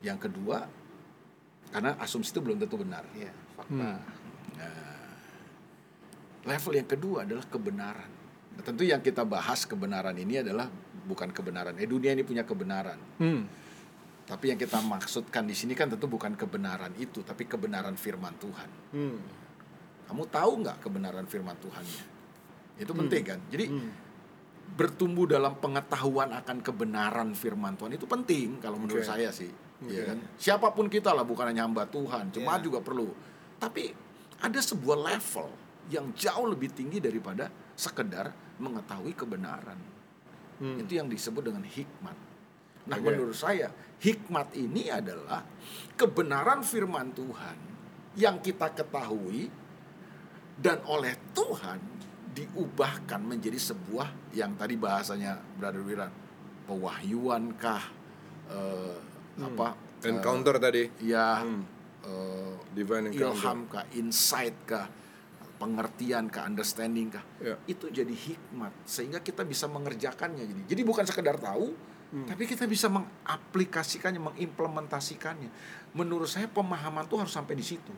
Yang 0.00 0.18
kedua 0.28 0.58
karena 1.70 1.94
asumsi 2.02 2.34
itu 2.34 2.40
belum 2.42 2.58
tentu 2.58 2.76
benar. 2.80 3.04
Iya, 3.14 3.30
fakta. 3.54 3.90
Level 6.40 6.72
yang 6.72 6.88
kedua 6.88 7.28
adalah 7.28 7.44
kebenaran. 7.44 8.10
Nah, 8.56 8.62
tentu 8.64 8.82
yang 8.88 9.04
kita 9.04 9.28
bahas 9.28 9.68
kebenaran 9.68 10.16
ini 10.16 10.40
adalah 10.40 10.66
bukan 11.04 11.28
kebenaran. 11.30 11.76
Eh 11.76 11.84
dunia 11.84 12.16
ini 12.16 12.24
punya 12.24 12.48
kebenaran. 12.48 12.96
Hmm. 13.20 13.44
Tapi 14.30 14.54
yang 14.54 14.58
kita 14.62 14.78
maksudkan 14.78 15.42
di 15.42 15.58
sini 15.58 15.74
kan 15.74 15.90
tentu 15.90 16.06
bukan 16.06 16.38
kebenaran 16.38 16.94
itu, 17.02 17.26
tapi 17.26 17.50
kebenaran 17.50 17.98
firman 17.98 18.30
Tuhan. 18.38 18.70
Hmm. 18.94 19.18
Kamu 20.06 20.22
tahu 20.30 20.52
nggak 20.62 20.78
kebenaran 20.86 21.26
firman 21.26 21.58
Tuhannya? 21.58 22.04
Itu 22.78 22.94
penting 22.94 23.22
kan. 23.26 23.42
Jadi 23.50 23.66
bertumbuh 24.70 25.26
dalam 25.26 25.58
pengetahuan 25.58 26.30
akan 26.30 26.62
kebenaran 26.62 27.34
firman 27.34 27.74
Tuhan 27.74 27.98
itu 27.98 28.06
penting 28.06 28.62
kalau 28.62 28.78
menurut 28.78 29.02
Oke. 29.02 29.10
saya 29.10 29.34
sih. 29.34 29.50
Iya 29.82 30.14
kan? 30.14 30.18
Siapa 30.38 30.70
pun 30.70 30.86
kita 30.86 31.10
lah 31.10 31.26
bukan 31.26 31.50
hanya 31.50 31.66
hamba 31.66 31.90
Tuhan, 31.90 32.30
jemaat 32.30 32.62
Iya. 32.62 32.66
juga 32.70 32.78
perlu. 32.84 33.10
Tapi 33.58 33.90
ada 34.40 34.60
sebuah 34.62 34.98
level 35.10 35.48
yang 35.90 36.14
jauh 36.14 36.46
lebih 36.46 36.70
tinggi 36.70 37.02
daripada 37.02 37.50
sekedar 37.74 38.30
mengetahui 38.62 39.12
kebenaran. 39.16 39.80
Itu 40.60 40.92
yang 40.92 41.08
disebut 41.08 41.40
dengan 41.40 41.64
hikmat. 41.64 42.29
Nah, 42.90 42.98
Oke. 42.98 43.06
menurut 43.06 43.38
saya 43.38 43.70
hikmat 44.02 44.50
ini 44.58 44.90
adalah 44.90 45.46
kebenaran 45.94 46.66
firman 46.66 47.14
Tuhan 47.14 47.56
yang 48.18 48.42
kita 48.42 48.74
ketahui 48.74 49.46
dan 50.58 50.82
oleh 50.90 51.14
Tuhan 51.30 51.78
diubahkan 52.34 53.22
menjadi 53.22 53.58
sebuah 53.58 54.34
yang 54.34 54.58
tadi 54.58 54.74
bahasanya 54.74 55.38
Brother 55.54 55.86
Wiran 55.86 56.10
pewahyuan 56.66 57.54
kah 57.54 57.82
eh, 58.50 58.98
apa 59.38 59.78
eh, 60.02 60.10
Encounter 60.10 60.58
tadi. 60.58 60.90
ya 61.02 61.46
Hmm. 61.46 61.62
eh, 62.02 62.54
Divine 62.74 63.14
ilham 63.14 63.66
kah 63.70 63.86
insight 63.94 64.54
kah 64.66 64.86
pengertian 65.60 66.26
kah 66.26 66.42
understanding 66.42 67.12
kah 67.12 67.22
Ya. 67.38 67.54
itu 67.66 67.86
jadi 67.86 68.08
hikmat 68.08 68.72
sehingga 68.82 69.20
kita 69.20 69.44
bisa 69.44 69.68
mengerjakannya 69.68 70.42
jadi 70.42 70.62
jadi 70.66 70.82
bukan 70.82 71.04
sekedar 71.04 71.36
tahu 71.36 71.76
Hmm. 72.10 72.26
tapi 72.26 72.42
kita 72.42 72.66
bisa 72.66 72.90
mengaplikasikannya 72.90 74.18
mengimplementasikannya 74.18 75.46
menurut 75.92 76.26
saya 76.26 76.44
pemahaman 76.44 77.06
tuh 77.06 77.22
harus 77.22 77.30
sampai 77.30 77.54
di 77.54 77.62
situ 77.62 77.92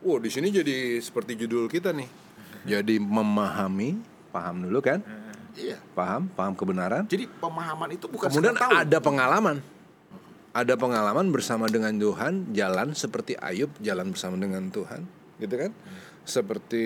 Wow, 0.00 0.16
di 0.16 0.28
sini 0.28 0.48
jadi 0.48 0.96
seperti 0.96 1.36
judul 1.36 1.68
kita 1.68 1.92
nih. 1.92 2.08
Jadi 2.64 2.96
memahami, 2.96 4.00
paham 4.28 4.64
dulu 4.64 4.80
kan? 4.80 5.04
iya 5.52 5.76
Paham, 5.92 6.24
paham 6.30 6.52
kebenaran. 6.52 7.04
jadi 7.04 7.28
pemahaman 7.30 7.92
itu 7.92 8.08
bukan 8.08 8.28
Kemudian 8.28 8.56
sekedar 8.56 8.64
tahu 8.64 8.80
ada 8.80 8.98
pengalaman. 8.98 9.56
Ada 10.50 10.74
pengalaman 10.74 11.28
bersama 11.28 11.68
dengan 11.68 11.92
Tuhan, 11.94 12.48
jalan 12.50 12.90
seperti 12.92 13.36
Ayub 13.36 13.68
jalan 13.78 14.08
bersama 14.08 14.34
dengan 14.34 14.66
Tuhan, 14.68 15.04
gitu 15.40 15.54
kan? 15.56 15.72
Seperti 16.22 16.84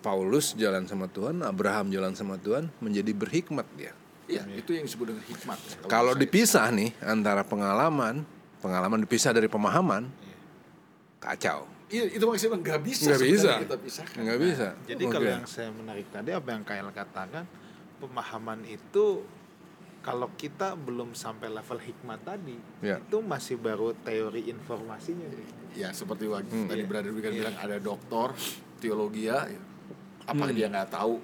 Paulus 0.00 0.52
jalan 0.52 0.82
sama 0.84 1.06
Tuhan, 1.06 1.40
Abraham 1.40 1.86
jalan 1.88 2.12
sama 2.12 2.34
Tuhan, 2.34 2.66
menjadi 2.78 3.12
berhikmat 3.12 3.68
dia. 3.76 3.92
iya 4.26 4.42
itu 4.50 4.72
yang 4.72 4.82
disebut 4.82 5.12
dengan 5.12 5.24
hikmat 5.24 5.58
Kalau 5.86 6.14
saya. 6.14 6.20
dipisah 6.20 6.66
nih 6.72 6.90
antara 7.02 7.42
pengalaman, 7.42 8.24
pengalaman 8.58 8.98
dipisah 8.98 9.30
dari 9.30 9.46
pemahaman, 9.46 10.08
kacau. 11.18 11.68
iya 11.86 12.08
itu 12.08 12.22
maksudnya 12.22 12.56
nggak 12.56 12.80
bisa 12.80 13.12
Nggak 13.12 13.22
bisa. 13.28 13.50
kita 13.60 13.76
pisahkan 13.78 14.20
Nggak 14.24 14.38
bisa. 14.40 14.68
Jadi 14.88 15.02
Oke. 15.04 15.12
kalau 15.12 15.28
yang 15.28 15.44
saya 15.44 15.68
menarik 15.70 16.06
tadi 16.08 16.30
apa 16.32 16.48
yang 16.48 16.62
Kail 16.64 16.88
katakan, 16.90 17.44
pemahaman 18.00 18.64
itu 18.64 19.04
kalau 20.02 20.28
kita 20.34 20.74
belum 20.74 21.14
sampai 21.14 21.46
level 21.46 21.78
hikmat 21.78 22.20
tadi, 22.20 22.58
Ya. 22.82 22.98
itu 22.98 23.18
masih 23.18 23.56
baru 23.56 23.94
teori 23.96 24.50
informasinya. 24.50 25.30
ya 25.72 25.88
seperti 25.88 26.28
waktu 26.28 26.52
Hmm. 26.52 26.68
tadi. 26.68 26.84
Brother 26.84 27.08
Wigan 27.10 27.32
Iya. 27.32 27.38
bilang 27.40 27.56
ada 27.56 27.80
doktor 27.80 28.36
teologi 28.76 29.24
ya 29.24 29.48
apa 30.22 30.44
Hmm. 30.44 30.52
dia 30.52 30.68
nggak 30.68 30.92
tahu 30.92 31.16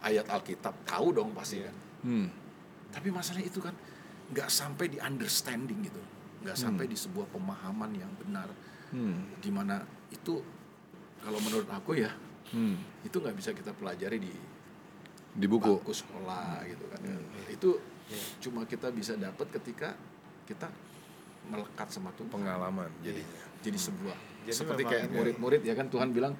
ayat 0.00 0.28
Alkitab 0.28 0.84
tahu 0.84 1.06
dong 1.10 1.32
pasti 1.32 1.58
Iya. 1.58 1.72
kan 1.72 1.76
Hmm. 2.02 2.28
tapi 2.90 3.08
masalah 3.08 3.40
itu 3.40 3.56
kan 3.56 3.72
nggak 4.28 4.52
sampai 4.52 4.84
di 4.86 4.98
understanding 5.00 5.80
gitu 5.80 5.96
nggak 6.40 6.56
sampai 6.56 6.84
di 6.84 6.94
sebuah 6.94 7.32
pemahaman 7.32 7.96
yang 7.96 8.12
benar 8.20 8.52
Hmm. 8.90 9.32
di 9.38 9.48
mana 9.48 9.80
itu 10.10 10.44
kalau 11.18 11.40
menurut 11.40 11.70
aku 11.70 11.96
ya 11.96 12.12
Hmm. 12.52 12.76
itu 13.00 13.16
nggak 13.16 13.32
bisa 13.32 13.56
kita 13.56 13.72
pelajari 13.72 14.20
di 14.20 14.34
Di 15.30 15.46
buku. 15.46 15.80
bangku 15.80 15.94
sekolah 15.94 16.68
gitu 16.68 16.84
kan 16.84 17.00
Hmm. 17.00 17.48
itu 17.48 17.80
cuma 18.42 18.66
kita 18.66 18.90
bisa 18.90 19.14
dapat 19.14 19.46
ketika 19.54 19.94
kita 20.46 20.66
melekat 21.50 21.88
sama 21.90 22.10
Tuhan. 22.14 22.30
Pengalaman 22.30 22.90
jadinya. 23.02 23.40
jadi 23.60 23.78
sebuah 23.78 24.16
Jadi 24.48 24.56
seperti 24.56 24.82
kayak 24.88 25.06
murid-murid 25.12 25.62
ya 25.62 25.74
kan? 25.76 25.86
Tuhan 25.92 26.08
bilang 26.10 26.32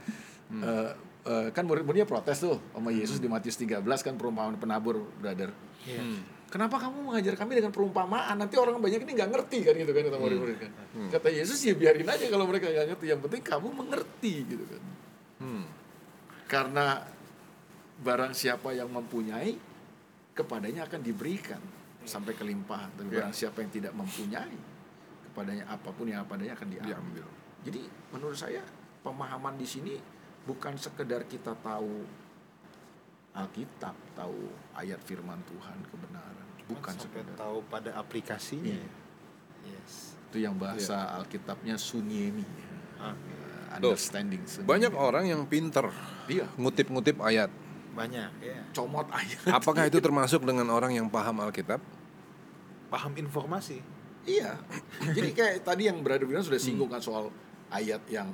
eh, 0.50 0.90
eh, 1.26 1.48
kan 1.52 1.64
murid-muridnya 1.68 2.08
protes 2.08 2.42
tuh 2.42 2.58
sama 2.72 2.90
Yesus 2.90 3.20
di 3.20 3.28
Matius 3.28 3.60
13 3.60 3.84
kan 3.84 4.14
perumpamaan 4.16 4.56
penabur 4.56 5.04
brother. 5.20 5.52
Iya. 5.86 6.00
Hmm. 6.02 6.20
kenapa 6.50 6.76
kamu 6.82 7.06
mengajar 7.06 7.34
kami 7.38 7.56
dengan 7.56 7.70
perumpamaan? 7.70 8.34
Nanti 8.34 8.58
orang 8.58 8.82
banyak 8.82 9.06
ini 9.06 9.12
nggak 9.14 9.30
ngerti 9.30 9.58
kan 9.62 9.74
gitu 9.78 9.92
kan 9.94 10.02
kata 10.10 10.18
murid-murid 10.18 10.56
kan. 10.58 10.70
Kata 11.08 11.28
Yesus 11.30 11.62
ya 11.62 11.78
biarin 11.78 12.08
aja 12.08 12.26
kalau 12.26 12.44
mereka 12.50 12.66
nggak 12.68 12.86
ngerti. 12.96 13.04
Yang 13.06 13.20
penting 13.28 13.42
kamu 13.46 13.68
mengerti 13.70 14.34
gitu 14.44 14.64
kan. 14.66 14.82
Hmm. 15.40 15.64
karena 16.50 17.00
barang 18.04 18.36
siapa 18.36 18.76
yang 18.76 18.92
mempunyai 18.92 19.56
kepadanya 20.41 20.84
akan 20.84 21.01
diberikan 21.01 21.61
sampai 22.03 22.32
kelimpahan 22.32 22.88
tapi 22.93 23.09
Ya. 23.09 23.22
barang 23.22 23.34
siapa 23.34 23.61
yang 23.61 23.70
tidak 23.70 23.93
mempunyai 23.93 24.57
kepadanya 25.24 25.64
apa 25.66 25.88
pun 25.91 26.07
yang 26.07 26.24
padanya 26.24 26.55
akan 26.55 26.68
diambil 26.68 26.91
Diambil. 26.91 27.26
jadi 27.62 27.80
menurut 28.11 28.34
saya 28.34 28.62
pemahaman 29.01 29.55
di 29.55 29.64
sini 29.64 29.95
bukan 30.43 30.74
sekedar 30.74 31.24
kita 31.24 31.53
tahu 31.57 32.05
Alkitab, 33.30 33.95
tahu 34.12 34.51
ayat 34.74 34.99
firman 35.01 35.38
Tuhan 35.47 35.78
kebenaran, 35.86 36.47
bukan 36.66 36.91
sampai 36.93 37.22
sekedar 37.22 37.38
tahu 37.38 37.62
pada 37.64 37.95
aplikasinya. 37.95 38.74
Iya. 38.74 38.91
Yes. 39.70 40.18
itu 40.26 40.38
yang 40.41 40.55
bahasa 40.57 41.14
Alkitabnya 41.14 41.74
sunyemi, 41.74 42.43
Ah, 42.97 43.14
eh, 43.14 43.76
understanding. 43.76 44.43
sunyemi. 44.43 44.66
Banyak 44.66 44.93
orang 44.93 45.24
yang 45.26 45.43
pinter 45.45 45.91
Iya, 46.26 46.51
ngutip-ngutip 46.57 47.18
ayat. 47.20 47.51
Banyak 47.93 48.30
ya. 48.43 48.61
comot 48.74 49.07
ayat. 49.11 49.43
Apakah 49.51 49.86
itu 49.86 49.99
termasuk 49.99 50.43
dengan 50.47 50.66
orang 50.70 50.95
yang 50.95 51.07
paham 51.11 51.43
Alkitab? 51.43 51.82
Paham 52.91 53.12
informasi. 53.18 53.82
Iya. 54.28 54.61
Jadi 55.16 55.30
kayak 55.32 55.64
tadi 55.64 55.88
yang 55.88 56.03
Brother 56.05 56.28
bilang 56.28 56.45
sudah 56.45 56.61
singgung 56.61 56.91
kan 56.91 57.01
soal 57.01 57.32
ayat 57.72 58.03
yang 58.11 58.28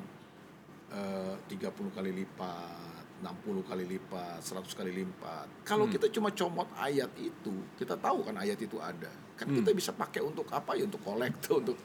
eh, 0.91 1.35
30 1.49 1.97
kali 1.97 2.11
lipat, 2.11 3.23
60 3.23 3.69
kali 3.69 3.85
lipat, 3.85 4.41
100 4.43 4.67
kali 4.77 4.93
lipat. 4.93 5.47
Kalau 5.65 5.87
kita 5.87 6.11
cuma 6.13 6.33
comot 6.33 6.69
ayat 6.77 7.11
itu, 7.17 7.55
kita 7.79 7.97
tahu 7.97 8.27
kan 8.27 8.37
ayat 8.41 8.59
itu 8.61 8.77
ada. 8.81 9.26
Kan 9.37 9.53
kita 9.53 9.71
bisa 9.71 9.93
pakai 9.93 10.21
untuk 10.21 10.49
apa 10.49 10.73
ya? 10.73 10.89
Untuk 10.89 11.01
kolekte, 11.01 11.53
untuk 11.53 11.77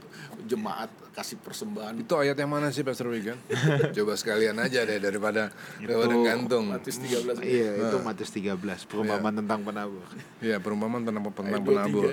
jemaat 0.42 0.88
kasih 1.12 1.36
persembahan. 1.38 2.00
Itu 2.00 2.16
ayat 2.16 2.34
yang 2.34 2.48
mana 2.48 2.72
sih 2.72 2.80
Pastor 2.82 3.12
Wigan? 3.12 3.36
Coba 3.96 4.16
sekalian 4.16 4.56
aja 4.56 4.82
deh 4.82 4.96
daripada 4.98 5.52
daripada 5.76 6.16
gantung. 6.18 6.72
Matius 6.72 7.04
13. 7.04 7.44
Iya, 7.44 7.70
itu 7.78 7.98
Matius 8.00 8.32
13, 8.32 8.56
perumpamaan 8.88 9.36
tentang 9.36 9.60
penabur. 9.62 10.08
Iya, 10.40 10.58
perumpamaan 10.58 11.04
tentang 11.04 11.28
tentang 11.28 11.46
Ayat 11.46 11.60
23 11.60 11.68
penabur. 11.68 12.04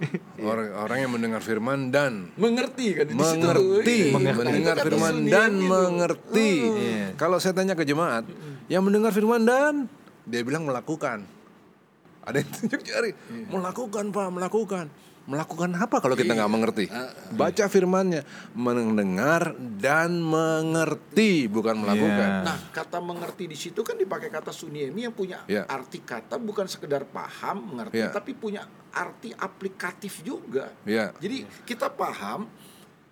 Orang 0.52 0.68
orang 0.76 0.98
yang 1.00 1.10
mendengar 1.10 1.40
firman 1.40 1.88
dan 1.88 2.28
Mengerti 2.36 2.86
kan 2.92 3.04
di 3.06 3.16
situ. 3.16 3.40
mengerti, 3.40 3.96
Iya. 4.04 4.32
mendengar 4.36 4.76
firman 4.78 5.14
dan 5.24 5.50
itu. 5.50 5.64
mengerti. 5.64 6.50
Iya. 6.60 7.06
Kalau 7.16 7.40
saya 7.40 7.56
tanya 7.56 7.72
ke 7.72 7.88
jemaat, 7.88 8.28
yang 8.68 8.84
mendengar 8.84 9.10
firman 9.10 9.40
dan 9.40 9.88
dia 10.24 10.44
bilang 10.44 10.68
melakukan. 10.68 11.24
Ada 12.24 12.40
yang 12.40 12.50
tunjuk 12.56 12.80
jari, 12.82 13.10
melakukan 13.52 14.04
pak, 14.08 14.28
melakukan. 14.32 14.86
Melakukan 15.24 15.72
apa 15.72 16.04
kalau 16.04 16.12
kita 16.12 16.36
nggak 16.36 16.52
mengerti? 16.52 16.84
Baca 17.32 17.64
firmannya, 17.64 18.28
mendengar 18.52 19.56
dan 19.56 20.20
mengerti, 20.20 21.48
bukan 21.48 21.80
melakukan. 21.80 22.44
Nah, 22.44 22.58
kata 22.68 23.00
mengerti 23.00 23.48
di 23.48 23.56
situ 23.56 23.80
kan 23.80 23.96
dipakai 23.96 24.28
kata 24.28 24.52
suniemi 24.52 25.08
yang 25.08 25.16
punya 25.16 25.40
Ya. 25.48 25.64
arti 25.64 26.04
kata 26.04 26.36
bukan 26.36 26.68
sekedar 26.68 27.08
paham, 27.08 27.72
mengerti, 27.72 28.04
Ya. 28.04 28.12
tapi 28.12 28.36
punya 28.36 28.68
arti 28.92 29.32
aplikatif 29.32 30.20
juga. 30.20 30.68
Ya. 30.84 31.16
Jadi 31.16 31.48
kita 31.64 31.88
paham 31.88 32.44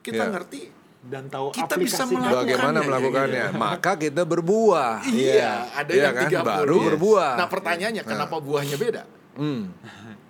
kita 0.05 0.29
Ya. 0.29 0.33
ngerti 0.37 0.69
dan 1.03 1.27
tahu 1.27 1.51
Kita 1.51 1.75
bisa 1.75 2.07
melakukan. 2.07 2.47
Bagaimana 2.47 2.79
ya, 2.79 2.87
melakukannya? 2.87 3.45
Maka 3.59 3.93
kita 3.99 4.23
berbuah. 4.23 5.03
Iya, 5.11 5.53
ada 5.75 5.91
Iya 5.91 6.05
yang 6.09 6.15
kan? 6.15 6.29
30. 6.31 6.47
Baru 6.47 6.77
Yes. 6.79 6.87
berbuah. 6.95 7.31
Nah, 7.43 7.49
pertanyaannya 7.51 8.03
kenapa 8.07 8.37
buahnya 8.39 8.77
beda? 8.79 9.03
Hmm. 9.35 9.75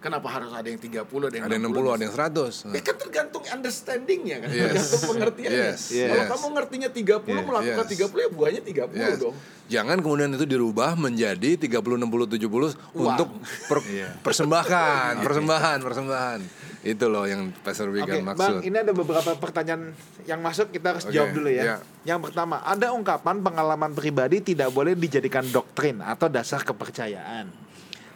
Kenapa 0.02 0.26
harus 0.28 0.50
ada 0.50 0.66
yang 0.66 0.76
30, 0.76 0.98
ada 1.22 1.36
yang 1.38 1.46
Ada 1.46 1.54
yang 1.54 1.64
60, 1.70 1.94
ada 1.94 2.02
yang 2.02 2.14
100. 2.18 2.74
Ya 2.74 2.82
kan 2.82 2.96
tergantung 2.98 3.44
understandingnya 3.46 4.36
kan, 4.42 4.48
Yes. 4.50 4.62
tergantung 4.66 5.02
pengertiannya. 5.08 5.62
Yes, 5.70 5.80
Kalau 5.88 6.18
yes. 6.18 6.30
kamu 6.34 6.46
ngertinya 6.52 6.88
30, 6.90 7.22
Yes, 7.32 7.46
melakukan 7.46 7.84
yes. 7.86 7.92
30 7.94 8.18
ya 8.18 8.28
buahnya 8.28 8.62
30 8.62 8.98
Yes. 8.98 9.18
dong. 9.22 9.36
Jangan 9.70 9.96
kemudian 9.96 10.28
itu 10.28 10.44
dirubah 10.44 10.98
menjadi 10.98 11.50
30 11.56 11.96
60 11.96 12.26
70 12.28 12.74
untuk 12.92 13.28
per- 13.70 13.86
persembahan, 14.26 15.22
persembahan, 15.22 15.78
persembahan. 15.80 16.40
Itu 16.82 17.06
loh 17.06 17.22
yang 17.24 17.54
Pastor 17.62 17.94
Wigan 17.94 18.26
Bang, 18.26 18.34
maksud. 18.34 18.66
ini 18.66 18.74
ada 18.74 18.90
beberapa 18.90 19.38
pertanyaan 19.38 19.94
yang 20.26 20.42
masuk 20.42 20.74
kita 20.74 20.92
harus 20.92 21.06
Oke, 21.06 21.14
jawab 21.14 21.30
dulu 21.30 21.46
ya. 21.46 21.62
iya. 21.62 21.76
Yang 22.02 22.26
pertama, 22.26 22.58
ada 22.58 22.90
ungkapan 22.90 23.38
pengalaman 23.38 23.94
pribadi 23.94 24.42
tidak 24.42 24.74
boleh 24.74 24.98
dijadikan 24.98 25.46
doktrin 25.46 26.02
atau 26.02 26.26
dasar 26.26 26.66
kepercayaan. 26.66 27.61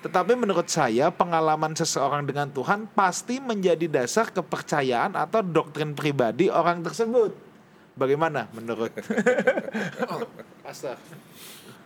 Tetapi 0.07 0.39
menurut 0.39 0.71
saya, 0.71 1.11
pengalaman 1.11 1.75
seseorang 1.75 2.23
dengan 2.23 2.47
Tuhan 2.55 2.87
pasti 2.95 3.43
menjadi 3.43 3.91
dasar 3.91 4.31
kepercayaan 4.31 5.19
atau 5.19 5.43
doktrin 5.43 5.99
pribadi 5.99 6.47
orang 6.47 6.79
tersebut. 6.87 7.35
Bagaimana 7.99 8.47
menurut 8.55 8.95
Pastor? 10.63 10.95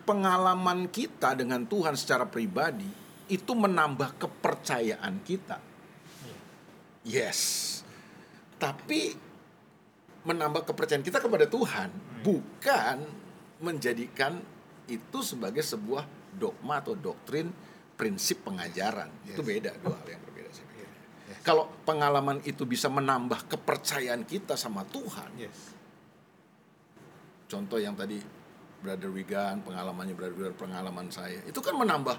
Pengalaman 0.04 0.92
kita 0.92 1.32
dengan 1.32 1.64
Tuhan 1.64 1.96
secara 1.96 2.28
pribadi 2.28 2.84
itu 3.32 3.52
menambah 3.56 4.20
kepercayaan 4.20 5.24
kita. 5.24 5.56
Yes. 7.08 7.80
Tapi 8.60 9.16
menambah 10.28 10.68
kepercayaan 10.68 11.08
kita 11.08 11.24
kepada 11.24 11.48
Tuhan 11.48 11.88
bukan 12.20 13.00
menjadikan 13.64 14.44
itu 14.92 15.24
sebagai 15.24 15.64
sebuah 15.64 16.04
dogma 16.36 16.84
atau 16.84 16.92
doktrin 16.92 17.48
prinsip 18.00 18.40
pengajaran. 18.48 19.12
Itu 19.28 19.44
beda 19.44 19.76
dua 19.84 20.00
hal 20.00 20.16
yang 20.16 20.22
berbeda 20.24 20.48
saya 20.48 20.64
pikir. 20.72 20.88
Kalau 21.44 21.68
pengalaman 21.84 22.40
itu 22.48 22.64
bisa 22.64 22.88
menambah 22.88 23.44
kepercayaan 23.44 24.24
kita 24.24 24.56
sama 24.56 24.88
Tuhan, 24.88 25.28
contoh 27.44 27.76
yang 27.76 27.92
tadi 27.92 28.16
Brother 28.80 29.12
Wigan, 29.12 29.60
pengalamannya 29.60 30.16
Brother 30.16 30.32
Wigan, 30.32 30.56
pengalaman 30.56 31.12
saya, 31.12 31.44
itu 31.44 31.60
kan 31.60 31.76
menambah 31.76 32.16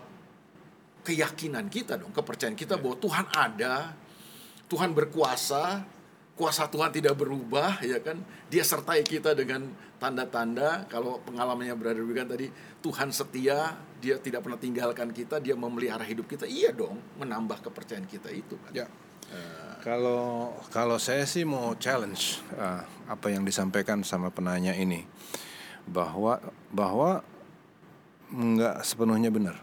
keyakinan 1.02 1.66
kita 1.74 1.98
dong, 1.98 2.14
kepercayaan 2.14 2.54
kita 2.54 2.78
bahwa 2.78 2.94
Tuhan 3.02 3.26
ada, 3.34 3.98
Tuhan 4.70 4.94
berkuasa, 4.94 5.82
kuasa 6.38 6.70
Tuhan 6.70 6.94
tidak 6.94 7.18
berubah, 7.18 7.82
ya 7.82 7.98
kan? 8.06 8.22
Dia 8.54 8.62
sertai 8.62 9.02
kita 9.02 9.34
dengan 9.34 9.74
tanda-tanda. 10.02 10.90
Kalau 10.90 11.22
pengalamannya 11.22 11.78
Brother 11.78 12.02
Wigan 12.02 12.26
tadi, 12.26 12.50
Tuhan 12.82 13.14
setia, 13.14 13.78
Dia 14.02 14.18
tidak 14.18 14.42
pernah 14.42 14.58
tinggalkan 14.58 15.14
kita, 15.14 15.38
Dia 15.38 15.54
memelihara 15.54 16.02
hidup 16.02 16.26
kita. 16.26 16.50
Iya 16.50 16.74
dong, 16.74 16.98
menambah 17.22 17.62
kepercayaan 17.62 18.10
kita 18.10 18.34
itu 18.34 18.58
kan. 18.66 18.74
Ya. 18.74 18.90
Kalau 19.82 20.54
kalau 20.70 20.98
saya 21.02 21.26
sih 21.26 21.42
mau 21.42 21.74
challenge 21.80 22.38
uh, 22.54 22.84
apa 23.10 23.34
yang 23.34 23.42
disampaikan 23.42 24.06
sama 24.06 24.30
penanya 24.30 24.78
ini 24.78 25.08
bahwa 25.90 26.38
bahwa 26.70 27.26
nggak 28.30 28.86
sepenuhnya 28.86 29.34
benar. 29.34 29.58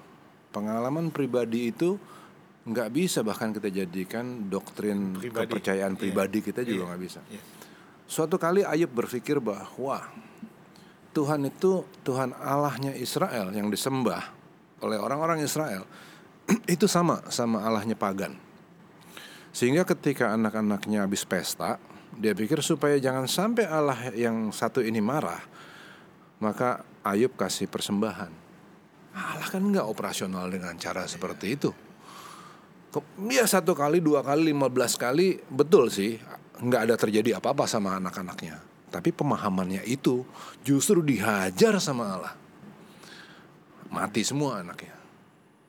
Pengalaman 0.50 1.12
pribadi 1.14 1.70
itu 1.70 2.00
nggak 2.66 2.88
bisa 2.90 3.20
bahkan 3.22 3.54
kita 3.54 3.70
jadikan 3.70 4.50
doktrin 4.50 5.14
Pribadi. 5.16 5.46
kepercayaan 5.48 5.94
pribadi 5.94 6.38
kita 6.42 6.66
juga 6.66 6.92
nggak 6.92 7.02
bisa. 7.04 7.20
Suatu 8.08 8.40
kali 8.40 8.64
Ayub 8.64 8.90
berpikir 8.90 9.38
bahwa 9.38 10.02
Tuhan 11.12 11.48
itu 11.48 11.82
Tuhan 12.04 12.36
Allahnya 12.36 12.92
Israel 12.94 13.50
yang 13.50 13.72
disembah 13.72 14.22
oleh 14.84 14.98
orang-orang 15.00 15.42
Israel 15.42 15.82
itu 16.74 16.86
sama 16.88 17.24
sama 17.32 17.64
Allahnya 17.64 17.98
pagan. 17.98 18.36
Sehingga 19.50 19.82
ketika 19.82 20.36
anak-anaknya 20.36 21.08
habis 21.08 21.24
pesta, 21.24 21.80
dia 22.14 22.36
pikir 22.36 22.62
supaya 22.62 23.00
jangan 23.00 23.26
sampai 23.26 23.64
Allah 23.66 24.12
yang 24.14 24.54
satu 24.54 24.84
ini 24.84 25.02
marah, 25.02 25.40
maka 26.38 26.84
Ayub 27.02 27.34
kasih 27.34 27.66
persembahan. 27.66 28.30
Allah 29.18 29.48
kan 29.50 29.64
nggak 29.64 29.88
operasional 29.88 30.46
dengan 30.46 30.76
cara 30.78 31.08
seperti 31.10 31.46
itu. 31.58 31.70
Dia 33.18 33.44
satu 33.44 33.74
kali, 33.74 33.98
dua 34.00 34.22
kali, 34.22 34.54
lima 34.54 34.70
belas 34.70 34.94
kali, 34.94 35.38
betul 35.50 35.90
sih, 35.90 36.16
nggak 36.62 36.82
ada 36.88 36.94
terjadi 36.94 37.38
apa-apa 37.38 37.66
sama 37.66 37.98
anak-anaknya. 37.98 38.58
Tapi 38.88 39.12
pemahamannya 39.12 39.84
itu 39.84 40.24
justru 40.64 41.04
dihajar 41.04 41.76
sama 41.78 42.04
Allah. 42.08 42.34
Mati 43.88 44.24
semua 44.24 44.60
anaknya. 44.64 44.96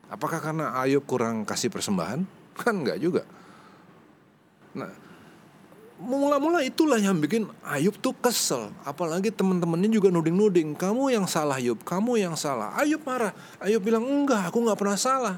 Apakah 0.10 0.42
karena 0.42 0.74
Ayub 0.82 1.06
kurang 1.06 1.46
kasih 1.46 1.70
persembahan? 1.70 2.26
Kan 2.60 2.82
nggak 2.84 3.00
juga. 3.00 3.24
Nah, 4.74 4.90
mula-mula 6.02 6.66
itulah 6.66 6.98
yang 6.98 7.20
bikin 7.22 7.46
Ayub 7.62 7.94
tuh 8.00 8.18
kesel. 8.18 8.74
Apalagi 8.88 9.30
teman-temannya 9.30 9.92
juga 9.92 10.10
nuding-nuding. 10.10 10.74
Kamu 10.74 11.14
yang 11.14 11.30
salah 11.30 11.62
Ayub, 11.62 11.80
kamu 11.86 12.18
yang 12.20 12.36
salah. 12.40 12.74
Ayub 12.80 13.04
marah. 13.06 13.36
Ayub 13.62 13.84
bilang, 13.84 14.04
enggak, 14.04 14.50
aku 14.50 14.66
nggak 14.66 14.80
pernah 14.80 14.98
salah. 14.98 15.36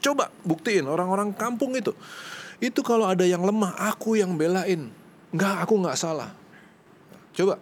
Coba 0.00 0.32
buktiin 0.42 0.88
orang-orang 0.88 1.36
kampung 1.36 1.76
itu. 1.76 1.92
Itu 2.60 2.84
kalau 2.84 3.08
ada 3.08 3.24
yang 3.24 3.44
lemah, 3.44 3.76
aku 3.76 4.16
yang 4.16 4.36
belain. 4.36 4.92
Enggak, 5.32 5.68
aku 5.68 5.74
nggak 5.80 5.96
salah. 6.00 6.39
Coba. 7.30 7.58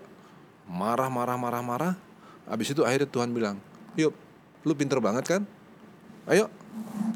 Marah, 0.68 1.08
marah, 1.08 1.36
marah, 1.36 1.64
marah. 1.64 1.94
Habis 2.44 2.72
itu 2.72 2.84
akhirnya 2.84 3.08
Tuhan 3.08 3.32
bilang, 3.32 3.56
Yuk, 3.96 4.12
lu 4.64 4.72
pinter 4.72 5.00
banget 5.00 5.24
kan? 5.26 5.42
Ayo, 6.28 6.52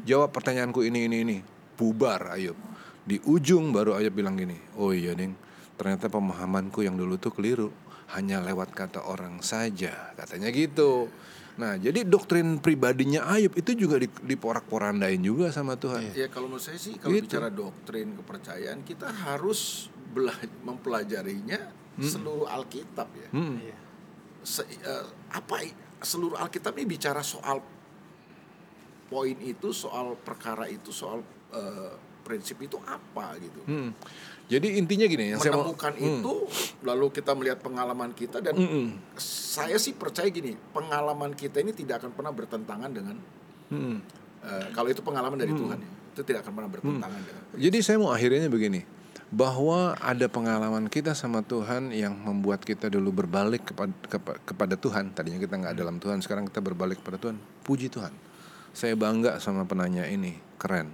jawab 0.03 0.33
pertanyaanku 0.33 0.81
ini, 0.81 1.05
ini, 1.05 1.17
ini. 1.21 1.37
Bubar 1.77 2.33
Ayub. 2.33 2.57
Di 3.05 3.21
ujung 3.23 3.69
baru 3.69 3.93
Ayub 3.93 4.13
bilang 4.13 4.33
gini, 4.33 4.57
oh 4.77 4.89
iya 4.93 5.13
Ding, 5.13 5.33
ternyata 5.75 6.09
pemahamanku 6.09 6.81
yang 6.81 6.97
dulu 6.97 7.17
tuh 7.17 7.33
keliru. 7.33 7.69
Hanya 8.13 8.41
lewat 8.41 8.73
kata 8.73 9.01
orang 9.05 9.41
saja, 9.41 10.13
katanya 10.13 10.53
gitu. 10.53 11.09
Nah, 11.57 11.77
jadi 11.77 12.05
doktrin 12.05 12.57
pribadinya 12.57 13.25
Ayub 13.29 13.53
itu 13.57 13.73
juga 13.73 13.97
di- 14.01 14.09
diporak-porandain 14.09 15.21
juga 15.21 15.49
sama 15.49 15.77
Tuhan. 15.77 16.13
Ya 16.13 16.29
kalau 16.29 16.49
menurut 16.49 16.65
saya 16.65 16.77
sih 16.77 16.97
kalau 16.97 17.13
Gitu. 17.13 17.29
bicara 17.29 17.49
doktrin 17.49 18.17
kepercayaan 18.17 18.81
kita 18.85 19.09
harus 19.09 19.89
bela- 20.13 20.37
mempelajarinya 21.93 22.09
seluruh 22.09 22.47
Alkitab 22.49 23.07
ya. 23.13 23.29
Hmm. 23.31 23.57
Se- 24.43 24.67
eh, 24.67 25.05
apa 25.31 25.55
seluruh 26.01 26.35
Alkitab 26.35 26.75
ini 26.77 26.97
bicara 26.97 27.21
soal 27.21 27.61
poin 29.07 29.37
itu, 29.39 29.69
soal 29.71 30.17
perkara 30.17 30.65
itu, 30.65 30.89
soal 30.89 31.21
eh, 31.53 31.93
prinsip 32.23 32.57
itu 32.63 32.79
apa 32.87 33.35
gitu. 33.37 33.61
Hmm. 33.67 33.91
Jadi 34.49 34.75
intinya 34.75 35.05
gini, 35.07 35.35
yang 35.35 35.39
saya 35.39 35.55
mau 35.55 35.71
Menemukan 35.71 35.93
Hmm. 35.95 36.07
itu 36.19 36.33
lalu 36.83 37.05
kita 37.11 37.31
melihat 37.35 37.59
pengalaman 37.63 38.11
kita 38.11 38.43
dan 38.43 38.55
Mm-mm. 38.55 38.99
saya 39.15 39.79
sih 39.79 39.95
percaya 39.95 40.27
gini, 40.27 40.55
pengalaman 40.75 41.31
kita 41.31 41.63
ini 41.63 41.71
tidak 41.71 42.03
akan 42.03 42.11
pernah 42.15 42.33
bertentangan 42.35 42.91
dengan 42.91 43.15
Hmm. 43.71 43.99
eh, 44.43 44.67
kalau 44.75 44.91
itu 44.91 44.99
pengalaman 44.99 45.39
dari 45.39 45.53
Tuhan 45.55 45.77
ya. 45.79 45.91
Itu 46.13 46.21
tidak 46.21 46.45
akan 46.45 46.53
pernah 46.53 46.69
bertentangan 46.69 47.19
dengan 47.25 47.43
Jadi 47.57 47.77
saya 47.81 47.97
mau 47.97 48.11
akhirnya 48.13 48.45
begini, 48.45 48.81
bahwa 49.33 49.97
ada 49.97 50.29
pengalaman 50.29 50.85
kita 50.85 51.17
sama 51.17 51.41
Tuhan 51.41 51.89
yang 51.89 52.13
membuat 52.13 52.61
kita 52.61 52.85
dulu 52.85 53.25
berbalik 53.25 53.73
kepada 53.73 53.89
kepa- 54.05 54.37
kepada 54.45 54.77
Tuhan. 54.77 55.09
Tadinya 55.09 55.41
kita 55.41 55.57
nggak 55.57 55.73
dalam 55.73 55.97
Tuhan, 55.97 56.21
sekarang 56.21 56.45
kita 56.45 56.61
berbalik 56.61 57.01
kepada 57.01 57.17
Tuhan. 57.17 57.41
Puji 57.65 57.89
Tuhan. 57.89 58.13
Saya 58.77 58.93
bangga 58.93 59.41
sama 59.41 59.65
penanya 59.65 60.05
ini, 60.05 60.37
keren. 60.61 60.93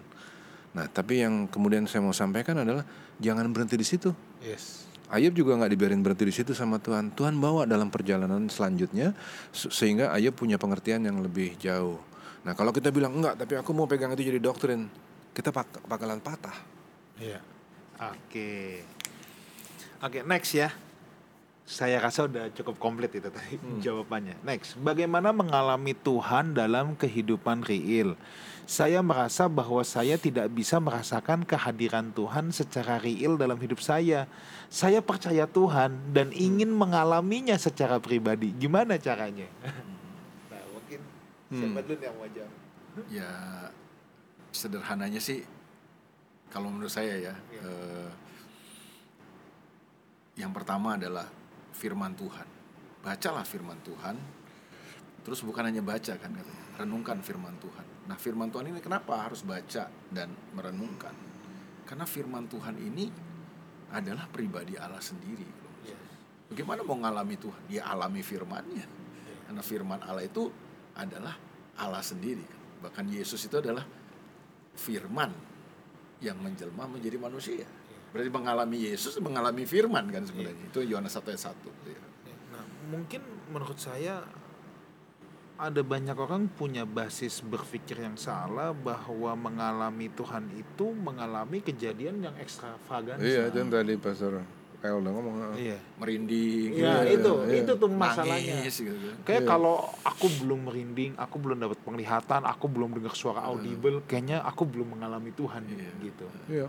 Nah, 0.71 0.87
tapi 0.87 1.19
yang 1.19 1.51
kemudian 1.51 1.83
saya 1.83 1.99
mau 1.99 2.15
sampaikan 2.15 2.63
adalah 2.63 2.87
jangan 3.19 3.43
berhenti 3.51 3.75
di 3.75 3.83
situ. 3.83 4.15
Yes. 4.39 4.87
Ayub 5.11 5.35
juga 5.35 5.59
nggak 5.59 5.71
dibiarin 5.75 5.99
berhenti 5.99 6.23
di 6.23 6.31
situ 6.31 6.55
sama 6.55 6.79
Tuhan. 6.79 7.11
Tuhan 7.11 7.35
bawa 7.35 7.67
dalam 7.67 7.91
perjalanan 7.91 8.47
selanjutnya 8.47 9.11
se- 9.51 9.73
sehingga 9.73 10.15
Ayub 10.15 10.31
punya 10.37 10.55
pengertian 10.55 11.03
yang 11.03 11.19
lebih 11.19 11.59
jauh. 11.59 11.99
Nah, 12.47 12.55
kalau 12.55 12.71
kita 12.71 12.87
bilang 12.87 13.19
enggak, 13.19 13.35
tapi 13.35 13.59
aku 13.59 13.75
mau 13.75 13.83
pegang 13.83 14.15
itu 14.15 14.23
jadi 14.23 14.39
doktrin, 14.39 14.87
kita 15.35 15.51
bakalan 15.91 16.23
patah. 16.23 16.55
Iya. 17.19 17.58
Oke. 17.99 18.83
Oke, 19.99 20.19
next 20.23 20.55
ya. 20.55 20.71
Saya 21.69 22.01
rasa 22.01 22.25
udah 22.25 22.49
cukup 22.49 22.81
komplit 22.81 23.13
itu 23.13 23.29
tadi 23.29 23.61
jawabannya. 23.85 24.41
Next, 24.41 24.73
bagaimana 24.81 25.29
mengalami 25.29 25.93
Tuhan 25.93 26.57
dalam 26.57 26.97
kehidupan 26.97 27.61
real? 27.67 28.17
Saya 28.65 29.01
merasa 29.01 29.49
bahwa 29.49 29.81
saya 29.85 30.17
tidak 30.17 30.49
bisa 30.53 30.77
merasakan 30.81 31.45
kehadiran 31.45 32.09
Tuhan 32.13 32.49
secara 32.53 32.97
real 33.01 33.37
dalam 33.37 33.57
hidup 33.61 33.81
saya. 33.81 34.25
Saya 34.69 35.01
percaya 35.01 35.45
Tuhan 35.45 36.13
dan 36.13 36.33
ingin 36.33 36.69
mengalaminya 36.73 37.57
secara 37.57 37.97
pribadi. 38.01 38.53
Gimana 38.53 38.97
caranya? 38.97 39.45
nah, 40.49 40.63
mungkin 40.73 41.01
siapa 41.53 41.79
dulu 41.85 42.01
yang 42.01 42.17
mau 42.17 42.29
jawab? 42.33 42.59
ya 43.07 43.29
sederhananya 44.51 45.21
sih 45.21 45.45
kalau 46.49 46.73
menurut 46.73 46.91
saya 46.91 47.15
ya 47.17 47.35
eh, 47.61 48.09
Yang 50.39 50.51
pertama 50.55 50.95
adalah 50.95 51.27
firman 51.75 52.15
Tuhan. 52.15 52.47
Bacalah 53.03 53.43
firman 53.43 53.75
Tuhan. 53.83 54.15
Terus 55.19 55.43
bukan 55.43 55.67
hanya 55.67 55.83
baca 55.83 56.15
kan 56.15 56.31
katanya, 56.31 56.65
renungkan 56.79 57.19
firman 57.19 57.59
Tuhan. 57.59 58.07
Nah, 58.07 58.15
firman 58.15 58.47
Tuhan 58.47 58.71
ini 58.71 58.79
kenapa 58.79 59.19
harus 59.19 59.43
baca 59.43 59.91
dan 60.07 60.31
merenungkan? 60.55 61.11
Karena 61.83 62.07
firman 62.07 62.47
Tuhan 62.47 62.79
ini 62.79 63.11
adalah 63.91 64.31
pribadi 64.31 64.79
Allah 64.79 65.03
sendiri. 65.03 65.67
Bagaimana 66.49 66.81
mau 66.87 66.97
ngalami 66.97 67.35
Tuhan? 67.35 67.61
Ya 67.69 67.91
alami 67.91 68.23
firmannya. 68.23 68.85
Karena 69.45 69.61
firman 69.61 69.99
Allah 70.01 70.23
itu 70.23 70.47
adalah 70.95 71.35
Allah 71.77 72.01
sendiri. 72.01 72.47
Bahkan 72.79 73.05
Yesus 73.11 73.43
itu 73.43 73.59
adalah 73.59 73.83
firman 74.73 75.48
yang 76.19 76.37
menjelma 76.39 76.85
menjadi 76.87 77.17
manusia. 77.19 77.67
Berarti 78.09 78.29
mengalami 78.33 78.77
Yesus 78.89 79.21
mengalami 79.21 79.63
firman 79.63 80.09
kan 80.09 80.25
sebenarnya. 80.25 80.65
Itu 80.67 80.81
Yohanes 80.81 81.13
1 81.13 81.29
ayat 81.29 81.41
1. 81.53 81.89
Ya. 81.89 82.01
Nah, 82.53 82.63
mungkin 82.89 83.21
menurut 83.53 83.77
saya 83.77 84.25
ada 85.59 85.81
banyak 85.83 86.15
orang 86.15 86.47
punya 86.47 86.87
basis 86.87 87.43
berpikir 87.43 87.99
yang 87.99 88.15
salah 88.15 88.71
bahwa 88.71 89.35
mengalami 89.35 90.07
Tuhan 90.07 90.47
itu 90.55 90.95
mengalami 90.95 91.59
kejadian 91.59 92.23
yang 92.23 92.35
ekstravagansa. 92.39 93.21
Iya, 93.21 93.51
itu 93.51 93.57
yang 93.59 93.71
tadi 93.71 93.93
Pastor 93.99 94.58
El 94.79 95.03
udah 95.03 95.11
ngomong. 95.11 95.35
Iya. 95.59 95.75
Merinding. 95.99 96.71
Ya, 96.79 97.03
Iya, 97.03 97.19
itu, 97.19 97.33
iya. 97.51 97.55
itu 97.67 97.71
tuh 97.75 97.89
masalahnya. 97.91 98.63
Nangis 98.63 98.75
gitu. 98.79 98.95
Kayak 99.27 99.43
Iya. 99.43 99.49
kalau 99.49 99.75
aku 100.01 100.25
belum 100.39 100.71
merinding, 100.71 101.11
aku 101.19 101.35
belum 101.35 101.57
dapat 101.59 101.79
penglihatan, 101.83 102.41
aku 102.47 102.65
belum 102.65 102.95
dengar 102.95 103.11
suara 103.11 103.43
audible, 103.43 103.99
kayaknya 104.07 104.39
aku 104.39 104.63
belum 104.63 104.95
mengalami 104.95 105.35
Tuhan 105.35 105.67
Iya. 105.67 105.89
gitu. 105.99 106.25
Iya. 106.47 106.67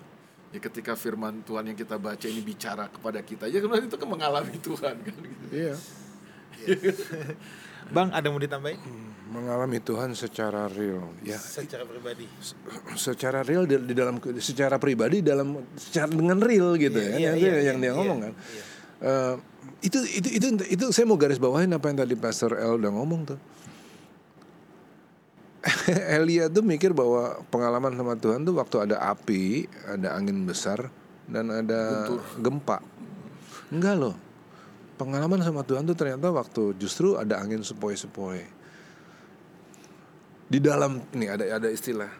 Ya 0.50 0.58
ketika 0.58 0.98
firman 0.98 1.46
Tuhan 1.46 1.70
yang 1.70 1.78
kita 1.78 1.94
baca 1.94 2.26
ini 2.26 2.42
bicara 2.42 2.90
kepada 2.90 3.22
kita, 3.22 3.46
ya 3.46 3.62
kan 3.62 3.78
itu 3.78 3.94
kan 3.94 4.08
mengalami 4.10 4.58
Tuhan 4.58 4.94
kan 4.98 5.14
gitu. 5.14 5.46
Iya. 5.54 5.74
Bang, 7.94 8.10
ada 8.10 8.26
mau 8.26 8.38
ditambahin? 8.38 8.78
Mengalami 9.30 9.78
Tuhan 9.78 10.10
secara 10.12 10.66
real. 10.66 11.06
Ya, 11.22 11.38
Secara 11.38 11.86
pribadi. 11.86 12.26
secara 12.98 13.40
real 13.40 13.62
di, 13.62 13.78
di 13.78 13.94
dalam 13.94 14.18
secara 14.36 14.74
pribadi 14.76 15.22
dalam 15.22 15.54
secara 15.78 16.10
dengan 16.10 16.42
real 16.42 16.74
gitu 16.74 16.98
Iya, 16.98 17.14
ya. 17.14 17.16
iya, 17.16 17.30
Itu 17.32 17.46
iya, 17.46 17.52
yang 17.70 17.78
iya, 17.78 17.82
dia 17.82 17.86
iya, 17.86 17.92
ngomong 17.94 18.18
kan. 18.20 18.32
iya. 18.34 18.62
Eh, 19.00 19.34
itu 19.80 19.98
itu 20.12 20.28
itu 20.34 20.46
itu 20.68 20.84
saya 20.90 21.06
mau 21.06 21.14
garis 21.14 21.38
bawahin 21.38 21.70
apa 21.70 21.88
yang 21.88 22.02
tadi 22.02 22.12
Pastor 22.12 22.58
El 22.58 22.76
udah 22.76 22.90
ngomong 22.90 23.20
tuh. 23.24 23.38
Elia 26.16 26.48
tuh 26.48 26.64
mikir 26.64 26.90
bahwa 26.90 27.38
pengalaman 27.48 27.92
sama 27.92 28.16
Tuhan 28.16 28.42
tuh 28.42 28.56
waktu 28.56 28.76
ada 28.82 28.96
api 29.06 29.68
ada 29.86 30.16
angin 30.16 30.42
besar 30.42 30.88
dan 31.28 31.52
ada 31.54 32.08
gempa. 32.34 32.80
Enggak 33.70 33.94
loh. 33.94 34.16
Pengalaman 34.96 35.40
sama 35.40 35.62
Tuhan 35.62 35.84
tuh 35.84 35.94
ternyata 35.94 36.28
waktu 36.28 36.76
justru 36.76 37.16
ada 37.16 37.40
angin 37.40 37.60
sepoi-sepoi 37.60 38.59
di 40.50 40.58
dalam 40.58 40.98
nih 41.14 41.28
ada 41.30 41.44
ada 41.62 41.68
istilah. 41.70 42.10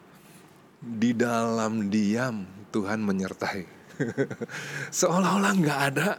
Di 0.81 1.13
dalam 1.13 1.91
diam 1.91 2.47
Tuhan 2.71 3.03
menyertai. 3.03 3.67
Seolah-olah 5.03 5.53
nggak 5.59 5.81
ada. 5.93 6.17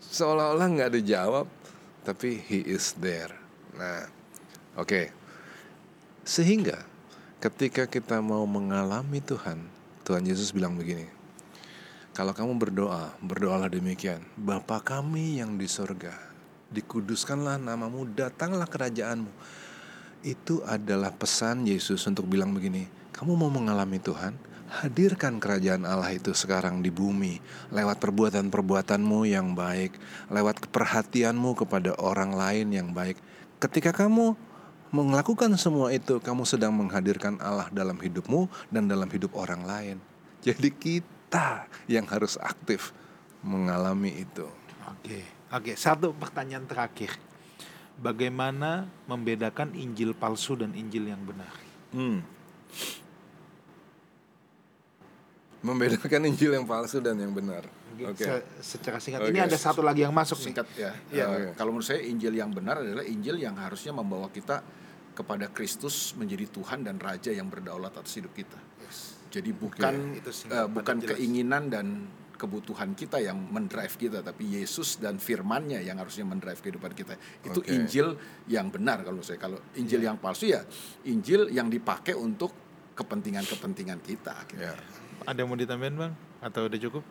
Seolah-olah 0.00 0.66
nggak 0.72 0.88
ada 0.96 1.00
jawab 1.04 1.46
tapi 2.02 2.40
He 2.40 2.64
is 2.64 2.96
there. 2.96 3.36
Nah 3.76 4.08
oke. 4.80 5.12
Sehingga 6.24 6.82
ketika 7.38 7.84
kita 7.84 8.24
mau 8.24 8.48
mengalami 8.48 9.20
Tuhan 9.20 9.60
Tuhan 10.02 10.24
Yesus 10.24 10.50
bilang 10.50 10.74
begini 10.74 11.06
kalau 12.16 12.32
kamu 12.32 12.56
berdoa 12.56 13.12
berdoalah 13.20 13.68
demikian. 13.68 14.24
Bapa 14.40 14.80
kami 14.80 15.38
yang 15.44 15.60
di 15.60 15.68
sorga 15.68 16.16
dikuduskanlah 16.72 17.62
namamu 17.62 18.08
datanglah 18.10 18.66
kerajaanmu 18.66 19.30
itu 20.24 20.62
adalah 20.64 21.12
pesan 21.12 21.66
Yesus 21.66 22.04
untuk 22.08 22.28
bilang 22.30 22.54
begini, 22.54 22.88
kamu 23.16 23.36
mau 23.36 23.48
mengalami 23.48 23.96
Tuhan? 24.00 24.36
Hadirkan 24.66 25.38
kerajaan 25.38 25.86
Allah 25.86 26.10
itu 26.10 26.34
sekarang 26.34 26.82
di 26.82 26.90
bumi 26.90 27.38
lewat 27.70 28.02
perbuatan-perbuatanmu 28.02 29.24
yang 29.30 29.54
baik, 29.54 29.94
lewat 30.28 30.68
perhatianmu 30.68 31.54
kepada 31.54 31.94
orang 32.02 32.34
lain 32.34 32.74
yang 32.74 32.90
baik. 32.90 33.16
Ketika 33.62 33.94
kamu 33.94 34.34
melakukan 34.90 35.54
semua 35.56 35.94
itu, 35.94 36.18
kamu 36.18 36.42
sedang 36.44 36.74
menghadirkan 36.74 37.38
Allah 37.40 37.70
dalam 37.70 37.96
hidupmu 37.96 38.50
dan 38.68 38.90
dalam 38.90 39.06
hidup 39.06 39.32
orang 39.38 39.62
lain. 39.64 39.96
Jadi 40.42 40.68
kita 40.74 41.66
yang 41.86 42.06
harus 42.10 42.38
aktif 42.38 42.90
mengalami 43.46 44.26
itu. 44.26 44.46
Oke, 44.86 45.22
oke. 45.54 45.72
Satu 45.78 46.10
pertanyaan 46.14 46.66
terakhir. 46.66 47.25
Bagaimana 47.96 48.84
membedakan 49.08 49.72
Injil 49.72 50.12
palsu 50.12 50.52
dan 50.52 50.76
Injil 50.76 51.08
yang 51.08 51.22
benar? 51.24 51.48
Hmm. 51.96 52.20
Membedakan 55.64 56.28
Injil 56.28 56.52
yang 56.54 56.68
palsu 56.68 57.00
dan 57.00 57.16
yang 57.16 57.32
benar. 57.32 57.64
Oke. 58.04 58.20
Se- 58.22 58.44
secara 58.76 59.00
singkat. 59.00 59.24
Oke. 59.24 59.32
Ini 59.32 59.40
ada 59.48 59.56
satu 59.56 59.80
lagi 59.80 60.04
yang 60.04 60.12
masuk 60.12 60.36
nih. 60.44 60.46
Singkat 60.52 60.66
ya. 60.76 60.92
Iya, 61.08 61.24
Eh, 61.24 61.26
oke. 61.32 61.50
Kalau 61.56 61.70
menurut 61.72 61.88
saya 61.88 62.04
Injil 62.04 62.36
yang 62.36 62.52
benar 62.52 62.84
adalah 62.84 63.02
Injil 63.02 63.40
yang 63.40 63.56
harusnya 63.56 63.96
membawa 63.96 64.28
kita 64.28 64.60
kepada 65.16 65.48
Kristus 65.48 66.12
menjadi 66.12 66.44
Tuhan 66.52 66.84
dan 66.84 67.00
Raja 67.00 67.32
yang 67.32 67.48
berdaulat 67.48 67.96
atas 67.96 68.12
hidup 68.20 68.36
kita. 68.36 68.60
Jadi 69.32 69.50
bukan 69.50 70.16
Itu 70.16 70.30
singkat 70.30 70.54
eh, 70.54 70.68
bukan 70.68 70.96
keinginan 71.02 71.72
dan 71.72 71.86
kebutuhan 72.36 72.92
kita 72.92 73.16
yang 73.18 73.40
mendrive 73.40 73.96
kita, 73.96 74.20
tapi 74.20 74.60
Yesus 74.60 75.00
dan 75.00 75.16
Firman-Nya 75.16 75.80
yang 75.80 75.96
harusnya 75.96 76.28
mendrive 76.28 76.60
kehidupan 76.60 76.92
kita. 76.92 77.16
Itu 77.42 77.64
Oke. 77.64 77.72
Injil 77.72 78.14
yang 78.46 78.68
benar 78.68 79.02
kalau 79.02 79.24
saya. 79.24 79.40
Kalau 79.40 79.56
Injil 79.74 80.04
yang 80.04 80.20
palsu 80.20 80.52
ya 80.52 80.62
Injil 81.08 81.48
yang 81.50 81.72
dipakai 81.72 82.12
untuk 82.12 82.52
kepentingan-kepentingan 82.96 83.98
kita. 84.04 84.34
gitu. 84.48 84.62
Ya. 84.62 84.76
Ada 85.24 85.42
yang 85.42 85.48
mau 85.48 85.58
ditambahin 85.58 85.96
bang? 85.96 86.12
Atau 86.40 86.68
udah 86.68 86.80
cukup? 86.80 87.02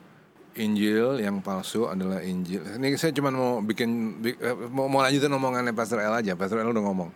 Injil 0.55 1.19
yang 1.19 1.43
palsu 1.43 1.85
adalah 1.91 2.23
Injil. 2.23 2.63
Ini 2.63 2.95
saya 2.95 3.11
cuma 3.11 3.27
mau 3.27 3.59
bikin 3.59 4.21
bi- 4.23 4.39
eh, 4.39 4.55
mau, 4.71 4.87
mau 4.87 5.03
lanjutin 5.03 5.27
omongannya 5.27 5.75
Pastor 5.75 5.99
El 5.99 6.15
aja. 6.15 6.31
Pastor 6.39 6.63
El 6.63 6.71
udah 6.71 6.79
ngomong. 6.79 7.11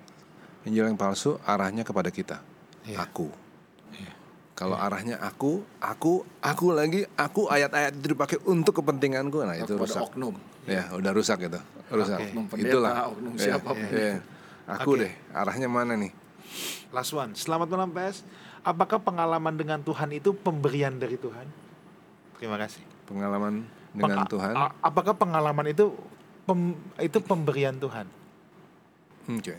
Injil 0.67 0.91
yang 0.91 0.99
palsu 0.99 1.39
arahnya 1.47 1.87
kepada 1.87 2.11
kita. 2.11 2.43
Iya. 2.83 3.07
Aku. 3.07 3.31
Kalau 4.59 4.75
arahnya 4.75 5.15
aku, 5.17 5.63
aku, 5.79 6.27
aku 6.43 6.65
lagi, 6.69 7.07
aku 7.15 7.47
ayat-ayat 7.47 7.95
itu 7.95 8.11
dipakai 8.11 8.37
untuk 8.43 8.75
kepentinganku, 8.75 9.39
nah 9.39 9.55
itu 9.55 9.71
Kepada 9.71 9.87
rusak. 9.87 10.01
oknum. 10.03 10.35
Ya, 10.67 10.91
udah 10.91 11.11
rusak 11.15 11.39
itu. 11.41 11.59
Rusak. 11.87 12.19
Oknum 12.19 12.43
pendeta, 12.45 12.67
Itulah. 12.67 12.91
oknum 13.07 13.33
Ya, 13.33 13.55
siapa 13.55 13.71
pun. 13.71 13.87
ya. 13.87 14.19
Aku 14.69 14.91
Oke. 14.93 15.01
deh, 15.01 15.13
arahnya 15.31 15.71
mana 15.71 15.95
nih? 15.95 16.11
Last 16.91 17.15
one. 17.15 17.31
Selamat 17.33 17.71
malam 17.71 17.87
PS. 17.89 18.27
Apakah 18.59 18.99
pengalaman 18.99 19.55
dengan 19.55 19.79
Tuhan 19.79 20.11
itu 20.11 20.35
pemberian 20.35 20.99
dari 20.99 21.15
Tuhan? 21.15 21.47
Terima 22.35 22.59
kasih. 22.59 22.83
Pengalaman 23.07 23.63
dengan 23.95 24.21
Peng- 24.21 24.31
Tuhan. 24.35 24.53
apakah 24.83 25.15
pengalaman 25.15 25.71
itu 25.71 25.95
pem- 26.43 26.75
itu 26.99 27.17
pemberian 27.23 27.79
Tuhan? 27.79 28.05
Oke. 29.29 29.55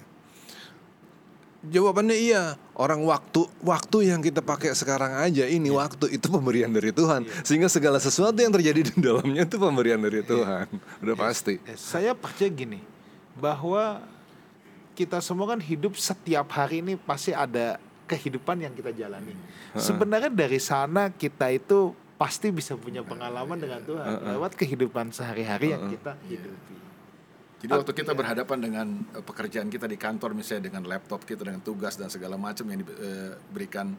Jawabannya 1.61 2.17
iya. 2.17 2.57
Orang 2.73 3.05
waktu 3.05 3.45
waktu 3.61 4.09
yang 4.09 4.25
kita 4.25 4.41
pakai 4.41 4.73
sekarang 4.73 5.21
aja 5.21 5.45
ini 5.45 5.69
waktu 5.69 6.17
itu 6.17 6.33
pemberian 6.33 6.73
dari 6.73 6.89
Tuhan. 6.89 7.29
Sehingga 7.45 7.69
segala 7.69 8.01
sesuatu 8.01 8.41
yang 8.41 8.49
terjadi 8.49 8.81
di 8.81 8.95
dalamnya 8.97 9.45
itu 9.45 9.61
pemberian 9.61 10.01
dari 10.01 10.25
Tuhan. 10.25 10.65
Udah 11.05 11.17
pasti. 11.17 11.61
Eh, 11.69 11.77
saya 11.77 12.17
percaya 12.17 12.49
gini 12.49 12.81
bahwa 13.37 14.01
kita 14.97 15.21
semua 15.21 15.53
kan 15.53 15.61
hidup 15.61 15.97
setiap 16.01 16.49
hari 16.57 16.81
ini 16.81 16.97
pasti 16.97 17.37
ada 17.37 17.77
kehidupan 18.09 18.65
yang 18.65 18.73
kita 18.73 18.97
jalani. 18.97 19.37
Sebenarnya 19.77 20.33
dari 20.33 20.59
sana 20.59 21.13
kita 21.13 21.53
itu 21.53 21.93
pasti 22.21 22.53
bisa 22.53 22.77
punya 22.77 23.01
pengalaman 23.01 23.57
dengan 23.57 23.81
Tuhan 23.81 24.29
lewat 24.37 24.53
kehidupan 24.57 25.09
sehari-hari 25.09 25.73
yang 25.73 25.89
kita 25.89 26.17
hidupi. 26.29 26.77
Jadi 27.61 27.77
waktu 27.77 27.93
kita 27.93 28.17
berhadapan 28.17 28.59
dengan 28.59 28.87
eh, 29.13 29.21
pekerjaan 29.21 29.69
kita 29.69 29.85
di 29.85 30.01
kantor 30.01 30.33
misalnya 30.33 30.73
dengan 30.73 30.89
laptop 30.89 31.29
kita 31.29 31.45
dengan 31.45 31.61
tugas 31.61 32.01
dan 32.01 32.09
segala 32.09 32.41
macam 32.41 32.65
yang 32.73 32.81
diberikan 32.81 33.93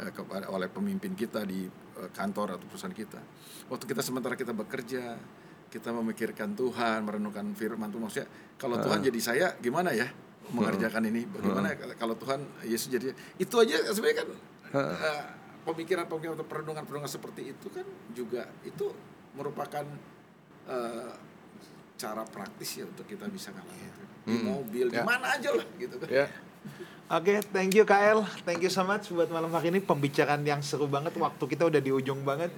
eh, 0.00 0.08
kepada 0.08 0.48
oleh 0.48 0.72
pemimpin 0.72 1.12
kita 1.12 1.44
di 1.44 1.68
eh, 1.68 2.10
kantor 2.16 2.56
atau 2.56 2.64
perusahaan 2.64 2.96
kita. 2.96 3.20
Waktu 3.68 3.84
kita 3.84 4.00
sementara 4.00 4.40
kita 4.40 4.56
bekerja, 4.56 5.20
kita 5.68 5.92
memikirkan 5.92 6.56
Tuhan, 6.56 7.04
merenungkan 7.04 7.52
firman 7.52 7.92
Tuhan. 7.92 8.08
Maksudnya 8.08 8.28
kalau 8.56 8.80
Tuhan 8.80 9.04
jadi 9.04 9.20
saya 9.20 9.46
gimana 9.60 9.92
ya 9.92 10.08
mengerjakan 10.48 11.04
ini? 11.04 11.28
Bagaimana 11.28 11.76
kalau 12.00 12.16
Tuhan 12.16 12.40
Yesus 12.64 12.88
jadi 12.88 13.12
itu 13.36 13.54
aja 13.60 13.84
sebenarnya 13.92 14.24
kan 14.24 14.28
eh, 14.80 15.22
pemikiran-pemikiran 15.68 16.40
atau 16.40 16.46
perenungan-perenungan 16.48 17.10
seperti 17.12 17.52
itu 17.52 17.68
kan 17.68 17.84
juga 18.16 18.48
itu 18.64 18.96
merupakan 19.36 19.84
eh, 20.72 21.12
cara 21.94 22.22
praktis 22.24 22.76
ya 22.76 22.84
untuk 22.84 23.04
kita 23.04 23.26
bisa 23.26 23.50
ngalamin 23.50 23.86
itu. 23.86 24.02
di 24.24 24.36
mobil 24.40 24.86
di 24.88 24.96
Ya. 24.96 25.04
mana 25.04 25.36
aja 25.36 25.52
lah 25.52 25.66
gitu 25.76 25.94
kan 26.00 26.08
Ya. 26.08 26.26
Oke, 27.06 27.44
thank 27.52 27.76
you 27.76 27.84
KL. 27.84 28.24
Thank 28.42 28.64
you 28.64 28.72
so 28.72 28.80
much 28.80 29.12
buat 29.12 29.28
malam 29.28 29.52
hari 29.52 29.68
ini 29.68 29.84
pembicaraan 29.84 30.40
yang 30.40 30.64
seru 30.64 30.88
banget. 30.88 31.12
Waktu 31.12 31.44
kita 31.44 31.68
udah 31.68 31.76
di 31.76 31.92
ujung 31.92 32.24
banget. 32.24 32.48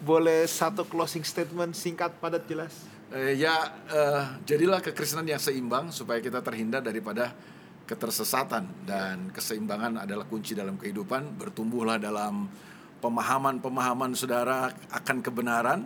Boleh 0.00 0.46
satu 0.46 0.86
closing 0.86 1.26
statement 1.26 1.74
singkat 1.74 2.14
padat 2.16 2.46
jelas. 2.46 2.86
Eh, 3.10 3.34
ya 3.34 3.58
eh, 3.84 4.22
jadilah 4.46 4.78
kekristenan 4.78 5.26
yang 5.26 5.42
seimbang 5.42 5.90
supaya 5.90 6.22
kita 6.22 6.38
terhindar 6.38 6.78
daripada 6.78 7.34
ketersesatan 7.82 8.86
dan 8.86 9.34
keseimbangan 9.34 10.06
adalah 10.06 10.22
kunci 10.22 10.54
dalam 10.54 10.78
kehidupan. 10.78 11.34
Bertumbuhlah 11.34 11.98
dalam 11.98 12.46
pemahaman-pemahaman 13.02 14.14
saudara 14.14 14.70
akan 14.90 15.18
kebenaran 15.18 15.82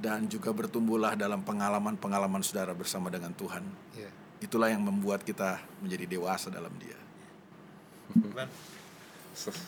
dan 0.00 0.24
juga 0.26 0.50
bertumbuhlah 0.50 1.12
dalam 1.12 1.44
pengalaman-pengalaman 1.44 2.40
saudara 2.40 2.72
bersama 2.72 3.12
dengan 3.12 3.36
Tuhan. 3.36 3.60
Iya. 3.92 4.10
Itulah 4.40 4.72
yang 4.72 4.80
membuat 4.80 5.20
kita 5.20 5.60
menjadi 5.84 6.08
dewasa 6.16 6.48
dalam 6.48 6.72
Dia. 6.80 6.96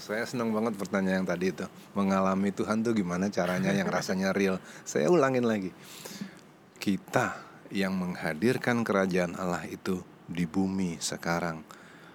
Saya 0.02 0.24
senang 0.26 0.50
banget 0.50 0.74
pertanyaan 0.80 1.22
yang 1.22 1.28
tadi 1.28 1.52
itu. 1.52 1.68
Mengalami 1.92 2.50
Tuhan 2.50 2.80
tuh 2.80 2.96
gimana 2.96 3.28
caranya 3.28 3.70
yang 3.70 3.86
rasanya 3.86 4.32
real. 4.32 4.56
Saya 4.88 5.12
ulangin 5.12 5.44
lagi. 5.44 5.70
Kita 6.80 7.36
yang 7.68 7.94
menghadirkan 7.94 8.82
kerajaan 8.82 9.36
Allah 9.36 9.68
itu 9.68 10.00
di 10.26 10.48
bumi 10.48 10.96
sekarang 10.98 11.60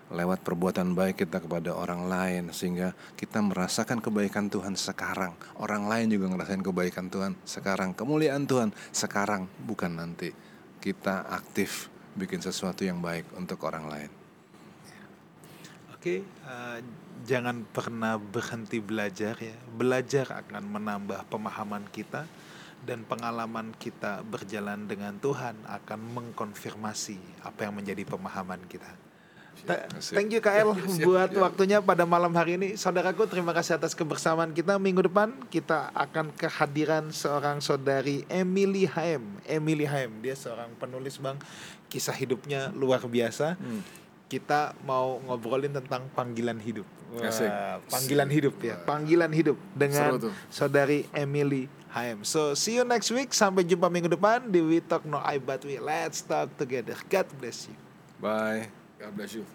lewat 0.07 0.39
perbuatan 0.39 0.95
baik 0.95 1.27
kita 1.27 1.43
kepada 1.43 1.75
orang 1.75 2.07
lain 2.07 2.43
sehingga 2.55 2.95
kita 3.19 3.43
merasakan 3.43 3.99
kebaikan 3.99 4.47
Tuhan 4.47 4.79
sekarang. 4.79 5.35
Orang 5.59 5.91
lain 5.91 6.07
juga 6.07 6.31
ngerasain 6.31 6.63
kebaikan 6.63 7.11
Tuhan 7.11 7.35
sekarang. 7.43 7.91
Kemuliaan 7.91 8.47
Tuhan 8.47 8.71
sekarang 8.95 9.51
bukan 9.67 9.99
nanti. 9.99 10.31
Kita 10.79 11.27
aktif 11.27 11.91
bikin 12.15 12.39
sesuatu 12.39 12.87
yang 12.87 13.03
baik 13.03 13.27
untuk 13.35 13.59
orang 13.67 13.85
lain. 13.91 14.11
Oke, 15.91 16.23
eh, 16.23 16.79
jangan 17.27 17.67
pernah 17.67 18.15
berhenti 18.15 18.79
belajar 18.79 19.35
ya. 19.41 19.57
Belajar 19.75 20.45
akan 20.45 20.63
menambah 20.63 21.27
pemahaman 21.27 21.83
kita 21.91 22.23
dan 22.85 23.03
pengalaman 23.03 23.73
kita 23.75 24.21
berjalan 24.23 24.85
dengan 24.85 25.17
Tuhan 25.17 25.57
akan 25.65 25.99
mengkonfirmasi 26.15 27.43
apa 27.43 27.67
yang 27.67 27.75
menjadi 27.75 28.05
pemahaman 28.05 28.61
kita. 28.69 29.06
Ta- 29.65 29.87
Thank 30.13 30.29
you 30.29 30.39
KL 30.39 30.75
buat 31.01 31.31
waktunya 31.33 31.79
pada 31.79 32.03
malam 32.03 32.29
hari 32.31 32.55
ini. 32.55 32.67
Saudaraku, 32.75 33.25
terima 33.25 33.51
kasih 33.51 33.75
atas 33.75 33.91
kebersamaan 33.91 34.51
kita. 34.51 34.77
Minggu 34.77 35.01
depan 35.01 35.33
kita 35.47 35.89
akan 35.91 36.29
kehadiran 36.31 37.09
seorang 37.09 37.57
saudari 37.57 38.27
Emily 38.27 38.85
Haim. 38.85 39.23
Emily 39.43 39.87
Haim, 39.87 40.19
dia 40.19 40.35
seorang 40.35 40.69
penulis 40.75 41.17
bang. 41.17 41.39
Kisah 41.87 42.13
hidupnya 42.13 42.69
luar 42.71 43.01
biasa. 43.01 43.55
Kita 44.27 44.75
mau 44.83 45.23
ngobrolin 45.23 45.71
tentang 45.71 46.11
panggilan 46.11 46.59
hidup. 46.59 46.83
Wah, 47.07 47.31
Asik. 47.31 47.47
panggilan 47.87 48.27
hidup 48.27 48.59
ya, 48.59 48.75
panggilan 48.83 49.31
hidup 49.31 49.55
dengan 49.71 50.19
saudari 50.51 51.07
Emily 51.15 51.71
Haim. 51.87 52.27
So 52.27 52.51
see 52.51 52.75
you 52.75 52.83
next 52.83 53.07
week. 53.15 53.31
Sampai 53.31 53.63
jumpa 53.63 53.87
minggu 53.87 54.11
depan 54.11 54.43
di 54.43 54.59
We 54.59 54.83
Talk 54.83 55.07
No 55.07 55.23
I 55.23 55.39
But 55.39 55.63
We. 55.63 55.79
Let's 55.79 56.19
talk 56.19 56.51
together. 56.59 56.99
God 57.07 57.27
bless 57.39 57.71
you. 57.71 57.79
Bye. 58.19 58.86
God 58.99 59.15
bless 59.15 59.33
you. 59.33 59.45